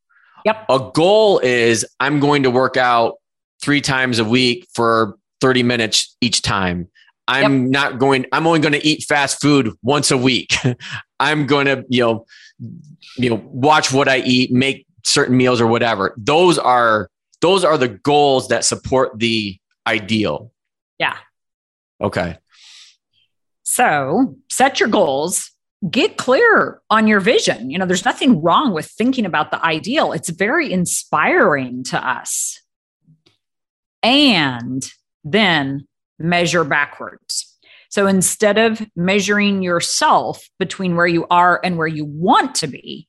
Yep. 0.44 0.66
A 0.68 0.90
goal 0.94 1.38
is 1.38 1.86
I'm 2.00 2.20
going 2.20 2.42
to 2.42 2.50
work 2.50 2.76
out 2.76 3.14
three 3.62 3.80
times 3.80 4.18
a 4.18 4.24
week 4.24 4.66
for 4.74 5.16
30 5.40 5.62
minutes 5.62 6.16
each 6.20 6.42
time. 6.42 6.88
I'm 7.26 7.62
yep. 7.64 7.70
not 7.70 7.98
going, 7.98 8.26
I'm 8.32 8.46
only 8.46 8.60
going 8.60 8.72
to 8.72 8.86
eat 8.86 9.04
fast 9.04 9.40
food 9.40 9.70
once 9.82 10.10
a 10.10 10.18
week. 10.18 10.54
I'm 11.20 11.46
going 11.46 11.66
to, 11.66 11.84
you 11.88 12.00
know, 12.02 12.26
you 13.16 13.30
know, 13.30 13.42
watch 13.46 13.92
what 13.92 14.08
I 14.08 14.18
eat, 14.18 14.52
make 14.52 14.86
certain 15.04 15.36
meals 15.36 15.60
or 15.60 15.66
whatever. 15.66 16.14
Those 16.18 16.58
are 16.58 17.08
those 17.40 17.64
are 17.64 17.78
the 17.78 17.88
goals 17.88 18.48
that 18.48 18.64
support 18.64 19.18
the 19.18 19.58
ideal. 19.86 20.52
Yeah. 20.98 21.16
Okay. 22.00 22.38
So 23.62 24.36
set 24.50 24.80
your 24.80 24.88
goals, 24.88 25.50
get 25.90 26.16
clear 26.16 26.80
on 26.90 27.06
your 27.06 27.20
vision. 27.20 27.70
You 27.70 27.78
know, 27.78 27.86
there's 27.86 28.04
nothing 28.04 28.42
wrong 28.42 28.72
with 28.72 28.86
thinking 28.86 29.26
about 29.26 29.50
the 29.50 29.64
ideal, 29.64 30.12
it's 30.12 30.30
very 30.30 30.72
inspiring 30.72 31.84
to 31.84 32.08
us. 32.08 32.60
And 34.02 34.86
then 35.24 35.88
measure 36.18 36.64
backwards. 36.64 37.56
So 37.88 38.06
instead 38.06 38.58
of 38.58 38.84
measuring 38.96 39.62
yourself 39.62 40.46
between 40.58 40.96
where 40.96 41.06
you 41.06 41.26
are 41.30 41.60
and 41.62 41.78
where 41.78 41.86
you 41.86 42.04
want 42.04 42.56
to 42.56 42.66
be, 42.66 43.08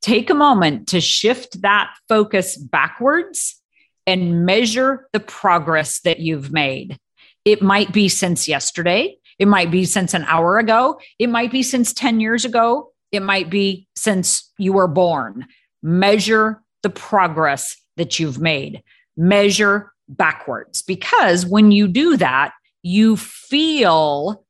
take 0.00 0.30
a 0.30 0.34
moment 0.34 0.88
to 0.88 1.00
shift 1.00 1.62
that 1.62 1.92
focus 2.08 2.56
backwards 2.56 3.60
and 4.06 4.44
measure 4.44 5.08
the 5.12 5.20
progress 5.20 6.00
that 6.00 6.20
you've 6.20 6.52
made. 6.52 6.98
It 7.44 7.62
might 7.62 7.92
be 7.92 8.08
since 8.08 8.48
yesterday, 8.48 9.16
it 9.38 9.48
might 9.48 9.70
be 9.70 9.84
since 9.84 10.14
an 10.14 10.24
hour 10.24 10.58
ago, 10.58 11.00
it 11.18 11.28
might 11.28 11.50
be 11.50 11.62
since 11.62 11.92
10 11.92 12.20
years 12.20 12.44
ago, 12.44 12.92
it 13.12 13.22
might 13.22 13.50
be 13.50 13.88
since 13.94 14.52
you 14.58 14.72
were 14.72 14.88
born. 14.88 15.46
Measure 15.82 16.62
the 16.82 16.90
progress 16.90 17.76
that 17.96 18.18
you've 18.18 18.38
made, 18.38 18.82
measure 19.16 19.92
backwards, 20.08 20.82
because 20.82 21.46
when 21.46 21.72
you 21.72 21.88
do 21.88 22.16
that, 22.16 22.52
you 22.82 23.16
feel 23.16 24.44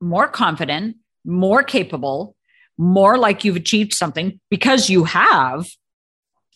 more 0.00 0.28
confident, 0.28 0.96
more 1.24 1.62
capable, 1.62 2.36
more 2.78 3.18
like 3.18 3.44
you've 3.44 3.56
achieved 3.56 3.92
something 3.92 4.40
because 4.50 4.88
you 4.88 5.04
have. 5.04 5.66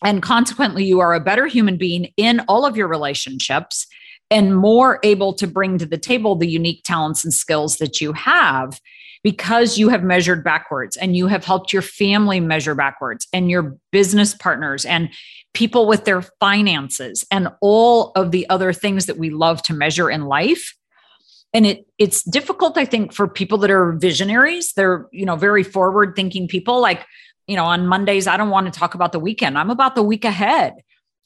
And 0.04 0.22
consequently, 0.22 0.85
you 0.85 1.00
are 1.00 1.14
a 1.14 1.20
better 1.20 1.46
human 1.46 1.76
being 1.76 2.12
in 2.16 2.40
all 2.48 2.64
of 2.64 2.76
your 2.76 2.88
relationships 2.88 3.87
and 4.30 4.56
more 4.56 4.98
able 5.02 5.35
to 5.35 5.46
bring 5.46 5.78
to 5.78 5.87
the 5.87 5.98
table 5.98 6.37
the 6.37 6.48
unique 6.48 6.82
talents 6.85 7.24
and 7.24 7.35
skills 7.35 7.76
that 7.76 8.00
you 8.00 8.12
have 8.12 8.80
because 9.22 9.78
you 9.78 9.88
have 9.88 10.02
measured 10.02 10.42
backwards 10.42 10.96
and 10.96 11.16
you 11.16 11.26
have 11.28 11.44
helped 11.44 11.72
your 11.72 11.82
family 11.82 12.40
measure 12.40 12.74
backwards 12.74 13.28
and 13.32 13.50
your 13.50 13.76
business 13.92 14.35
partners 14.35 14.85
and 14.85 15.11
people 15.54 15.87
with 15.87 16.04
their 16.04 16.22
finances 16.40 17.24
and 17.30 17.48
all 17.61 18.11
of 18.16 18.30
the 18.30 18.48
other 18.48 18.72
things 18.72 19.06
that 19.06 19.18
we 19.18 19.30
love 19.30 19.62
to 19.62 19.74
measure 19.74 20.11
in 20.11 20.24
life 20.24 20.74
and 21.52 21.66
it 21.66 21.86
it's 21.98 22.22
difficult 22.22 22.76
i 22.78 22.84
think 22.84 23.12
for 23.12 23.28
people 23.28 23.58
that 23.58 23.70
are 23.70 23.92
visionaries 23.92 24.72
they're 24.72 25.06
you 25.12 25.24
know 25.24 25.36
very 25.36 25.62
forward 25.62 26.14
thinking 26.16 26.48
people 26.48 26.80
like 26.80 27.04
you 27.46 27.56
know 27.56 27.64
on 27.64 27.86
mondays 27.86 28.26
i 28.26 28.36
don't 28.36 28.50
want 28.50 28.72
to 28.72 28.78
talk 28.78 28.94
about 28.94 29.12
the 29.12 29.18
weekend 29.18 29.58
i'm 29.58 29.70
about 29.70 29.94
the 29.94 30.02
week 30.02 30.24
ahead. 30.24 30.74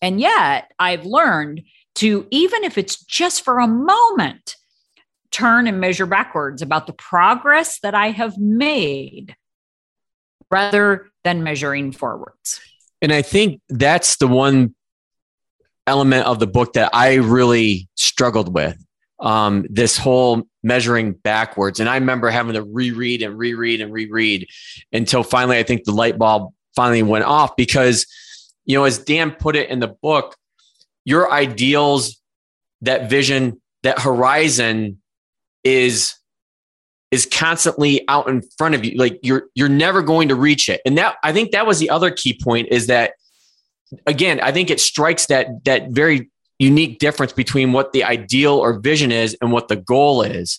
And 0.02 0.20
yet 0.20 0.70
i've 0.78 1.06
learned 1.06 1.62
to 1.96 2.26
even 2.30 2.64
if 2.64 2.76
it's 2.76 3.02
just 3.04 3.42
for 3.42 3.58
a 3.58 3.66
moment 3.66 4.56
turn 5.30 5.66
and 5.66 5.80
measure 5.80 6.06
backwards 6.06 6.62
about 6.62 6.86
the 6.86 6.92
progress 6.92 7.80
that 7.80 7.94
i 7.94 8.10
have 8.10 8.36
made 8.38 9.34
rather 10.50 11.10
than 11.24 11.42
measuring 11.42 11.92
forwards. 11.92 12.60
And 13.00 13.12
i 13.12 13.22
think 13.22 13.60
that's 13.68 14.16
the 14.16 14.28
one 14.28 14.74
element 15.86 16.26
of 16.26 16.40
the 16.40 16.46
book 16.46 16.74
that 16.74 16.90
i 16.92 17.14
really 17.14 17.88
struggled 17.94 18.52
with 18.52 18.76
um, 19.20 19.66
this 19.70 19.96
whole 19.96 20.42
measuring 20.62 21.12
backwards. 21.12 21.80
And 21.80 21.88
I 21.88 21.94
remember 21.96 22.28
having 22.30 22.54
to 22.54 22.62
reread 22.62 23.22
and 23.22 23.38
reread 23.38 23.80
and 23.80 23.92
reread 23.92 24.48
until 24.92 25.22
finally 25.22 25.58
I 25.58 25.62
think 25.62 25.84
the 25.84 25.92
light 25.92 26.18
bulb 26.18 26.52
finally 26.74 27.02
went 27.02 27.24
off 27.24 27.56
because, 27.56 28.06
you 28.64 28.76
know, 28.76 28.84
as 28.84 28.98
Dan 28.98 29.30
put 29.30 29.56
it 29.56 29.70
in 29.70 29.80
the 29.80 29.88
book, 29.88 30.36
your 31.04 31.32
ideals, 31.32 32.20
that 32.82 33.08
vision, 33.08 33.60
that 33.82 34.00
horizon 34.00 35.00
is 35.64 36.14
is 37.12 37.26
constantly 37.26 38.06
out 38.08 38.28
in 38.28 38.42
front 38.58 38.74
of 38.74 38.84
you 38.84 38.96
like 38.96 39.18
you're 39.22 39.44
you're 39.54 39.68
never 39.68 40.02
going 40.02 40.28
to 40.28 40.34
reach 40.34 40.68
it 40.68 40.80
and 40.84 40.98
that 40.98 41.16
i 41.22 41.32
think 41.32 41.52
that 41.52 41.66
was 41.66 41.78
the 41.78 41.88
other 41.88 42.10
key 42.10 42.38
point 42.42 42.66
is 42.70 42.88
that 42.88 43.12
again 44.06 44.40
i 44.40 44.50
think 44.50 44.70
it 44.70 44.80
strikes 44.80 45.26
that 45.26 45.46
that 45.64 45.90
very 45.90 46.28
unique 46.58 46.98
difference 46.98 47.32
between 47.32 47.72
what 47.72 47.92
the 47.92 48.04
ideal 48.04 48.54
or 48.54 48.78
vision 48.78 49.12
is 49.12 49.36
and 49.40 49.52
what 49.52 49.68
the 49.68 49.76
goal 49.76 50.22
is. 50.22 50.58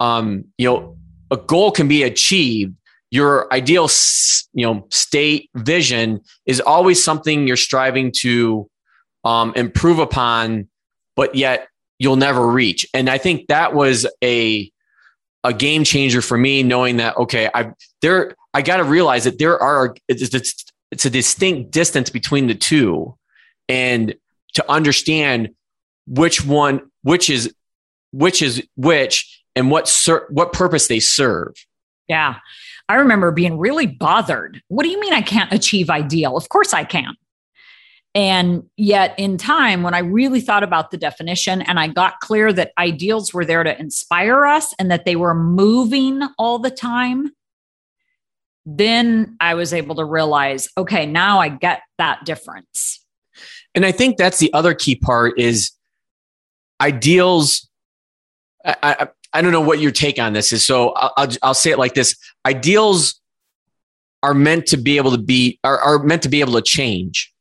Um, 0.00 0.46
you 0.58 0.68
know, 0.68 0.96
a 1.30 1.36
goal 1.36 1.70
can 1.70 1.88
be 1.88 2.02
achieved. 2.02 2.74
Your 3.10 3.52
ideal, 3.52 3.88
you 4.52 4.66
know, 4.66 4.86
state 4.90 5.48
vision 5.54 6.20
is 6.44 6.60
always 6.60 7.02
something 7.02 7.46
you're 7.46 7.56
striving 7.56 8.12
to 8.20 8.68
um, 9.24 9.52
improve 9.54 9.98
upon, 9.98 10.68
but 11.14 11.34
yet 11.34 11.68
you'll 11.98 12.16
never 12.16 12.46
reach. 12.46 12.86
And 12.92 13.08
I 13.08 13.18
think 13.18 13.48
that 13.48 13.74
was 13.74 14.06
a 14.22 14.70
a 15.44 15.52
game 15.52 15.84
changer 15.84 16.20
for 16.20 16.36
me, 16.36 16.64
knowing 16.64 16.96
that 16.96 17.16
okay, 17.16 17.48
I 17.54 17.70
there 18.02 18.34
I 18.52 18.62
got 18.62 18.78
to 18.78 18.84
realize 18.84 19.24
that 19.24 19.38
there 19.38 19.60
are 19.62 19.94
it's, 20.08 20.34
it's, 20.34 20.64
it's 20.90 21.04
a 21.04 21.10
distinct 21.10 21.70
distance 21.70 22.10
between 22.10 22.48
the 22.48 22.54
two, 22.54 23.16
and 23.68 24.14
to 24.56 24.70
understand 24.70 25.50
which 26.06 26.44
one, 26.44 26.90
which 27.02 27.30
is, 27.30 27.54
which 28.12 28.42
is 28.42 28.62
which, 28.76 29.42
and 29.54 29.70
what 29.70 29.88
ser- 29.88 30.26
what 30.30 30.52
purpose 30.52 30.88
they 30.88 31.00
serve. 31.00 31.54
Yeah, 32.08 32.36
I 32.88 32.96
remember 32.96 33.32
being 33.32 33.58
really 33.58 33.86
bothered. 33.86 34.62
What 34.68 34.84
do 34.84 34.90
you 34.90 35.00
mean 35.00 35.12
I 35.12 35.22
can't 35.22 35.52
achieve 35.52 35.90
ideal? 35.90 36.36
Of 36.36 36.48
course 36.48 36.72
I 36.74 36.84
can. 36.84 37.14
And 38.14 38.62
yet, 38.78 39.14
in 39.18 39.36
time, 39.36 39.82
when 39.82 39.92
I 39.92 39.98
really 39.98 40.40
thought 40.40 40.62
about 40.62 40.90
the 40.90 40.96
definition 40.96 41.60
and 41.60 41.78
I 41.78 41.88
got 41.88 42.20
clear 42.20 42.50
that 42.50 42.72
ideals 42.78 43.34
were 43.34 43.44
there 43.44 43.62
to 43.62 43.78
inspire 43.78 44.46
us 44.46 44.74
and 44.78 44.90
that 44.90 45.04
they 45.04 45.16
were 45.16 45.34
moving 45.34 46.22
all 46.38 46.58
the 46.58 46.70
time, 46.70 47.32
then 48.64 49.36
I 49.38 49.54
was 49.54 49.74
able 49.74 49.96
to 49.96 50.04
realize, 50.04 50.70
okay, 50.78 51.04
now 51.04 51.40
I 51.40 51.50
get 51.50 51.82
that 51.98 52.24
difference. 52.24 53.05
And 53.76 53.86
I 53.86 53.92
think 53.92 54.16
that's 54.16 54.38
the 54.38 54.52
other 54.52 54.74
key 54.74 54.96
part 54.96 55.38
is 55.38 55.70
ideals. 56.80 57.68
I, 58.64 58.76
I, 58.82 59.08
I 59.34 59.42
don't 59.42 59.52
know 59.52 59.60
what 59.60 59.80
your 59.80 59.92
take 59.92 60.18
on 60.18 60.32
this 60.32 60.52
is. 60.52 60.64
So 60.64 60.90
I'll, 60.90 61.12
I'll, 61.16 61.28
I'll 61.42 61.54
say 61.54 61.70
it 61.70 61.78
like 61.78 61.94
this 61.94 62.16
ideals 62.46 63.20
are 64.22 64.34
meant 64.34 64.66
to 64.68 64.78
be 64.78 64.96
able 64.96 65.10
to 65.10 65.18
be, 65.18 65.60
are, 65.62 65.78
are 65.78 65.98
meant 66.00 66.22
to 66.22 66.30
be 66.30 66.40
able 66.40 66.54
to 66.54 66.62
change. 66.62 67.32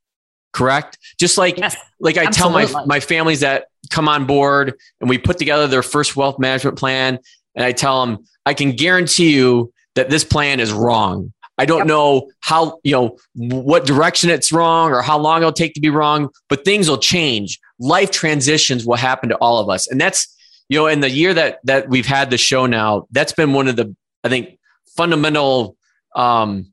Correct. 0.52 0.98
Just 1.18 1.38
like, 1.38 1.58
yes, 1.58 1.76
like 2.00 2.18
I 2.18 2.26
absolutely. 2.26 2.66
tell 2.68 2.74
my, 2.82 2.86
my 2.86 3.00
families 3.00 3.40
that 3.40 3.68
come 3.90 4.08
on 4.08 4.26
board 4.26 4.74
and 5.00 5.10
we 5.10 5.18
put 5.18 5.38
together 5.38 5.68
their 5.68 5.84
first 5.84 6.16
wealth 6.16 6.38
management 6.38 6.78
plan. 6.78 7.18
And 7.56 7.66
I 7.66 7.72
tell 7.72 8.06
them, 8.06 8.26
I 8.46 8.54
can 8.54 8.72
guarantee 8.72 9.34
you 9.34 9.74
that 9.96 10.10
this 10.10 10.26
plan 10.26 10.60
is 10.60 10.74
wrong. 10.74 11.34
I 11.58 11.66
don't 11.66 11.80
yep. 11.80 11.88
know 11.88 12.32
how, 12.42 12.80
you 12.84 12.92
know, 12.92 13.18
what 13.34 13.86
direction 13.86 14.30
it's 14.30 14.52
wrong 14.52 14.92
or 14.92 15.02
how 15.02 15.18
long 15.18 15.42
it'll 15.42 15.54
take 15.54 15.74
to 15.76 15.80
be 15.80 15.90
wrong, 15.90 16.30
but 16.50 16.66
things 16.66 16.90
will 16.90 16.98
change. 16.98 17.60
Life 17.80 18.12
transitions 18.12 18.86
will 18.86 18.98
happen 18.98 19.30
to 19.30 19.36
all 19.38 19.60
of 19.60 19.70
us. 19.70 19.88
And 19.88 20.00
that's, 20.00 20.34
you 20.68 20.78
know, 20.78 20.88
in 20.88 21.00
the 21.00 21.10
year 21.10 21.34
that 21.34 21.60
that 21.64 21.90
we've 21.90 22.06
had 22.06 22.30
the 22.30 22.38
show 22.38 22.66
now, 22.66 23.08
that's 23.12 23.34
been 23.34 23.54
one 23.54 23.68
of 23.68 23.76
the, 23.76 23.96
I 24.24 24.30
think, 24.30 24.60
fundamental 24.98 25.76
um 26.16 26.72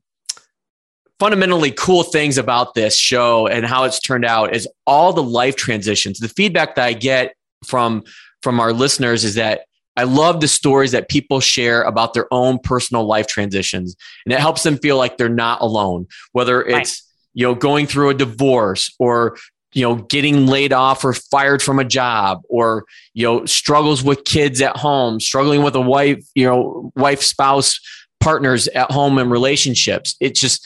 fundamentally 1.19 1.71
cool 1.71 2.03
things 2.03 2.37
about 2.37 2.73
this 2.73 2.97
show 2.97 3.47
and 3.47 3.65
how 3.65 3.85
it's 3.85 3.99
turned 3.99 4.25
out 4.25 4.53
is 4.53 4.67
all 4.85 5.13
the 5.13 5.23
life 5.23 5.55
transitions. 5.55 6.19
The 6.19 6.27
feedback 6.27 6.75
that 6.75 6.85
I 6.85 6.93
get 6.93 7.35
from 7.65 8.03
from 8.41 8.59
our 8.59 8.73
listeners 8.73 9.23
is 9.23 9.35
that 9.35 9.61
I 9.95 10.03
love 10.03 10.41
the 10.41 10.47
stories 10.47 10.91
that 10.91 11.09
people 11.09 11.39
share 11.39 11.83
about 11.83 12.13
their 12.13 12.31
own 12.33 12.59
personal 12.59 13.05
life 13.05 13.27
transitions. 13.27 13.95
And 14.25 14.33
it 14.33 14.39
helps 14.39 14.63
them 14.63 14.77
feel 14.77 14.97
like 14.97 15.17
they're 15.17 15.29
not 15.29 15.61
alone, 15.61 16.07
whether 16.31 16.61
it's, 16.61 16.73
right. 16.73 17.01
you 17.33 17.45
know, 17.45 17.55
going 17.55 17.85
through 17.85 18.09
a 18.09 18.13
divorce 18.13 18.93
or, 18.97 19.37
you 19.73 19.83
know, 19.83 19.95
getting 19.95 20.47
laid 20.47 20.73
off 20.73 21.03
or 21.03 21.13
fired 21.13 21.61
from 21.61 21.79
a 21.79 21.83
job 21.83 22.41
or, 22.49 22.85
you 23.13 23.23
know, 23.23 23.45
struggles 23.45 24.03
with 24.03 24.23
kids 24.23 24.61
at 24.61 24.77
home, 24.77 25.19
struggling 25.19 25.63
with 25.63 25.75
a 25.75 25.81
wife, 25.81 26.23
you 26.33 26.45
know, 26.45 26.91
wife, 26.95 27.21
spouse, 27.21 27.79
partners 28.19 28.67
at 28.69 28.89
home 28.91 29.17
and 29.17 29.29
relationships. 29.29 30.15
It's 30.19 30.39
just, 30.39 30.65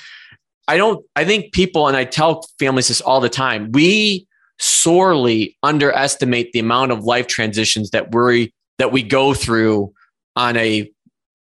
I 0.68 0.78
don't, 0.78 1.06
I 1.16 1.26
think 1.26 1.54
people, 1.54 1.88
and 1.88 1.98
I 1.98 2.04
tell 2.04 2.46
families 2.60 2.90
this 2.90 3.02
all 3.02 3.20
the 3.20 3.30
time, 3.30 3.72
we 3.72 4.28
sorely 4.60 5.58
underestimate 5.64 6.52
the 6.52 6.60
amount 6.60 6.92
of 6.92 7.04
life 7.04 7.28
transitions 7.28 7.92
that 7.92 8.14
we 8.14 8.54
that 8.78 8.92
we 8.92 9.04
go 9.04 9.34
through 9.34 9.94
on 10.36 10.56
a 10.58 10.92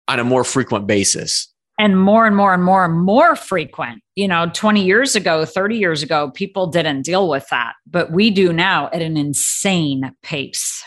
on 0.07 0.19
a 0.19 0.23
more 0.23 0.43
frequent 0.43 0.87
basis. 0.87 1.51
And 1.77 1.99
more 1.99 2.25
and 2.25 2.35
more 2.35 2.53
and 2.53 2.63
more 2.63 2.85
and 2.85 2.97
more 2.97 3.35
frequent. 3.35 4.01
You 4.15 4.27
know 4.27 4.49
20 4.53 4.85
years 4.85 5.15
ago 5.15 5.45
30 5.45 5.77
years 5.77 6.01
ago 6.01 6.31
people 6.31 6.67
didn't 6.67 7.01
deal 7.01 7.27
with 7.27 7.45
that 7.49 7.73
but 7.85 8.11
we 8.11 8.31
do 8.31 8.53
now 8.53 8.87
at 8.87 9.01
an 9.01 9.17
insane 9.17 10.13
pace. 10.23 10.83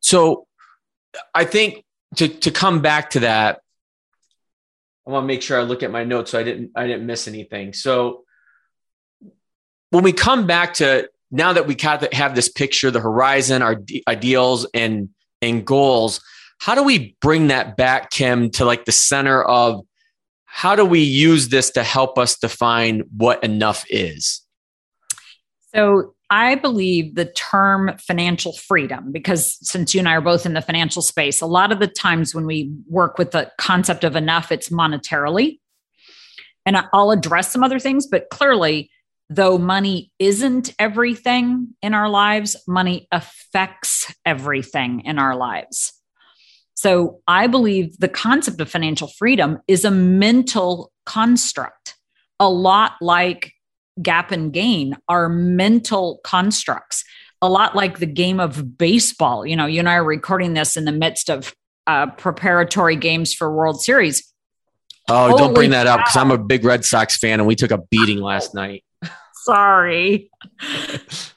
So 0.00 0.46
i 1.34 1.44
think 1.44 1.84
to 2.16 2.28
to 2.28 2.50
come 2.50 2.80
back 2.80 3.10
to 3.10 3.20
that 3.20 3.60
i 5.06 5.10
want 5.10 5.24
to 5.24 5.26
make 5.26 5.42
sure 5.42 5.60
i 5.60 5.62
look 5.62 5.82
at 5.82 5.90
my 5.90 6.04
notes 6.04 6.30
so 6.30 6.38
i 6.38 6.42
didn't 6.42 6.70
i 6.74 6.86
didn't 6.86 7.06
miss 7.06 7.28
anything. 7.28 7.74
So 7.74 8.24
when 9.90 10.02
we 10.02 10.12
come 10.12 10.46
back 10.46 10.74
to 10.74 11.10
now 11.30 11.52
that 11.52 11.66
we 11.66 11.76
have 12.12 12.34
this 12.34 12.48
picture 12.48 12.90
the 12.90 13.00
horizon 13.00 13.60
our 13.60 13.82
ideals 14.08 14.66
and 14.72 15.10
and 15.50 15.66
goals 15.66 16.20
how 16.58 16.74
do 16.74 16.82
we 16.82 17.16
bring 17.20 17.48
that 17.48 17.76
back 17.76 18.10
kim 18.10 18.50
to 18.50 18.64
like 18.64 18.84
the 18.84 18.92
center 18.92 19.42
of 19.42 19.80
how 20.54 20.76
do 20.76 20.84
we 20.84 21.00
use 21.00 21.48
this 21.48 21.70
to 21.70 21.82
help 21.82 22.16
us 22.16 22.38
define 22.38 23.02
what 23.16 23.42
enough 23.42 23.84
is? 23.90 24.40
So 25.74 26.14
i 26.30 26.54
believe 26.54 27.16
the 27.16 27.26
term 27.26 27.94
financial 27.98 28.54
freedom 28.54 29.12
because 29.12 29.58
since 29.60 29.92
you 29.92 29.98
and 29.98 30.08
i 30.08 30.14
are 30.14 30.22
both 30.22 30.46
in 30.46 30.54
the 30.54 30.62
financial 30.62 31.02
space 31.02 31.42
a 31.42 31.46
lot 31.46 31.70
of 31.70 31.80
the 31.80 31.86
times 31.86 32.34
when 32.34 32.46
we 32.46 32.72
work 32.88 33.18
with 33.18 33.32
the 33.32 33.50
concept 33.58 34.04
of 34.04 34.16
enough 34.16 34.50
it's 34.50 34.70
monetarily. 34.70 35.58
And 36.64 36.78
i'll 36.94 37.10
address 37.10 37.52
some 37.52 37.62
other 37.62 37.78
things 37.78 38.06
but 38.06 38.30
clearly 38.30 38.90
though 39.34 39.58
money 39.58 40.12
isn't 40.18 40.74
everything 40.78 41.68
in 41.82 41.94
our 41.94 42.08
lives, 42.08 42.56
money 42.68 43.08
affects 43.10 44.14
everything 44.24 45.02
in 45.04 45.18
our 45.18 45.34
lives. 45.34 45.92
So 46.74 47.20
I 47.26 47.46
believe 47.46 47.98
the 47.98 48.08
concept 48.08 48.60
of 48.60 48.70
financial 48.70 49.08
freedom 49.08 49.58
is 49.68 49.84
a 49.84 49.90
mental 49.90 50.92
construct, 51.06 51.96
a 52.38 52.48
lot 52.48 52.92
like 53.00 53.52
gap 54.02 54.32
and 54.32 54.52
gain 54.52 54.96
are 55.08 55.28
mental 55.28 56.20
constructs, 56.24 57.04
a 57.40 57.48
lot 57.48 57.76
like 57.76 57.98
the 57.98 58.06
game 58.06 58.40
of 58.40 58.76
baseball. 58.76 59.46
You 59.46 59.56
know, 59.56 59.66
you 59.66 59.78
and 59.78 59.88
I 59.88 59.94
are 59.94 60.04
recording 60.04 60.54
this 60.54 60.76
in 60.76 60.84
the 60.84 60.92
midst 60.92 61.30
of 61.30 61.54
uh, 61.86 62.10
preparatory 62.12 62.96
games 62.96 63.32
for 63.32 63.54
World 63.54 63.82
Series. 63.82 64.32
Oh, 65.08 65.28
Holy 65.28 65.38
don't 65.38 65.54
bring 65.54 65.70
that 65.70 65.86
up 65.86 66.00
because 66.00 66.16
I'm 66.16 66.30
a 66.30 66.38
big 66.38 66.64
Red 66.64 66.84
Sox 66.84 67.16
fan 67.16 67.40
and 67.40 67.46
we 67.46 67.54
took 67.54 67.70
a 67.70 67.78
beating 67.90 68.20
last 68.20 68.54
night 68.54 68.83
sorry. 69.44 70.30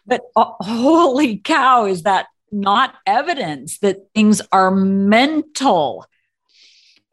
but 0.08 0.22
uh, 0.36 0.52
holy 0.60 1.38
cow, 1.38 1.86
is 1.86 2.04
that 2.04 2.28
not 2.52 2.96
evidence 3.06 3.80
that 3.80 4.08
things 4.14 4.42
are 4.52 4.72
mental? 4.72 6.06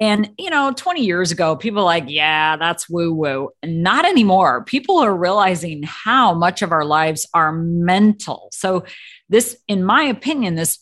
And, 0.00 0.32
you 0.38 0.50
know, 0.50 0.72
20 0.76 1.04
years 1.04 1.30
ago, 1.30 1.54
people 1.56 1.84
like, 1.84 2.04
yeah, 2.08 2.56
that's 2.56 2.90
woo 2.90 3.12
woo. 3.12 3.50
Not 3.64 4.04
anymore. 4.04 4.64
People 4.64 4.98
are 4.98 5.14
realizing 5.14 5.82
how 5.84 6.34
much 6.34 6.62
of 6.62 6.72
our 6.72 6.84
lives 6.84 7.26
are 7.32 7.52
mental. 7.52 8.48
So, 8.52 8.84
this, 9.28 9.56
in 9.68 9.84
my 9.84 10.02
opinion, 10.02 10.56
this 10.56 10.78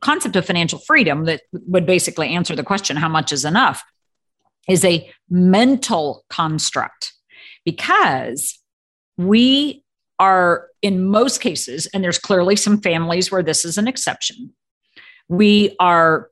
concept 0.00 0.36
of 0.36 0.46
financial 0.46 0.78
freedom 0.80 1.24
that 1.24 1.42
would 1.52 1.86
basically 1.86 2.28
answer 2.28 2.56
the 2.56 2.64
question, 2.64 2.96
how 2.96 3.08
much 3.08 3.32
is 3.32 3.44
enough, 3.44 3.84
is 4.68 4.84
a 4.84 5.10
mental 5.28 6.24
construct 6.28 7.12
because 7.64 8.59
we 9.26 9.84
are 10.18 10.68
in 10.82 11.04
most 11.04 11.40
cases, 11.40 11.86
and 11.92 12.02
there's 12.02 12.18
clearly 12.18 12.56
some 12.56 12.80
families 12.80 13.30
where 13.30 13.42
this 13.42 13.64
is 13.64 13.78
an 13.78 13.86
exception, 13.86 14.52
we 15.28 15.76
are 15.78 16.30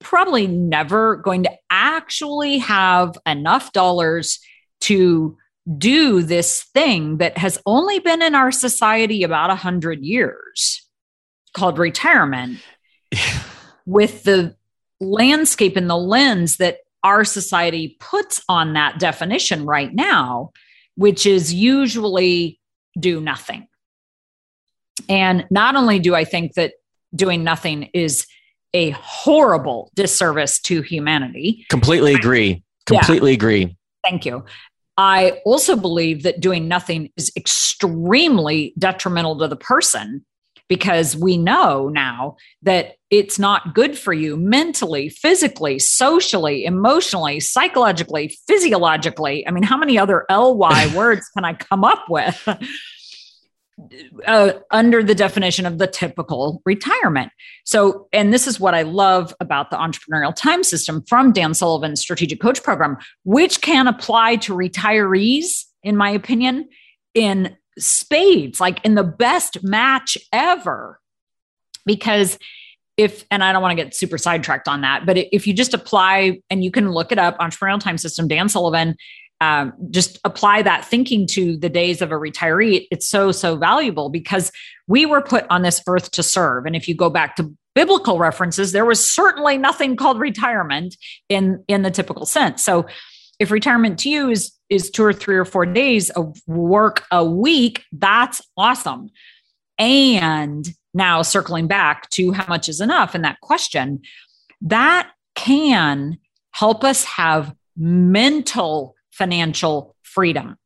probably 0.00 0.46
never 0.46 1.16
going 1.16 1.42
to 1.42 1.50
actually 1.70 2.58
have 2.58 3.16
enough 3.26 3.72
dollars 3.72 4.38
to 4.80 5.36
do 5.76 6.22
this 6.22 6.64
thing 6.72 7.18
that 7.18 7.36
has 7.36 7.58
only 7.66 7.98
been 7.98 8.22
in 8.22 8.34
our 8.34 8.52
society 8.52 9.22
about 9.22 9.48
100 9.48 10.02
years 10.04 10.88
called 11.52 11.78
retirement 11.78 12.58
with 13.86 14.22
the 14.22 14.54
landscape 15.00 15.76
and 15.76 15.90
the 15.90 15.96
lens 15.96 16.56
that 16.56 16.78
our 17.02 17.24
society 17.24 17.96
puts 18.00 18.42
on 18.48 18.72
that 18.72 18.98
definition 18.98 19.66
right 19.66 19.94
now 19.94 20.52
which 20.98 21.26
is 21.26 21.54
usually 21.54 22.58
do 22.98 23.20
nothing. 23.20 23.68
And 25.08 25.46
not 25.48 25.76
only 25.76 26.00
do 26.00 26.16
I 26.16 26.24
think 26.24 26.54
that 26.54 26.72
doing 27.14 27.44
nothing 27.44 27.84
is 27.94 28.26
a 28.74 28.90
horrible 28.90 29.92
disservice 29.94 30.58
to 30.62 30.82
humanity. 30.82 31.64
Completely 31.70 32.14
agree. 32.14 32.64
Completely 32.84 33.30
yeah. 33.30 33.36
agree. 33.36 33.76
Thank 34.02 34.26
you. 34.26 34.44
I 34.96 35.40
also 35.46 35.76
believe 35.76 36.24
that 36.24 36.40
doing 36.40 36.66
nothing 36.66 37.10
is 37.16 37.30
extremely 37.36 38.74
detrimental 38.76 39.38
to 39.38 39.46
the 39.46 39.56
person 39.56 40.26
because 40.68 41.16
we 41.16 41.36
know 41.36 41.88
now 41.88 42.36
that 42.62 42.96
it's 43.10 43.38
not 43.38 43.74
good 43.74 43.96
for 43.96 44.12
you 44.12 44.36
mentally, 44.36 45.08
physically, 45.08 45.78
socially, 45.78 46.64
emotionally, 46.64 47.40
psychologically, 47.40 48.36
physiologically. 48.46 49.46
I 49.46 49.50
mean, 49.50 49.62
how 49.62 49.76
many 49.76 49.98
other 49.98 50.26
LY 50.30 50.92
words 50.96 51.28
can 51.34 51.44
I 51.44 51.54
come 51.54 51.84
up 51.84 52.04
with? 52.08 52.46
Uh, 54.26 54.54
under 54.72 55.04
the 55.04 55.14
definition 55.14 55.64
of 55.64 55.78
the 55.78 55.86
typical 55.86 56.60
retirement. 56.66 57.30
So, 57.64 58.08
and 58.12 58.34
this 58.34 58.48
is 58.48 58.58
what 58.58 58.74
I 58.74 58.82
love 58.82 59.32
about 59.38 59.70
the 59.70 59.76
entrepreneurial 59.76 60.34
time 60.34 60.64
system 60.64 61.04
from 61.06 61.32
Dan 61.32 61.54
Sullivan's 61.54 62.00
strategic 62.00 62.40
coach 62.40 62.60
program, 62.64 62.96
which 63.22 63.60
can 63.60 63.86
apply 63.86 64.34
to 64.36 64.52
retirees, 64.52 65.64
in 65.84 65.96
my 65.96 66.10
opinion, 66.10 66.68
in 67.14 67.56
spades, 67.78 68.60
like 68.60 68.84
in 68.84 68.94
the 68.94 69.04
best 69.04 69.62
match 69.62 70.18
ever. 70.32 71.00
Because 71.86 72.38
if, 72.96 73.24
and 73.30 73.44
I 73.44 73.52
don't 73.52 73.62
want 73.62 73.78
to 73.78 73.82
get 73.82 73.94
super 73.94 74.18
sidetracked 74.18 74.68
on 74.68 74.80
that, 74.80 75.06
but 75.06 75.16
if 75.16 75.46
you 75.46 75.54
just 75.54 75.72
apply 75.72 76.40
and 76.50 76.64
you 76.64 76.70
can 76.70 76.90
look 76.90 77.12
it 77.12 77.18
up, 77.18 77.38
entrepreneurial 77.38 77.80
time 77.80 77.96
system, 77.96 78.28
Dan 78.28 78.48
Sullivan, 78.48 78.96
um, 79.40 79.72
just 79.90 80.18
apply 80.24 80.62
that 80.62 80.84
thinking 80.84 81.26
to 81.28 81.56
the 81.56 81.68
days 81.68 82.02
of 82.02 82.10
a 82.10 82.16
retiree. 82.16 82.88
It's 82.90 83.06
so, 83.06 83.30
so 83.30 83.56
valuable 83.56 84.08
because 84.08 84.50
we 84.88 85.06
were 85.06 85.22
put 85.22 85.46
on 85.48 85.62
this 85.62 85.80
earth 85.86 86.10
to 86.12 86.24
serve. 86.24 86.66
And 86.66 86.74
if 86.74 86.88
you 86.88 86.94
go 86.94 87.08
back 87.08 87.36
to 87.36 87.54
biblical 87.74 88.18
references, 88.18 88.72
there 88.72 88.84
was 88.84 89.08
certainly 89.08 89.56
nothing 89.56 89.94
called 89.94 90.18
retirement 90.18 90.96
in, 91.28 91.62
in 91.68 91.82
the 91.82 91.90
typical 91.92 92.26
sense. 92.26 92.64
So 92.64 92.86
if 93.38 93.50
retirement 93.50 93.98
to 94.00 94.10
you 94.10 94.30
is 94.30 94.52
is 94.68 94.90
two 94.90 95.04
or 95.04 95.12
three 95.12 95.36
or 95.36 95.44
four 95.44 95.64
days 95.64 96.10
of 96.10 96.36
work 96.46 97.04
a 97.10 97.24
week, 97.24 97.84
that's 97.92 98.42
awesome. 98.56 99.10
And 99.78 100.68
now 100.92 101.22
circling 101.22 101.68
back 101.68 102.10
to 102.10 102.32
how 102.32 102.46
much 102.48 102.68
is 102.68 102.80
enough 102.80 103.14
and 103.14 103.24
that 103.24 103.40
question, 103.40 104.02
that 104.60 105.10
can 105.34 106.18
help 106.50 106.84
us 106.84 107.04
have 107.04 107.54
mental 107.76 108.94
financial 109.12 109.94
freedom. 110.02 110.56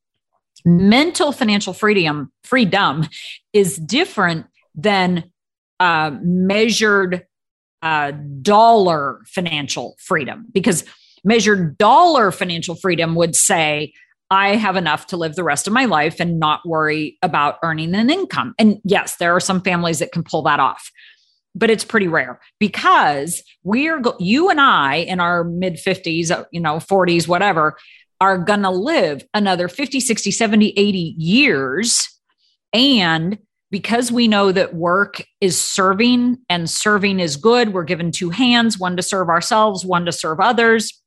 Mental 0.64 1.33
financial 1.33 1.73
freedom, 1.73 2.33
freedom 2.43 3.07
is 3.53 3.77
different 3.77 4.47
than 4.75 5.31
uh, 5.79 6.12
measured 6.23 7.27
uh, 7.83 8.12
dollar 8.41 9.20
financial 9.27 9.97
freedom 9.99 10.47
because 10.53 10.85
measured 11.25 11.79
dollar 11.79 12.31
financial 12.33 12.75
freedom 12.75 13.14
would 13.14 13.37
say, 13.37 13.93
I 14.31 14.57
have 14.57 14.77
enough 14.77 15.09
to 15.09 15.18
live 15.18 15.35
the 15.35 15.45
rest 15.45 15.66
of 15.66 15.75
my 15.75 15.85
life 15.85 16.18
and 16.18 16.41
not 16.41 16.66
worry 16.66 17.18
about 17.23 17.59
earning 17.62 17.95
an 17.95 18.09
income. 18.09 18.55
And 18.59 18.81
yes, 18.83 19.16
there 19.16 19.37
are 19.37 19.41
some 19.41 19.61
families 19.61 19.99
that 19.99 20.11
can 20.11 20.23
pull 20.23 20.41
that 20.45 20.59
off, 20.59 20.91
but 21.55 21.68
it's 21.68 21.85
pretty 21.85 22.09
rare 22.09 22.41
because 22.59 23.43
we're, 23.62 24.01
you 24.18 24.49
and 24.49 24.59
I 24.59 24.97
in 24.97 25.20
our 25.20 25.45
mid 25.45 25.75
50s, 25.75 26.31
uh, 26.31 26.45
you 26.51 26.61
know, 26.61 26.77
40s, 26.77 27.29
whatever, 27.29 27.77
are 28.23 28.39
going 28.39 28.62
to 28.62 28.70
live 28.70 29.23
another 29.35 29.68
50, 29.68 30.01
60, 30.01 30.31
70, 30.31 30.70
80 30.79 31.14
years. 31.18 32.09
And 32.73 33.37
because 33.70 34.11
we 34.11 34.29
know 34.29 34.51
that 34.51 34.75
work 34.75 35.25
is 35.43 35.61
serving 35.61 36.39
and 36.49 36.70
serving 36.70 37.20
is 37.20 37.37
good, 37.37 37.75
we're 37.75 37.85
given 37.85 38.12
two 38.12 38.31
hands, 38.31 38.79
one 38.79 38.97
to 38.97 39.03
serve 39.03 39.29
ourselves, 39.29 39.85
one 39.85 40.07
to 40.07 40.12
serve 40.12 40.41
others, 40.41 41.01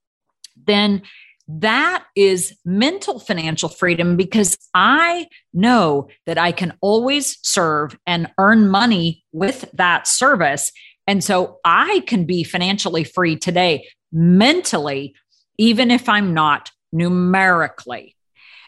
then 0.55 1.01
that 1.47 2.03
is 2.15 2.55
mental 2.65 3.19
financial 3.19 3.69
freedom 3.69 4.17
because 4.17 4.57
I 4.73 5.27
know 5.53 6.09
that 6.25 6.37
I 6.37 6.51
can 6.51 6.73
always 6.81 7.37
serve 7.43 7.97
and 8.07 8.31
earn 8.39 8.67
money 8.67 9.23
with 9.31 9.65
that 9.73 10.07
service. 10.07 10.71
And 11.05 11.23
so 11.23 11.59
I 11.63 12.03
can 12.07 12.25
be 12.25 12.43
financially 12.43 13.03
free 13.03 13.35
today, 13.35 13.87
mentally, 14.11 15.13
even 15.59 15.91
if 15.91 16.09
I'm 16.09 16.33
not 16.33 16.71
numerically. 16.91 18.15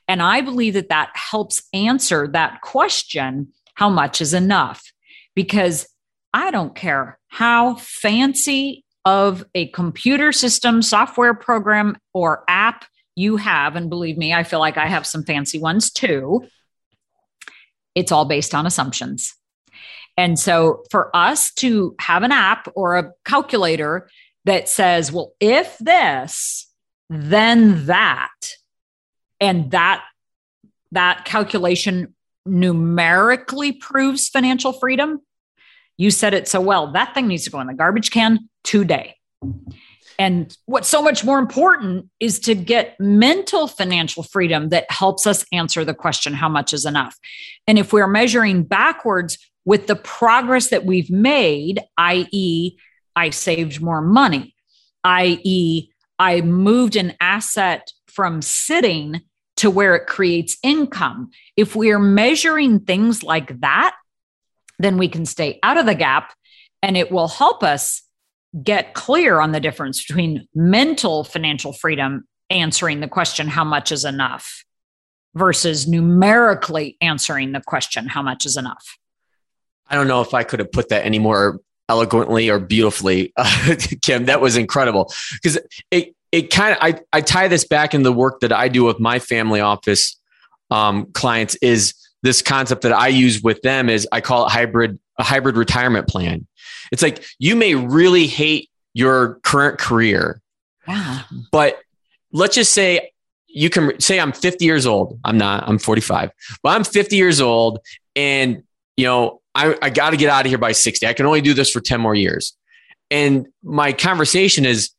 And 0.08 0.22
I 0.22 0.42
believe 0.42 0.76
that 0.76 0.90
that 0.90 1.12
helps 1.16 1.64
answer 1.74 2.28
that 2.30 2.62
question 2.62 3.54
how 3.74 3.90
much 3.90 4.22
is 4.22 4.34
enough? 4.34 4.92
Because 5.36 5.88
I 6.34 6.52
don't 6.52 6.76
care 6.76 7.20
how 7.28 7.76
fancy 7.76 8.84
of 9.08 9.45
a 9.55 9.68
computer 9.68 10.34
system, 10.34 10.82
software 10.82 11.34
program, 11.34 11.97
or 12.14 12.43
app 12.49 12.84
you 13.16 13.38
have. 13.38 13.78
And 13.78 13.89
believe 13.89 14.18
me, 14.18 14.34
I 14.34 14.43
feel 14.43 14.60
like 14.60 14.76
I 14.76 14.88
have 14.88 15.08
some 15.08 15.24
fancy 15.24 15.60
ones 15.60 15.91
too. 15.91 16.45
It's 17.95 18.12
all 18.12 18.26
based 18.26 18.53
on 18.53 18.66
assumptions. 18.66 19.34
And 20.18 20.38
so 20.38 20.84
for 20.91 21.16
us 21.16 21.53
to 21.53 21.95
have 21.99 22.24
an 22.24 22.34
app 22.34 22.68
or 22.76 22.97
a 22.97 23.14
calculator 23.24 24.10
that 24.43 24.68
says, 24.68 25.10
well, 25.10 25.32
if 25.39 25.78
this, 25.78 26.70
then 27.10 27.86
that, 27.86 28.55
and 29.39 29.72
that 29.72 30.03
that 30.91 31.24
calculation 31.24 32.14
numerically 32.45 33.72
proves 33.72 34.28
financial 34.28 34.74
freedom, 34.74 35.22
you 35.95 36.12
said 36.12 36.34
it 36.34 36.49
so 36.49 36.60
well. 36.60 36.91
That 36.91 37.14
thing 37.14 37.28
needs 37.28 37.45
to 37.45 37.51
go 37.51 37.62
in 37.62 37.68
the 37.68 37.74
garbage 37.74 38.12
can 38.12 38.49
today. 38.68 39.15
And 40.20 40.55
what's 40.65 40.89
so 40.89 41.01
much 41.01 41.24
more 41.24 41.39
important 41.39 42.09
is 42.20 42.39
to 42.41 42.53
get 42.53 42.99
mental 42.99 43.68
financial 43.68 44.24
freedom 44.24 44.70
that 44.70 44.91
helps 44.91 45.26
us 45.26 45.45
answer 45.53 45.86
the 45.86 45.93
question, 45.93 46.34
how 46.34 46.49
much 46.49 46.74
is 46.74 46.86
enough? 46.86 47.15
And 47.65 47.80
if 47.80 47.93
we're 47.93 48.07
measuring 48.07 48.63
backwards 48.63 49.38
with 49.63 49.88
the 49.88 49.95
progress 49.95 50.70
that 50.70 50.86
we've 50.86 51.09
made, 51.09 51.82
i.e., 51.97 52.78
I 53.15 53.30
saved 53.30 53.82
more 53.82 54.01
money, 54.01 54.53
i.e., 55.03 55.89
I 56.20 56.41
moved 56.41 56.97
an 56.97 57.13
asset 57.22 57.91
from 58.07 58.41
sitting 58.41 59.22
to 59.57 59.70
where 59.70 59.95
it 59.95 60.07
creates 60.07 60.57
income. 60.61 61.30
If 61.55 61.76
we 61.76 61.91
are 61.91 61.99
measuring 61.99 62.82
things 62.82 63.24
like 63.24 63.61
that, 63.61 63.95
then 64.78 64.97
we 64.97 65.07
can 65.07 65.26
stay 65.26 65.59
out 65.63 65.78
of 65.78 65.86
the 65.86 65.95
gap 65.95 66.34
and 66.82 66.97
it 66.97 67.11
will 67.11 67.28
help 67.28 67.63
us 67.63 68.03
get 68.64 68.93
clear 68.93 69.39
on 69.39 69.52
the 69.52 69.60
difference 69.60 70.06
between 70.06 70.48
mental 70.56 71.24
financial 71.24 71.74
freedom, 71.74 72.28
answering 72.50 73.00
the 73.00 73.08
question, 73.08 73.48
how 73.48 73.64
much 73.64 73.91
is 73.91 74.06
enough, 74.06 74.64
versus 75.36 75.88
numerically 75.88 76.98
answering 77.02 77.52
the 77.52 77.62
question, 77.62 78.08
how 78.08 78.22
much 78.22 78.45
is 78.45 78.58
enough. 78.58 78.98
I 79.89 79.95
don't 79.95 80.08
know 80.08 80.22
if 80.22 80.34
I 80.34 80.43
could 80.43 80.60
have 80.60 80.72
put 80.72 80.89
that 80.89 81.06
any 81.06 81.20
more 81.20 81.60
eloquently 81.89 82.50
or 82.50 82.60
beautifully, 82.60 83.34
Kim. 84.02 84.26
That 84.26 84.41
was 84.41 84.58
incredible 84.58 85.14
because 85.34 85.58
it 85.91 86.14
it 86.32 86.52
kind 86.52 86.74
of 86.74 86.78
I, 86.82 87.00
I 87.14 87.22
tie 87.22 87.48
this 87.48 87.66
back 87.66 87.93
in 87.93 88.04
the 88.04 88.12
work 88.12 88.41
that 88.41 88.52
I 88.52 88.68
do 88.68 88.84
with 88.84 89.00
my 89.00 89.20
family 89.20 89.62
office 89.62 90.20
um, 90.70 91.12
clients 91.14 91.56
is 91.56 91.93
this 92.24 92.41
concept 92.41 92.82
that 92.82 92.91
I 92.91 93.08
use 93.08 93.41
with 93.41 93.62
them 93.62 93.89
is 93.89 94.08
I 94.12 94.22
call 94.22 94.48
it 94.48 94.50
hybrid 94.50 95.00
a 95.18 95.24
hybrid 95.24 95.56
retirement 95.56 96.08
plan. 96.08 96.47
It's 96.92 97.02
like 97.02 97.24
you 97.40 97.56
may 97.56 97.76
really 97.76 98.28
hate 98.28 98.70
your 98.94 99.36
current 99.44 99.80
career, 99.80 100.42
yeah. 100.88 101.24
but 101.52 101.80
let's 102.32 102.56
just 102.56 102.74
say 102.74 103.12
you 103.48 103.70
can 103.70 104.00
say 104.00 104.20
I'm 104.20 104.32
50 104.32 104.66
years 104.66 104.86
old. 104.86 105.20
I'm 105.24 105.38
not. 105.38 105.68
I'm 105.68 105.80
45, 105.80 106.32
but 106.64 106.70
I'm 106.70 106.84
50 106.84 107.16
years 107.16 107.42
old, 107.42 107.80
and 108.16 108.64
you 108.96 109.06
know 109.06 109.42
I, 109.58 109.76
I 109.82 109.90
got 109.90 110.12
to 110.12 110.18
get 110.18 110.30
out 110.30 110.46
of 110.46 110.50
here 110.50 110.60
by 110.60 110.72
60. 110.72 111.06
I 111.08 111.14
can 111.14 111.26
only 111.26 111.42
do 111.42 111.54
this 111.54 111.72
for 111.72 111.82
10 111.82 112.00
more 112.00 112.14
years. 112.14 112.56
And 113.10 113.48
my 113.64 113.92
conversation 113.92 114.66
is 114.66 114.92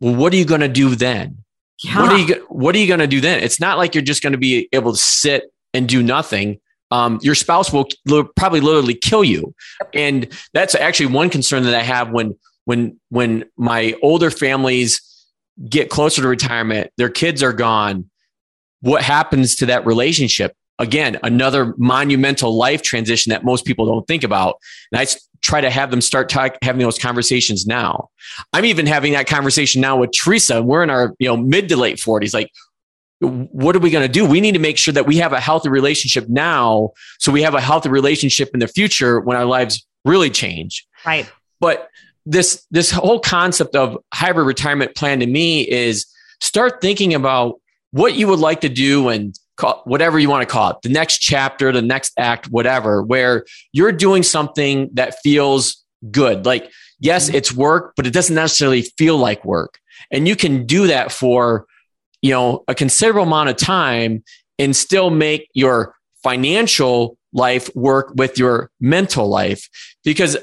well, 0.00 0.14
what 0.14 0.32
are 0.32 0.36
you 0.36 0.46
going 0.46 0.62
to 0.62 0.68
do 0.68 0.94
then? 0.94 1.44
Yeah. 1.82 2.00
What 2.00 2.12
are 2.12 2.18
you 2.18 2.46
What 2.48 2.74
are 2.74 2.78
you 2.78 2.86
going 2.86 3.00
to 3.00 3.06
do 3.06 3.20
then? 3.20 3.42
It's 3.42 3.60
not 3.60 3.76
like 3.76 3.94
you're 3.94 4.02
just 4.02 4.22
going 4.22 4.32
to 4.32 4.38
be 4.38 4.68
able 4.72 4.92
to 4.92 4.98
sit 4.98 5.52
and 5.74 5.86
do 5.86 6.02
nothing. 6.02 6.60
Um, 6.90 7.18
your 7.22 7.34
spouse 7.34 7.72
will 7.72 7.88
probably 8.36 8.60
literally 8.60 8.94
kill 8.94 9.24
you, 9.24 9.54
and 9.92 10.28
that's 10.52 10.74
actually 10.74 11.06
one 11.06 11.30
concern 11.30 11.64
that 11.64 11.74
I 11.74 11.82
have 11.82 12.10
when 12.10 12.36
when 12.64 13.00
when 13.08 13.44
my 13.56 13.94
older 14.02 14.30
families 14.30 15.00
get 15.68 15.88
closer 15.88 16.22
to 16.22 16.28
retirement, 16.28 16.90
their 16.96 17.08
kids 17.08 17.42
are 17.42 17.52
gone. 17.52 18.10
What 18.82 19.02
happens 19.02 19.56
to 19.56 19.66
that 19.66 19.86
relationship? 19.86 20.54
Again, 20.78 21.18
another 21.22 21.74
monumental 21.78 22.54
life 22.54 22.82
transition 22.82 23.30
that 23.30 23.44
most 23.44 23.64
people 23.64 23.86
don't 23.86 24.06
think 24.06 24.22
about. 24.22 24.56
And 24.92 25.00
I 25.00 25.06
try 25.40 25.62
to 25.62 25.70
have 25.70 25.90
them 25.90 26.02
start 26.02 26.28
talk, 26.28 26.58
having 26.60 26.82
those 26.82 26.98
conversations 26.98 27.66
now. 27.66 28.10
I'm 28.52 28.66
even 28.66 28.86
having 28.86 29.12
that 29.14 29.26
conversation 29.26 29.80
now 29.80 29.96
with 29.96 30.12
Teresa. 30.12 30.62
We're 30.62 30.82
in 30.82 30.90
our 30.90 31.14
you 31.18 31.28
know 31.28 31.36
mid 31.36 31.68
to 31.70 31.76
late 31.76 31.96
40s. 31.96 32.34
Like, 32.34 32.50
what 33.20 33.74
are 33.74 33.78
we 33.78 33.90
going 33.90 34.06
to 34.06 34.12
do? 34.12 34.26
We 34.26 34.40
need 34.40 34.52
to 34.52 34.58
make 34.58 34.76
sure 34.76 34.92
that 34.92 35.06
we 35.06 35.16
have 35.16 35.32
a 35.32 35.40
healthy 35.40 35.68
relationship 35.68 36.28
now, 36.28 36.90
so 37.18 37.32
we 37.32 37.42
have 37.42 37.54
a 37.54 37.60
healthy 37.60 37.88
relationship 37.88 38.50
in 38.52 38.60
the 38.60 38.68
future 38.68 39.20
when 39.20 39.36
our 39.36 39.46
lives 39.46 39.86
really 40.04 40.30
change. 40.30 40.86
Right. 41.04 41.30
But 41.60 41.88
this 42.26 42.66
this 42.70 42.90
whole 42.90 43.20
concept 43.20 43.76
of 43.76 43.98
hybrid 44.12 44.46
retirement 44.46 44.94
plan 44.94 45.20
to 45.20 45.26
me 45.26 45.62
is 45.62 46.06
start 46.40 46.80
thinking 46.80 47.14
about 47.14 47.60
what 47.92 48.14
you 48.14 48.28
would 48.28 48.40
like 48.40 48.60
to 48.60 48.68
do 48.68 49.08
and 49.08 49.38
call, 49.56 49.80
whatever 49.84 50.18
you 50.18 50.28
want 50.28 50.46
to 50.46 50.52
call 50.52 50.70
it, 50.70 50.76
the 50.82 50.88
next 50.88 51.18
chapter, 51.18 51.72
the 51.72 51.82
next 51.82 52.12
act, 52.18 52.46
whatever, 52.48 53.02
where 53.02 53.46
you're 53.72 53.92
doing 53.92 54.22
something 54.22 54.90
that 54.92 55.18
feels 55.22 55.82
good. 56.10 56.44
Like, 56.44 56.70
yes, 57.00 57.28
mm-hmm. 57.28 57.36
it's 57.36 57.52
work, 57.54 57.94
but 57.96 58.06
it 58.06 58.12
doesn't 58.12 58.34
necessarily 58.34 58.82
feel 58.82 59.16
like 59.16 59.44
work. 59.44 59.78
And 60.10 60.28
you 60.28 60.36
can 60.36 60.66
do 60.66 60.88
that 60.88 61.10
for, 61.10 61.66
you 62.22 62.30
know, 62.30 62.64
a 62.68 62.74
considerable 62.74 63.22
amount 63.22 63.48
of 63.48 63.56
time 63.56 64.22
and 64.58 64.74
still 64.74 65.10
make 65.10 65.48
your 65.54 65.94
financial 66.22 67.18
life 67.32 67.70
work 67.74 68.12
with 68.16 68.38
your 68.38 68.70
mental 68.80 69.28
life. 69.28 69.68
Because 70.04 70.36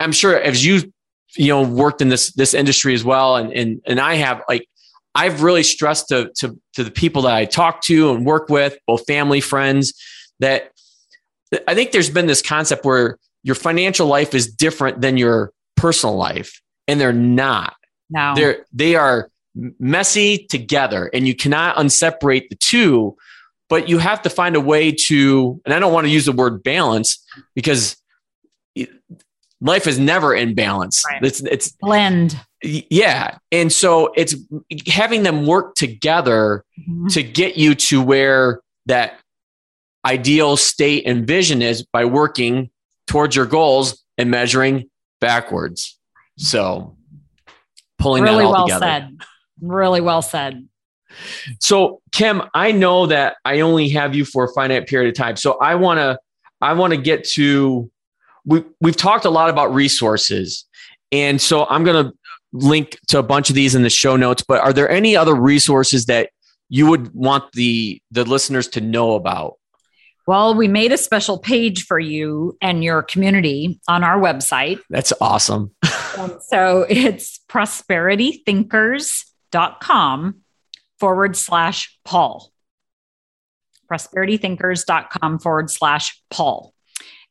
I'm 0.00 0.12
sure 0.12 0.40
as 0.40 0.64
you, 0.64 0.92
you 1.36 1.48
know, 1.48 1.62
worked 1.62 2.00
in 2.00 2.08
this, 2.08 2.32
this 2.32 2.54
industry 2.54 2.94
as 2.94 3.04
well, 3.04 3.36
and, 3.36 3.52
and, 3.52 3.80
and 3.86 4.00
I 4.00 4.14
have 4.14 4.42
like, 4.48 4.66
I've 5.14 5.42
really 5.42 5.62
stressed 5.62 6.08
to, 6.08 6.30
to, 6.36 6.58
to 6.74 6.84
the 6.84 6.90
people 6.90 7.22
that 7.22 7.34
I 7.34 7.44
talk 7.44 7.82
to 7.82 8.12
and 8.12 8.24
work 8.24 8.48
with, 8.48 8.78
both 8.86 9.06
family, 9.06 9.40
friends, 9.40 9.92
that 10.40 10.72
I 11.68 11.74
think 11.74 11.92
there's 11.92 12.08
been 12.08 12.26
this 12.26 12.40
concept 12.40 12.84
where 12.84 13.18
your 13.42 13.54
financial 13.54 14.06
life 14.06 14.34
is 14.34 14.50
different 14.50 15.02
than 15.02 15.18
your 15.18 15.52
personal 15.76 16.16
life, 16.16 16.62
and 16.88 16.98
they're 17.00 17.12
not. 17.12 17.74
No. 18.08 18.34
They're 18.34 18.64
they 18.72 18.94
are 18.94 19.28
messy 19.78 20.46
together, 20.48 21.10
and 21.12 21.26
you 21.26 21.34
cannot 21.34 21.78
unseparate 21.78 22.48
the 22.50 22.56
two. 22.56 23.16
But 23.68 23.88
you 23.88 23.98
have 23.98 24.20
to 24.22 24.30
find 24.30 24.54
a 24.54 24.60
way 24.60 24.92
to, 25.06 25.60
and 25.64 25.72
I 25.72 25.78
don't 25.78 25.92
want 25.94 26.06
to 26.06 26.10
use 26.10 26.26
the 26.26 26.32
word 26.32 26.62
balance 26.62 27.24
because 27.54 27.96
life 29.60 29.86
is 29.86 29.98
never 29.98 30.34
in 30.34 30.54
balance. 30.54 31.02
Right. 31.08 31.22
It's 31.24 31.40
it's 31.42 31.70
Blend. 31.80 32.38
yeah, 32.62 33.38
and 33.50 33.72
so 33.72 34.12
it's 34.16 34.34
having 34.86 35.22
them 35.22 35.46
work 35.46 35.74
together 35.74 36.64
Mhm. 36.88 37.12
to 37.14 37.22
get 37.22 37.56
you 37.56 37.74
to 37.74 38.02
where 38.02 38.60
that 38.86 39.18
ideal 40.04 40.56
state 40.56 41.04
and 41.06 41.26
vision 41.26 41.62
is 41.62 41.82
by 41.84 42.04
working 42.04 42.70
towards 43.06 43.36
your 43.36 43.46
goals 43.46 44.02
and 44.18 44.30
measuring 44.30 44.90
backwards. 45.20 45.98
So 46.38 46.96
pulling 47.98 48.24
Really 48.24 48.38
that 48.38 48.44
all 48.44 48.52
well 48.52 48.66
together. 48.66 48.86
said. 48.86 49.16
Really 49.62 50.00
well 50.00 50.20
said. 50.20 50.68
So 51.60 52.00
Kim, 52.10 52.42
I 52.54 52.72
know 52.72 53.06
that 53.06 53.36
I 53.44 53.60
only 53.60 53.88
have 53.90 54.14
you 54.14 54.24
for 54.24 54.44
a 54.44 54.52
finite 54.52 54.86
period 54.86 55.08
of 55.08 55.14
time. 55.14 55.36
So 55.36 55.58
I 55.58 55.76
want 55.76 55.98
to 55.98 56.18
I 56.60 56.72
want 56.74 56.92
to 56.92 56.96
get 56.96 57.24
to 57.30 57.90
we 58.44 58.64
we've 58.80 58.96
talked 58.96 59.24
a 59.24 59.30
lot 59.30 59.50
about 59.50 59.72
resources. 59.72 60.66
And 61.10 61.40
so 61.40 61.66
I'm 61.66 61.84
going 61.84 62.06
to 62.06 62.12
link 62.52 62.98
to 63.08 63.18
a 63.18 63.22
bunch 63.22 63.50
of 63.50 63.54
these 63.54 63.74
in 63.74 63.82
the 63.82 63.90
show 63.90 64.16
notes, 64.16 64.42
but 64.46 64.60
are 64.60 64.72
there 64.72 64.90
any 64.90 65.16
other 65.16 65.34
resources 65.34 66.06
that 66.06 66.30
you 66.68 66.86
would 66.86 67.12
want 67.14 67.52
the 67.52 68.00
the 68.10 68.24
listeners 68.24 68.68
to 68.68 68.80
know 68.80 69.14
about? 69.14 69.58
Well, 70.26 70.54
we 70.54 70.68
made 70.68 70.92
a 70.92 70.98
special 70.98 71.38
page 71.38 71.84
for 71.84 71.98
you 71.98 72.56
and 72.62 72.84
your 72.84 73.02
community 73.02 73.80
on 73.88 74.04
our 74.04 74.18
website. 74.18 74.80
That's 74.90 75.12
awesome. 75.20 75.74
So 76.40 76.84
it's 76.90 77.40
prosperitythinkers.com 79.52 80.36
forward 80.98 81.36
slash 81.36 81.98
Paul. 82.04 82.52
Prosperitythinkers.com 83.90 85.38
forward 85.38 85.70
slash 85.70 86.22
Paul. 86.30 86.74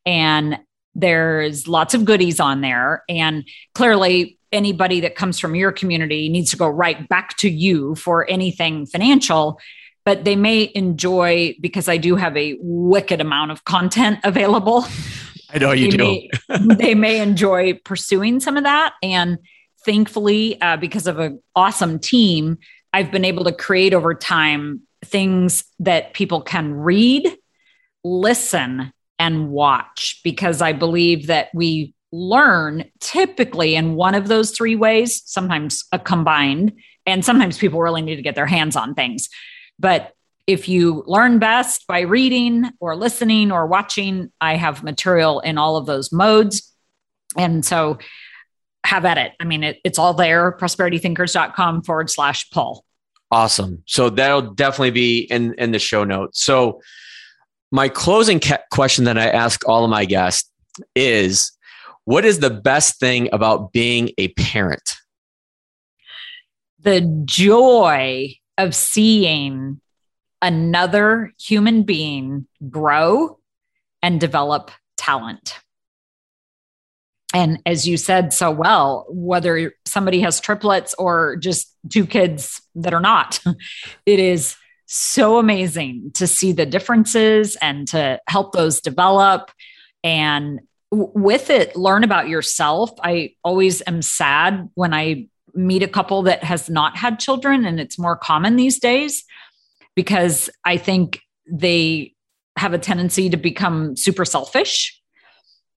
And 0.05 0.59
there's 0.93 1.67
lots 1.67 1.93
of 1.93 2.05
goodies 2.05 2.39
on 2.39 2.61
there. 2.61 3.03
And 3.07 3.47
clearly, 3.73 4.37
anybody 4.51 4.99
that 5.01 5.15
comes 5.15 5.39
from 5.39 5.55
your 5.55 5.71
community 5.71 6.27
needs 6.27 6.51
to 6.51 6.57
go 6.57 6.67
right 6.67 7.07
back 7.07 7.37
to 7.37 7.49
you 7.49 7.95
for 7.95 8.29
anything 8.29 8.85
financial. 8.85 9.59
But 10.03 10.25
they 10.25 10.35
may 10.35 10.71
enjoy 10.75 11.55
because 11.61 11.87
I 11.87 11.97
do 11.97 12.15
have 12.15 12.35
a 12.35 12.57
wicked 12.59 13.21
amount 13.21 13.51
of 13.51 13.63
content 13.63 14.19
available 14.23 14.85
I 15.53 15.57
know 15.57 15.71
you 15.71 15.91
they 15.91 15.97
do. 15.97 16.57
May, 16.59 16.75
they 16.75 16.95
may 16.95 17.19
enjoy 17.21 17.73
pursuing 17.83 18.39
some 18.39 18.57
of 18.57 18.63
that. 18.63 18.93
And 19.03 19.37
thankfully, 19.85 20.61
uh, 20.61 20.77
because 20.77 21.07
of 21.07 21.19
an 21.19 21.41
awesome 21.55 21.99
team, 21.99 22.57
I've 22.93 23.11
been 23.11 23.25
able 23.25 23.45
to 23.45 23.51
create 23.51 23.93
over 23.93 24.13
time 24.13 24.81
things 25.03 25.63
that 25.79 26.13
people 26.13 26.41
can 26.41 26.73
read, 26.73 27.31
listen, 28.03 28.91
and 29.17 29.49
watch 29.49 30.19
because 30.23 30.61
I 30.61 30.73
believe 30.73 31.27
that 31.27 31.49
we 31.53 31.93
learn 32.11 32.85
typically 32.99 33.75
in 33.75 33.95
one 33.95 34.15
of 34.15 34.27
those 34.27 34.51
three 34.51 34.75
ways, 34.75 35.21
sometimes 35.25 35.85
a 35.91 35.99
combined, 35.99 36.73
and 37.05 37.23
sometimes 37.23 37.57
people 37.57 37.79
really 37.79 38.01
need 38.01 38.17
to 38.17 38.21
get 38.21 38.35
their 38.35 38.45
hands 38.45 38.75
on 38.75 38.93
things. 38.93 39.29
But 39.79 40.13
if 40.47 40.67
you 40.67 41.03
learn 41.07 41.39
best 41.39 41.87
by 41.87 42.01
reading 42.01 42.69
or 42.79 42.95
listening 42.95 43.51
or 43.51 43.67
watching, 43.67 44.31
I 44.41 44.55
have 44.55 44.83
material 44.83 45.39
in 45.39 45.57
all 45.57 45.77
of 45.77 45.85
those 45.85 46.11
modes. 46.11 46.73
And 47.37 47.63
so 47.63 47.99
have 48.85 49.05
at 49.05 49.17
it. 49.17 49.33
I 49.39 49.45
mean, 49.45 49.63
it, 49.63 49.79
it's 49.83 49.99
all 49.99 50.13
there, 50.13 50.51
prosperitythinkers.com 50.53 51.83
forward 51.83 52.09
slash 52.09 52.49
Paul. 52.49 52.83
Awesome. 53.31 53.81
So 53.85 54.09
that'll 54.09 54.53
definitely 54.53 54.91
be 54.91 55.19
in 55.19 55.53
in 55.53 55.71
the 55.71 55.79
show 55.79 56.03
notes. 56.03 56.43
So 56.43 56.81
my 57.71 57.87
closing 57.87 58.39
ca- 58.39 58.59
question 58.71 59.05
that 59.05 59.17
I 59.17 59.29
ask 59.29 59.67
all 59.67 59.85
of 59.85 59.89
my 59.89 60.05
guests 60.05 60.51
is 60.95 61.51
what 62.05 62.25
is 62.25 62.39
the 62.39 62.49
best 62.49 62.99
thing 62.99 63.29
about 63.31 63.71
being 63.71 64.11
a 64.17 64.29
parent? 64.29 64.97
The 66.79 67.01
joy 67.25 68.35
of 68.57 68.75
seeing 68.75 69.79
another 70.41 71.31
human 71.39 71.83
being 71.83 72.47
grow 72.69 73.39
and 74.01 74.19
develop 74.19 74.71
talent. 74.97 75.59
And 77.33 77.61
as 77.65 77.87
you 77.87 77.97
said 77.97 78.33
so 78.33 78.51
well, 78.51 79.05
whether 79.09 79.73
somebody 79.85 80.19
has 80.21 80.39
triplets 80.39 80.93
or 80.95 81.37
just 81.37 81.73
two 81.89 82.05
kids 82.05 82.61
that 82.75 82.93
are 82.93 82.99
not, 82.99 83.39
it 84.05 84.19
is 84.19 84.55
so 84.85 85.37
amazing 85.37 86.11
to 86.15 86.27
see 86.27 86.51
the 86.51 86.65
differences 86.65 87.55
and 87.61 87.87
to 87.87 88.19
help 88.27 88.51
those 88.51 88.81
develop. 88.81 89.51
And 90.03 90.59
with 90.91 91.49
it, 91.49 91.75
learn 91.77 92.03
about 92.03 92.27
yourself. 92.27 92.91
I 93.01 93.35
always 93.43 93.81
am 93.87 94.01
sad 94.01 94.69
when 94.73 94.93
I 94.93 95.27
meet 95.53 95.83
a 95.83 95.87
couple 95.87 96.23
that 96.23 96.43
has 96.43 96.69
not 96.69 96.97
had 96.97 97.19
children, 97.19 97.65
and 97.65 97.79
it's 97.79 97.97
more 97.97 98.17
common 98.17 98.57
these 98.57 98.79
days 98.79 99.23
because 99.95 100.49
I 100.65 100.77
think 100.77 101.21
they 101.49 102.13
have 102.57 102.73
a 102.73 102.77
tendency 102.77 103.29
to 103.29 103.37
become 103.37 103.95
super 103.95 104.25
selfish 104.25 105.00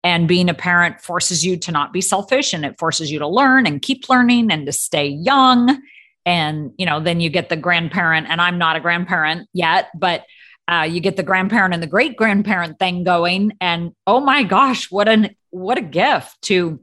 and 0.04 0.28
being 0.28 0.48
a 0.48 0.54
parent 0.54 1.00
forces 1.00 1.44
you 1.44 1.56
to 1.56 1.72
not 1.72 1.92
be 1.92 2.00
selfish 2.00 2.52
and 2.52 2.64
it 2.64 2.78
forces 2.78 3.10
you 3.10 3.18
to 3.18 3.26
learn 3.26 3.66
and 3.66 3.82
keep 3.82 4.08
learning 4.08 4.52
and 4.52 4.66
to 4.66 4.72
stay 4.72 5.08
young. 5.08 5.82
And 6.24 6.72
you 6.78 6.86
know 6.86 7.00
then 7.00 7.20
you 7.20 7.30
get 7.30 7.48
the 7.50 7.56
grandparent 7.56 8.28
and 8.30 8.40
i'm 8.40 8.56
not 8.56 8.76
a 8.76 8.80
grandparent 8.80 9.46
yet 9.52 9.88
but 9.94 10.24
uh, 10.66 10.86
you 10.90 11.00
get 11.00 11.16
the 11.16 11.22
grandparent 11.22 11.74
and 11.74 11.82
the 11.82 11.86
great 11.86 12.16
grandparent 12.16 12.78
thing 12.78 13.04
going. 13.04 13.52
And 13.60 13.92
oh 14.06 14.20
my 14.20 14.42
gosh 14.42 14.90
what 14.90 15.08
an 15.08 15.34
what 15.50 15.78
a 15.78 15.82
gift 15.82 16.40
to 16.42 16.80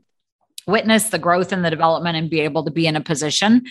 witness 0.68 1.10
the 1.10 1.20
growth 1.20 1.52
and 1.52 1.66
the 1.66 1.70
development 1.70 2.16
and 2.16 2.30
be 2.30 2.42
able 2.42 2.64
to 2.66 2.72
be 2.72 2.88
in 2.88 2.96
a 2.96 3.02
position. 3.02 3.64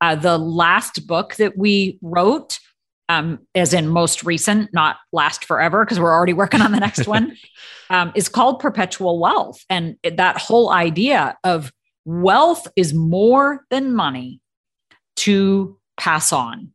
Uh, 0.00 0.14
the 0.14 0.38
last 0.38 1.06
book 1.06 1.34
that 1.36 1.58
we 1.58 1.98
wrote 2.02 2.60
um, 3.08 3.40
as 3.54 3.72
in 3.72 3.88
most 3.88 4.24
recent, 4.24 4.72
not 4.72 4.96
last 5.12 5.44
forever, 5.44 5.84
because 5.84 5.98
we're 5.98 6.12
already 6.12 6.34
working 6.34 6.60
on 6.60 6.72
the 6.72 6.80
next 6.80 7.06
one, 7.06 7.36
um, 7.90 8.12
is 8.14 8.28
called 8.28 8.60
Perpetual 8.60 9.18
Wealth. 9.18 9.64
And 9.70 9.96
that 10.04 10.36
whole 10.36 10.70
idea 10.70 11.36
of 11.42 11.72
wealth 12.04 12.66
is 12.76 12.92
more 12.92 13.64
than 13.70 13.94
money 13.94 14.40
to 15.16 15.78
pass 15.98 16.32
on. 16.32 16.72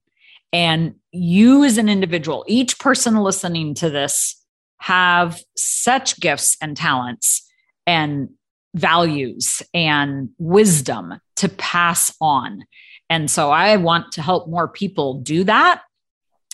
And 0.51 0.95
you, 1.11 1.63
as 1.63 1.77
an 1.77 1.89
individual, 1.89 2.43
each 2.47 2.79
person 2.79 3.15
listening 3.17 3.73
to 3.75 3.89
this, 3.89 4.39
have 4.79 5.39
such 5.55 6.19
gifts 6.19 6.57
and 6.61 6.75
talents 6.75 7.49
and 7.87 8.29
values 8.75 9.61
and 9.73 10.29
wisdom 10.39 11.19
to 11.37 11.47
pass 11.47 12.13
on. 12.19 12.65
And 13.09 13.29
so 13.31 13.51
I 13.51 13.77
want 13.77 14.11
to 14.13 14.21
help 14.21 14.49
more 14.49 14.67
people 14.67 15.21
do 15.21 15.43
that 15.45 15.83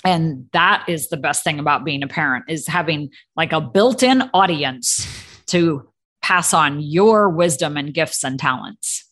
and 0.06 0.48
that 0.54 0.86
is 0.88 1.10
the 1.10 1.18
best 1.18 1.44
thing 1.44 1.60
about 1.60 1.84
being 1.84 2.04
a 2.04 2.08
parent 2.08 2.46
is 2.48 2.68
having 2.68 3.10
like 3.36 3.52
a 3.52 3.62
built-in 3.62 4.24
audience 4.34 5.08
to 5.48 5.88
pass 6.22 6.54
on 6.54 6.80
your 6.80 7.30
wisdom 7.30 7.78
and 7.78 7.94
gifts 7.94 8.24
and 8.24 8.40
talents 8.40 9.06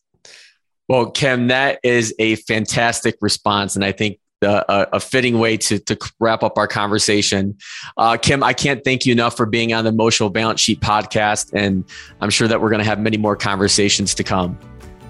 Well, 0.88 1.12
Kim, 1.12 1.48
that 1.48 1.80
is 1.84 2.14
a 2.20 2.36
fantastic 2.36 3.18
response. 3.22 3.76
And 3.76 3.84
I 3.84 3.92
think 3.92 4.20
uh, 4.42 4.64
a, 4.70 4.88
a 4.94 5.00
fitting 5.00 5.40
way 5.40 5.58
to, 5.58 5.80
to 5.80 5.98
wrap 6.20 6.44
up 6.44 6.58
our 6.58 6.68
conversation. 6.68 7.58
Uh, 7.98 8.16
Kim, 8.18 8.44
I 8.44 8.54
can't 8.54 8.84
thank 8.84 9.06
you 9.06 9.12
enough 9.12 9.36
for 9.36 9.46
being 9.46 9.74
on 9.74 9.84
the 9.84 9.90
Emotional 9.90 10.30
Balance 10.30 10.62
Sheet 10.62 10.80
podcast. 10.80 11.52
And 11.54 11.84
I'm 12.22 12.30
sure 12.30 12.48
that 12.48 12.62
we're 12.62 12.70
going 12.70 12.80
to 12.80 12.86
have 12.86 13.00
many 13.00 13.18
more 13.18 13.36
conversations 13.36 14.14
to 14.16 14.24
come. 14.24 14.58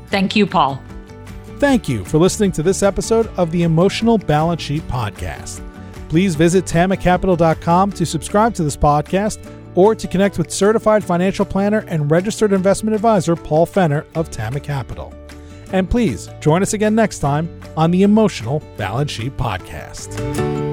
thank 0.08 0.36
you 0.36 0.48
paul 0.48 0.82
Thank 1.60 1.90
you 1.90 2.06
for 2.06 2.20
listening 2.20 2.52
to 2.52 2.62
this 2.62 2.84
episode 2.84 3.26
of 3.36 3.50
the 3.52 3.64
Emotional 3.64 4.20
Balance 4.20 4.62
Sheet 4.62 4.88
Podcast. 4.88 5.66
Please 6.10 6.36
visit 6.36 6.66
tamacapital.com 6.66 7.91
to 7.91 8.05
subscribe 8.05 8.53
to 8.55 8.64
this 8.64 8.78
podcast 8.78 9.39
or 9.76 9.93
to 9.93 10.08
connect 10.08 10.38
with 10.38 10.51
certified 10.51 11.03
financial 11.03 11.45
planner 11.45 11.86
and 11.88 12.10
registered 12.10 12.53
investment 12.53 12.95
advisor 12.95 13.36
Paul 13.36 13.66
Fenner 13.66 14.05
of 14.16 14.32
Tama 14.32 14.60
Capital. 14.60 15.14
And 15.72 15.89
please 15.89 16.30
join 16.39 16.62
us 16.62 16.74
again 16.74 16.95
next 16.95 17.20
time 17.20 17.49
on 17.76 17.91
the 17.91 18.03
Emotional 18.03 18.64
Balance 18.78 19.12
Sheet 19.12 19.36
Podcast. 19.38 20.66